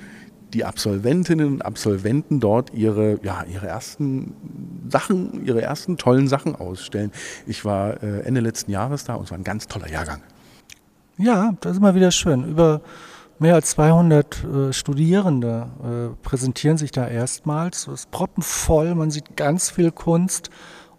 die 0.54 0.66
Absolventinnen 0.66 1.48
und 1.48 1.62
Absolventen 1.62 2.40
dort 2.40 2.74
ihre, 2.74 3.20
ja, 3.24 3.46
ihre 3.50 3.68
ersten 3.68 4.34
Sachen, 4.90 5.46
ihre 5.46 5.62
ersten 5.62 5.98
tollen 5.98 6.28
Sachen 6.28 6.56
ausstellen. 6.56 7.12
Ich 7.46 7.64
war 7.64 8.02
äh, 8.02 8.22
Ende 8.22 8.42
letzten 8.42 8.72
Jahres 8.72 9.04
da 9.04 9.14
und 9.14 9.26
es 9.26 9.32
war 9.32 9.38
ein 9.38 9.44
ganz 9.44 9.68
toller 9.68 9.90
Jahrgang. 9.90 10.22
Ja, 11.20 11.54
das 11.60 11.74
ist 11.74 11.78
immer 11.80 11.96
wieder 11.96 12.12
schön. 12.12 12.46
Über 12.50 12.82
mehr 13.40 13.56
als 13.56 13.72
200 13.72 14.44
äh, 14.44 14.74
Studierende 14.74 15.68
äh, 15.84 16.16
präsentieren 16.24 16.78
sich 16.78 16.92
da 16.92 17.08
erstmals. 17.08 17.88
Es 17.88 18.02
ist 18.02 18.12
proppenvoll, 18.12 18.96
man 18.96 19.12
sieht 19.12 19.36
ganz 19.36 19.70
viel 19.70 19.92
Kunst 19.92 20.50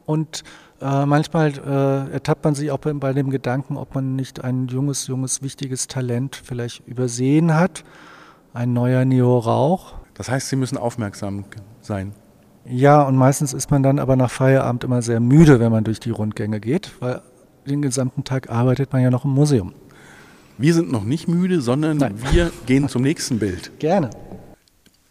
und 0.07 0.45
Äh, 0.83 1.05
manchmal 1.05 1.53
äh, 1.59 2.13
ertappt 2.15 2.43
man 2.43 2.55
sich 2.55 2.71
auch 2.71 2.79
bei, 2.79 2.91
bei, 2.95 3.13
dem 3.13 3.29
Gedanken, 3.29 3.77
ob 3.77 3.95
man 3.95 4.17
nicht 4.17 4.43
ein 4.43 4.67
junges, 4.69 5.09
junges, 5.09 5.43
wichtiges 5.43 5.89
Talent 5.89 6.41
vielleicht 6.43 6.87
übersehen 6.89 7.55
hat. 7.55 7.85
Ein 8.55 8.73
neuer 8.73 9.05
Neo 9.05 9.39
Rauch. 9.39 9.97
Das 10.15 10.31
heißt, 10.31 10.49
Sie 10.49 10.57
müssen 10.57 10.79
aufmerksam 10.79 11.45
sein. 11.83 12.15
Ja, 12.65 13.03
und 13.03 13.17
meistens 13.17 13.53
ist 13.53 13.71
man 13.71 13.83
dann 13.83 13.99
aber 13.99 14.17
nach 14.17 14.31
Feierabend 14.31 14.83
immer 14.85 15.03
sehr 15.03 15.21
müde, 15.21 15.61
wenn 15.61 15.71
man 15.71 15.85
durch 15.85 16.01
die 16.01 16.13
Rundgänge 16.13 16.61
geht, 16.61 16.93
weil 17.01 17.21
den 17.69 17.83
gesamten 17.83 18.25
Tag 18.25 18.49
arbeitet 18.49 18.91
man 18.91 19.03
ja 19.03 19.11
noch 19.11 19.27
im 19.27 19.33
Museum. 19.33 19.75
Wir 20.59 20.75
sind 20.75 20.93
noch 20.93 21.05
nicht 21.05 21.29
müde, 21.29 21.61
sondern 21.61 21.99
Nein. 21.99 22.15
wir 22.33 22.51
gehen 22.67 22.89
zum 22.89 23.03
nächsten 23.03 23.39
Bild. 23.39 23.73
Gerne. 23.79 24.11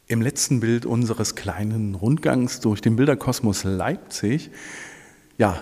Im 0.07 0.21
letzten 0.21 0.59
Bild 0.59 0.85
unseres 0.85 1.35
kleinen 1.35 1.95
Rundgangs 1.95 2.59
durch 2.59 2.81
den 2.81 2.95
Bilderkosmos 2.95 3.63
Leipzig, 3.63 4.49
ja, 5.37 5.61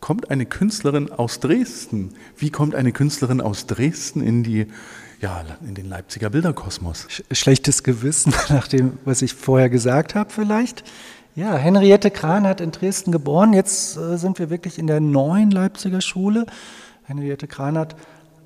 kommt 0.00 0.30
eine 0.30 0.46
Künstlerin 0.46 1.10
aus 1.10 1.40
Dresden. 1.40 2.14
Wie 2.36 2.50
kommt 2.50 2.74
eine 2.74 2.92
Künstlerin 2.92 3.40
aus 3.40 3.66
Dresden 3.66 4.22
in 4.22 4.42
die 4.42 4.66
ja, 5.20 5.44
in 5.66 5.74
den 5.74 5.86
Leipziger 5.88 6.30
Bilderkosmos. 6.30 7.06
Schlechtes 7.30 7.82
Gewissen 7.82 8.32
nach 8.48 8.68
dem, 8.68 8.98
was 9.04 9.22
ich 9.22 9.34
vorher 9.34 9.68
gesagt 9.68 10.14
habe, 10.14 10.30
vielleicht. 10.30 10.82
Ja, 11.36 11.56
Henriette 11.56 12.10
Kran 12.10 12.46
hat 12.46 12.60
in 12.60 12.72
Dresden 12.72 13.12
geboren. 13.12 13.52
Jetzt 13.52 13.96
äh, 13.96 14.16
sind 14.16 14.38
wir 14.38 14.50
wirklich 14.50 14.78
in 14.78 14.86
der 14.86 15.00
neuen 15.00 15.50
Leipziger 15.50 16.00
Schule. 16.00 16.46
Henriette 17.04 17.46
Kran 17.46 17.78
hat, 17.78 17.96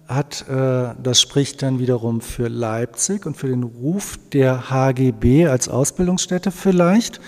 hat 0.06 0.46
äh, 0.48 0.94
das 1.02 1.20
spricht 1.20 1.62
dann 1.62 1.78
wiederum 1.78 2.20
für 2.20 2.48
Leipzig 2.48 3.26
und 3.26 3.36
für 3.36 3.48
den 3.48 3.62
Ruf 3.62 4.18
der 4.32 4.70
HGB 4.70 5.46
als 5.46 5.68
Ausbildungsstätte 5.68 6.50
vielleicht, 6.50 7.20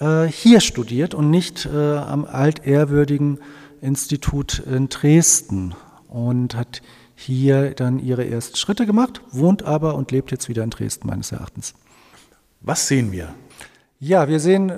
äh, 0.00 0.24
hier 0.24 0.60
studiert 0.60 1.14
und 1.14 1.30
nicht 1.30 1.66
äh, 1.66 1.96
am 1.96 2.24
altehrwürdigen 2.24 3.38
Institut 3.80 4.58
in 4.58 4.88
Dresden 4.88 5.74
und 6.08 6.56
hat 6.56 6.82
hier 7.14 7.74
dann 7.74 8.00
ihre 8.00 8.28
ersten 8.28 8.56
Schritte 8.56 8.86
gemacht, 8.86 9.20
wohnt 9.30 9.62
aber 9.62 9.94
und 9.94 10.10
lebt 10.10 10.30
jetzt 10.30 10.48
wieder 10.48 10.64
in 10.64 10.70
Dresden 10.70 11.06
meines 11.06 11.30
Erachtens. 11.32 11.74
Was 12.60 12.88
sehen 12.88 13.12
wir? 13.12 13.34
Ja, 14.00 14.28
wir 14.28 14.40
sehen 14.40 14.72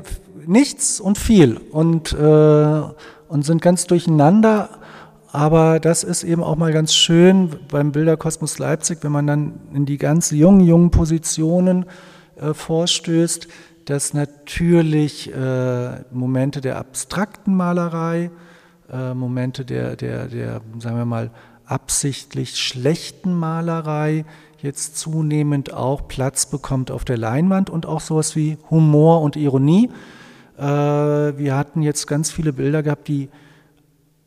nichts 0.47 1.01
und 1.01 1.18
viel 1.18 1.59
und, 1.70 2.14
und 2.14 3.45
sind 3.45 3.61
ganz 3.61 3.86
durcheinander. 3.86 4.80
Aber 5.33 5.78
das 5.78 6.03
ist 6.03 6.24
eben 6.24 6.43
auch 6.43 6.57
mal 6.57 6.72
ganz 6.72 6.93
schön 6.93 7.51
beim 7.68 7.93
Bilderkosmos 7.93 8.59
Leipzig, 8.59 8.99
wenn 9.03 9.12
man 9.12 9.26
dann 9.26 9.61
in 9.72 9.87
die 9.87 9.97
ganz 9.97 10.31
jungen, 10.31 10.61
jungen 10.61 10.91
Positionen 10.91 11.87
äh, 12.37 12.53
vorstößt, 12.53 13.47
dass 13.85 14.12
natürlich 14.12 15.33
äh, 15.33 16.01
Momente 16.11 16.61
der 16.61 16.78
abstrakten 16.78 17.57
Malerei, 17.57 18.31
äh, 18.93 19.14
Momente 19.14 19.64
der, 19.64 19.97
der, 19.97 20.26
der, 20.26 20.61
sagen 20.78 20.97
wir 20.97 21.05
mal, 21.05 21.31
absichtlich 21.64 22.57
schlechten 22.57 23.33
Malerei 23.33 24.24
jetzt 24.59 24.99
zunehmend 24.99 25.72
auch 25.72 26.09
Platz 26.09 26.47
bekommt 26.47 26.91
auf 26.91 27.05
der 27.05 27.16
Leinwand 27.16 27.70
und 27.70 27.87
auch 27.87 28.01
sowas 28.01 28.35
wie 28.35 28.59
Humor 28.68 29.22
und 29.22 29.37
Ironie. 29.37 29.91
Äh, 30.59 30.62
wir 30.62 31.57
hatten 31.57 31.83
jetzt 31.83 32.07
ganz 32.07 32.33
viele 32.33 32.53
Bilder 32.53 32.83
gehabt, 32.83 33.07
die 33.07 33.28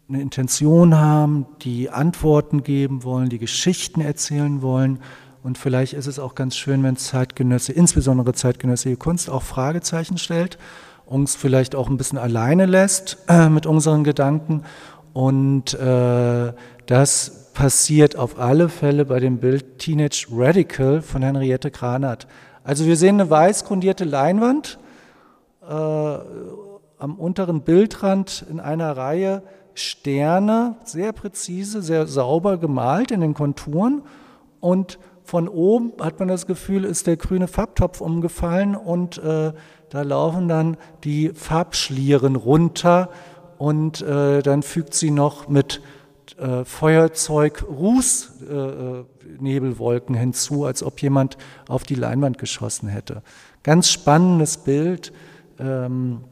eine 0.09 0.21
Intention 0.21 0.95
haben, 0.95 1.45
die 1.61 1.89
Antworten 1.89 2.63
geben 2.63 3.03
wollen, 3.03 3.29
die 3.29 3.39
Geschichten 3.39 4.01
erzählen 4.01 4.61
wollen. 4.61 4.99
Und 5.43 5.57
vielleicht 5.57 5.93
ist 5.93 6.07
es 6.07 6.19
auch 6.19 6.35
ganz 6.35 6.55
schön, 6.55 6.83
wenn 6.83 6.95
Zeitgenösse, 6.95 7.73
insbesondere 7.73 8.33
zeitgenössische 8.33 8.97
Kunst, 8.97 9.29
auch 9.29 9.43
Fragezeichen 9.43 10.17
stellt, 10.17 10.57
uns 11.05 11.35
vielleicht 11.35 11.75
auch 11.75 11.89
ein 11.89 11.97
bisschen 11.97 12.17
alleine 12.17 12.65
lässt 12.65 13.17
äh, 13.27 13.49
mit 13.49 13.65
unseren 13.65 14.03
Gedanken 14.03 14.63
und 15.13 15.73
äh, 15.75 16.53
das 16.87 17.51
passiert 17.53 18.15
auf 18.15 18.39
alle 18.39 18.67
Fälle 18.67 19.05
bei 19.05 19.19
dem 19.19 19.37
Bild 19.37 19.77
Teenage 19.77 20.27
Radical 20.31 21.01
von 21.01 21.21
Henriette 21.21 21.69
Kranert. 21.69 22.27
Also 22.63 22.85
wir 22.85 22.95
sehen 22.95 23.19
eine 23.19 23.29
weiß 23.29 23.65
grundierte 23.65 24.05
Leinwand, 24.05 24.79
äh, 25.61 25.73
am 25.73 27.15
unteren 27.17 27.61
Bildrand 27.61 28.45
in 28.49 28.59
einer 28.59 28.97
Reihe 28.97 29.43
Sterne, 29.75 30.75
sehr 30.83 31.13
präzise, 31.13 31.81
sehr 31.81 32.07
sauber 32.07 32.57
gemalt 32.57 33.11
in 33.11 33.21
den 33.21 33.33
Konturen 33.33 34.01
und 34.59 34.99
von 35.23 35.47
oben 35.47 35.93
hat 36.01 36.19
man 36.19 36.27
das 36.27 36.47
Gefühl, 36.47 36.83
ist 36.83 37.07
der 37.07 37.15
grüne 37.17 37.47
Farbtopf 37.47 38.01
umgefallen 38.01 38.75
und 38.75 39.19
äh, 39.19 39.53
da 39.89 40.01
laufen 40.01 40.47
dann 40.47 40.77
die 41.03 41.29
Farbschlieren 41.29 42.35
runter 42.35 43.09
und 43.57 44.01
äh, 44.01 44.41
dann 44.41 44.63
fügt 44.63 44.93
sie 44.93 45.11
noch 45.11 45.47
mit 45.47 45.81
äh, 46.37 46.65
Feuerzeug 46.65 47.63
Rußnebelwolken 47.69 50.15
äh, 50.15 50.19
hinzu, 50.19 50.65
als 50.65 50.83
ob 50.83 51.01
jemand 51.01 51.37
auf 51.67 51.83
die 51.83 51.95
Leinwand 51.95 52.37
geschossen 52.37 52.89
hätte. 52.89 53.23
Ganz 53.63 53.89
spannendes 53.89 54.57
Bild, 54.57 55.13
ähm, 55.59 56.25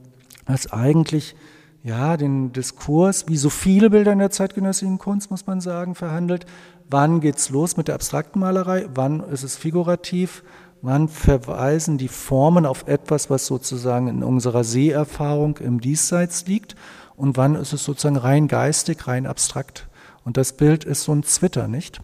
das 0.45 0.71
eigentlich 0.71 1.35
ja, 1.83 2.15
den 2.15 2.51
Diskurs, 2.51 3.27
wie 3.27 3.37
so 3.37 3.49
viele 3.49 3.89
Bilder 3.89 4.13
in 4.13 4.19
der 4.19 4.29
zeitgenössischen 4.29 4.99
Kunst, 4.99 5.31
muss 5.31 5.47
man 5.47 5.61
sagen, 5.61 5.95
verhandelt. 5.95 6.45
Wann 6.89 7.21
geht's 7.21 7.49
los 7.49 7.77
mit 7.77 7.87
der 7.87 7.95
abstrakten 7.95 8.39
Malerei? 8.39 8.87
Wann 8.93 9.21
ist 9.21 9.43
es 9.43 9.55
figurativ? 9.55 10.43
Wann 10.83 11.07
verweisen 11.07 11.97
die 11.97 12.07
Formen 12.07 12.65
auf 12.65 12.87
etwas, 12.87 13.29
was 13.29 13.45
sozusagen 13.45 14.07
in 14.07 14.23
unserer 14.23 14.63
Seherfahrung 14.63 15.57
im 15.57 15.79
Diesseits 15.79 16.45
liegt? 16.47 16.75
Und 17.15 17.37
wann 17.37 17.55
ist 17.55 17.73
es 17.73 17.83
sozusagen 17.83 18.17
rein 18.17 18.47
geistig, 18.47 19.07
rein 19.07 19.25
abstrakt? 19.25 19.87
Und 20.23 20.37
das 20.37 20.53
Bild 20.53 20.83
ist 20.83 21.03
so 21.03 21.13
ein 21.13 21.23
Zwitter, 21.23 21.67
nicht? 21.67 22.01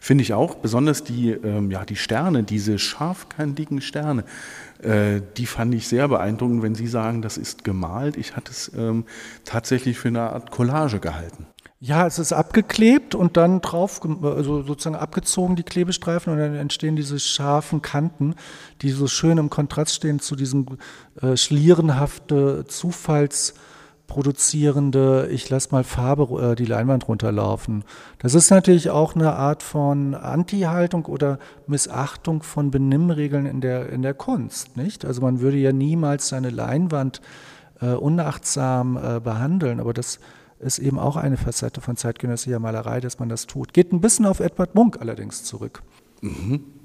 Finde 0.00 0.22
ich 0.22 0.32
auch, 0.32 0.56
besonders 0.56 1.02
die, 1.04 1.30
ähm, 1.30 1.70
ja, 1.70 1.84
die 1.84 1.96
Sterne, 1.96 2.42
diese 2.42 2.78
scharfkantigen 2.78 3.80
Sterne, 3.80 4.24
die 4.80 5.46
fand 5.46 5.74
ich 5.74 5.88
sehr 5.88 6.06
beeindruckend, 6.06 6.62
wenn 6.62 6.74
Sie 6.74 6.86
sagen, 6.86 7.20
das 7.20 7.36
ist 7.36 7.64
gemalt. 7.64 8.16
Ich 8.16 8.36
hatte 8.36 8.52
es 8.52 8.70
ähm, 8.76 9.06
tatsächlich 9.44 9.98
für 9.98 10.08
eine 10.08 10.20
Art 10.20 10.50
Collage 10.50 11.00
gehalten. 11.00 11.46
Ja, 11.80 12.06
es 12.06 12.18
ist 12.18 12.32
abgeklebt 12.32 13.14
und 13.14 13.36
dann 13.36 13.60
drauf, 13.60 14.00
also 14.22 14.62
sozusagen 14.62 14.96
abgezogen, 14.96 15.54
die 15.54 15.62
Klebestreifen, 15.62 16.32
und 16.32 16.38
dann 16.40 16.56
entstehen 16.56 16.96
diese 16.96 17.20
scharfen 17.20 17.82
Kanten, 17.82 18.34
die 18.82 18.90
so 18.90 19.06
schön 19.06 19.38
im 19.38 19.48
Kontrast 19.48 19.94
stehen 19.94 20.18
zu 20.18 20.34
diesem 20.34 20.66
äh, 21.20 21.36
schlierenhafte 21.36 22.64
Zufalls- 22.68 23.54
produzierende, 24.08 25.28
ich 25.30 25.48
lasse 25.48 25.68
mal 25.70 25.84
Farbe 25.84 26.52
äh, 26.52 26.54
die 26.56 26.64
Leinwand 26.64 27.06
runterlaufen. 27.06 27.84
Das 28.18 28.34
ist 28.34 28.50
natürlich 28.50 28.90
auch 28.90 29.14
eine 29.14 29.34
Art 29.34 29.62
von 29.62 30.14
Anti-Haltung 30.14 31.04
oder 31.04 31.38
Missachtung 31.68 32.42
von 32.42 32.72
Benimmregeln 32.72 33.46
in 33.46 33.60
der, 33.60 33.90
in 33.90 34.02
der 34.02 34.14
Kunst, 34.14 34.76
nicht? 34.76 35.04
Also 35.04 35.20
man 35.20 35.40
würde 35.40 35.58
ja 35.58 35.72
niemals 35.72 36.28
seine 36.28 36.50
Leinwand 36.50 37.20
äh, 37.80 37.92
unachtsam 37.92 38.96
äh, 38.96 39.20
behandeln, 39.20 39.78
aber 39.78 39.92
das 39.92 40.18
ist 40.58 40.80
eben 40.80 40.98
auch 40.98 41.16
eine 41.16 41.36
Facette 41.36 41.80
von 41.80 41.96
zeitgenössischer 41.96 42.58
Malerei, 42.58 43.00
dass 43.00 43.18
man 43.20 43.28
das 43.28 43.46
tut. 43.46 43.72
Geht 43.72 43.92
ein 43.92 44.00
bisschen 44.00 44.26
auf 44.26 44.40
Edward 44.40 44.74
Munk 44.74 45.00
allerdings 45.00 45.44
zurück. 45.44 45.82
Mhm. 46.22 46.77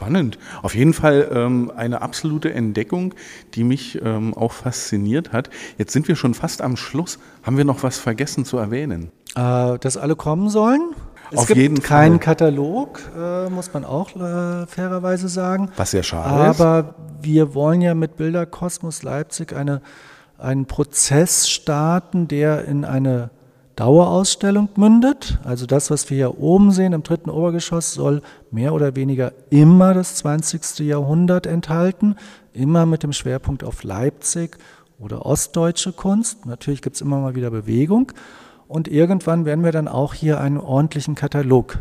Spannend. 0.00 0.38
Auf 0.62 0.74
jeden 0.74 0.94
Fall 0.94 1.28
ähm, 1.30 1.70
eine 1.76 2.00
absolute 2.00 2.54
Entdeckung, 2.54 3.14
die 3.52 3.64
mich 3.64 4.00
ähm, 4.02 4.32
auch 4.32 4.52
fasziniert 4.52 5.34
hat. 5.34 5.50
Jetzt 5.76 5.92
sind 5.92 6.08
wir 6.08 6.16
schon 6.16 6.32
fast 6.32 6.62
am 6.62 6.78
Schluss. 6.78 7.18
Haben 7.42 7.58
wir 7.58 7.66
noch 7.66 7.82
was 7.82 7.98
vergessen 7.98 8.46
zu 8.46 8.56
erwähnen? 8.56 9.10
Äh, 9.36 9.78
dass 9.78 9.98
alle 9.98 10.16
kommen 10.16 10.48
sollen. 10.48 10.80
Es 11.30 11.40
Auf 11.40 11.48
gibt 11.48 11.58
jeden 11.58 11.82
keinen 11.82 12.12
Fall. 12.12 12.20
Katalog, 12.20 12.98
äh, 13.14 13.50
muss 13.50 13.74
man 13.74 13.84
auch 13.84 14.16
äh, 14.16 14.66
fairerweise 14.66 15.28
sagen. 15.28 15.70
Was 15.76 15.90
sehr 15.90 16.02
schade 16.02 16.50
ist. 16.50 16.60
Aber 16.62 16.94
wir 17.20 17.54
wollen 17.54 17.82
ja 17.82 17.94
mit 17.94 18.16
Bilderkosmos 18.16 19.02
Leipzig 19.02 19.52
eine, 19.52 19.82
einen 20.38 20.64
Prozess 20.64 21.46
starten, 21.46 22.26
der 22.26 22.64
in 22.64 22.86
eine 22.86 23.28
Dauerausstellung 23.80 24.68
mündet. 24.76 25.38
Also 25.42 25.64
das, 25.64 25.90
was 25.90 26.10
wir 26.10 26.16
hier 26.16 26.38
oben 26.38 26.70
sehen 26.70 26.92
im 26.92 27.02
dritten 27.02 27.30
Obergeschoss, 27.30 27.94
soll 27.94 28.20
mehr 28.50 28.74
oder 28.74 28.94
weniger 28.94 29.32
immer 29.48 29.94
das 29.94 30.16
20. 30.16 30.80
Jahrhundert 30.80 31.46
enthalten, 31.46 32.16
immer 32.52 32.84
mit 32.84 33.02
dem 33.02 33.14
Schwerpunkt 33.14 33.64
auf 33.64 33.82
Leipzig 33.82 34.58
oder 34.98 35.24
ostdeutsche 35.24 35.92
Kunst. 35.92 36.44
Natürlich 36.44 36.82
gibt 36.82 36.96
es 36.96 37.00
immer 37.00 37.20
mal 37.20 37.34
wieder 37.34 37.50
Bewegung. 37.50 38.12
Und 38.68 38.86
irgendwann 38.86 39.46
werden 39.46 39.64
wir 39.64 39.72
dann 39.72 39.88
auch 39.88 40.12
hier 40.12 40.42
einen 40.42 40.58
ordentlichen 40.58 41.14
Katalog 41.14 41.78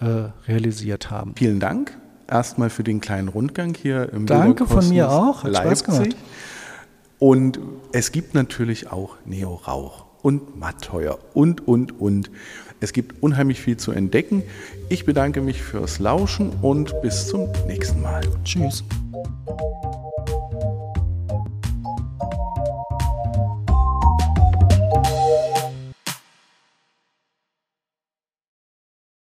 äh, 0.00 0.30
realisiert 0.50 1.10
haben. 1.10 1.34
Vielen 1.36 1.60
Dank 1.60 1.94
erstmal 2.26 2.70
für 2.70 2.84
den 2.84 3.02
kleinen 3.02 3.28
Rundgang 3.28 3.74
hier 3.74 4.10
im 4.14 4.24
Danke 4.24 4.66
von 4.66 4.88
mir 4.88 5.10
auch, 5.10 5.44
hat 5.44 5.52
Leipzig. 5.52 5.84
Spaß 5.84 5.84
gemacht. 5.84 6.16
Und 7.18 7.58
es 7.92 8.12
gibt 8.12 8.32
natürlich 8.32 8.90
auch 8.90 9.16
Neo 9.26 9.52
Rauch 9.54 10.07
und 10.22 10.58
Mattheuer 10.58 11.18
und, 11.34 11.66
und, 11.66 12.00
und. 12.00 12.30
Es 12.80 12.92
gibt 12.92 13.22
unheimlich 13.22 13.60
viel 13.60 13.76
zu 13.76 13.92
entdecken. 13.92 14.42
Ich 14.88 15.04
bedanke 15.04 15.40
mich 15.40 15.62
fürs 15.62 15.98
Lauschen 15.98 16.50
und 16.62 17.00
bis 17.02 17.26
zum 17.26 17.48
nächsten 17.66 18.00
Mal. 18.02 18.22
Tschüss. 18.44 18.84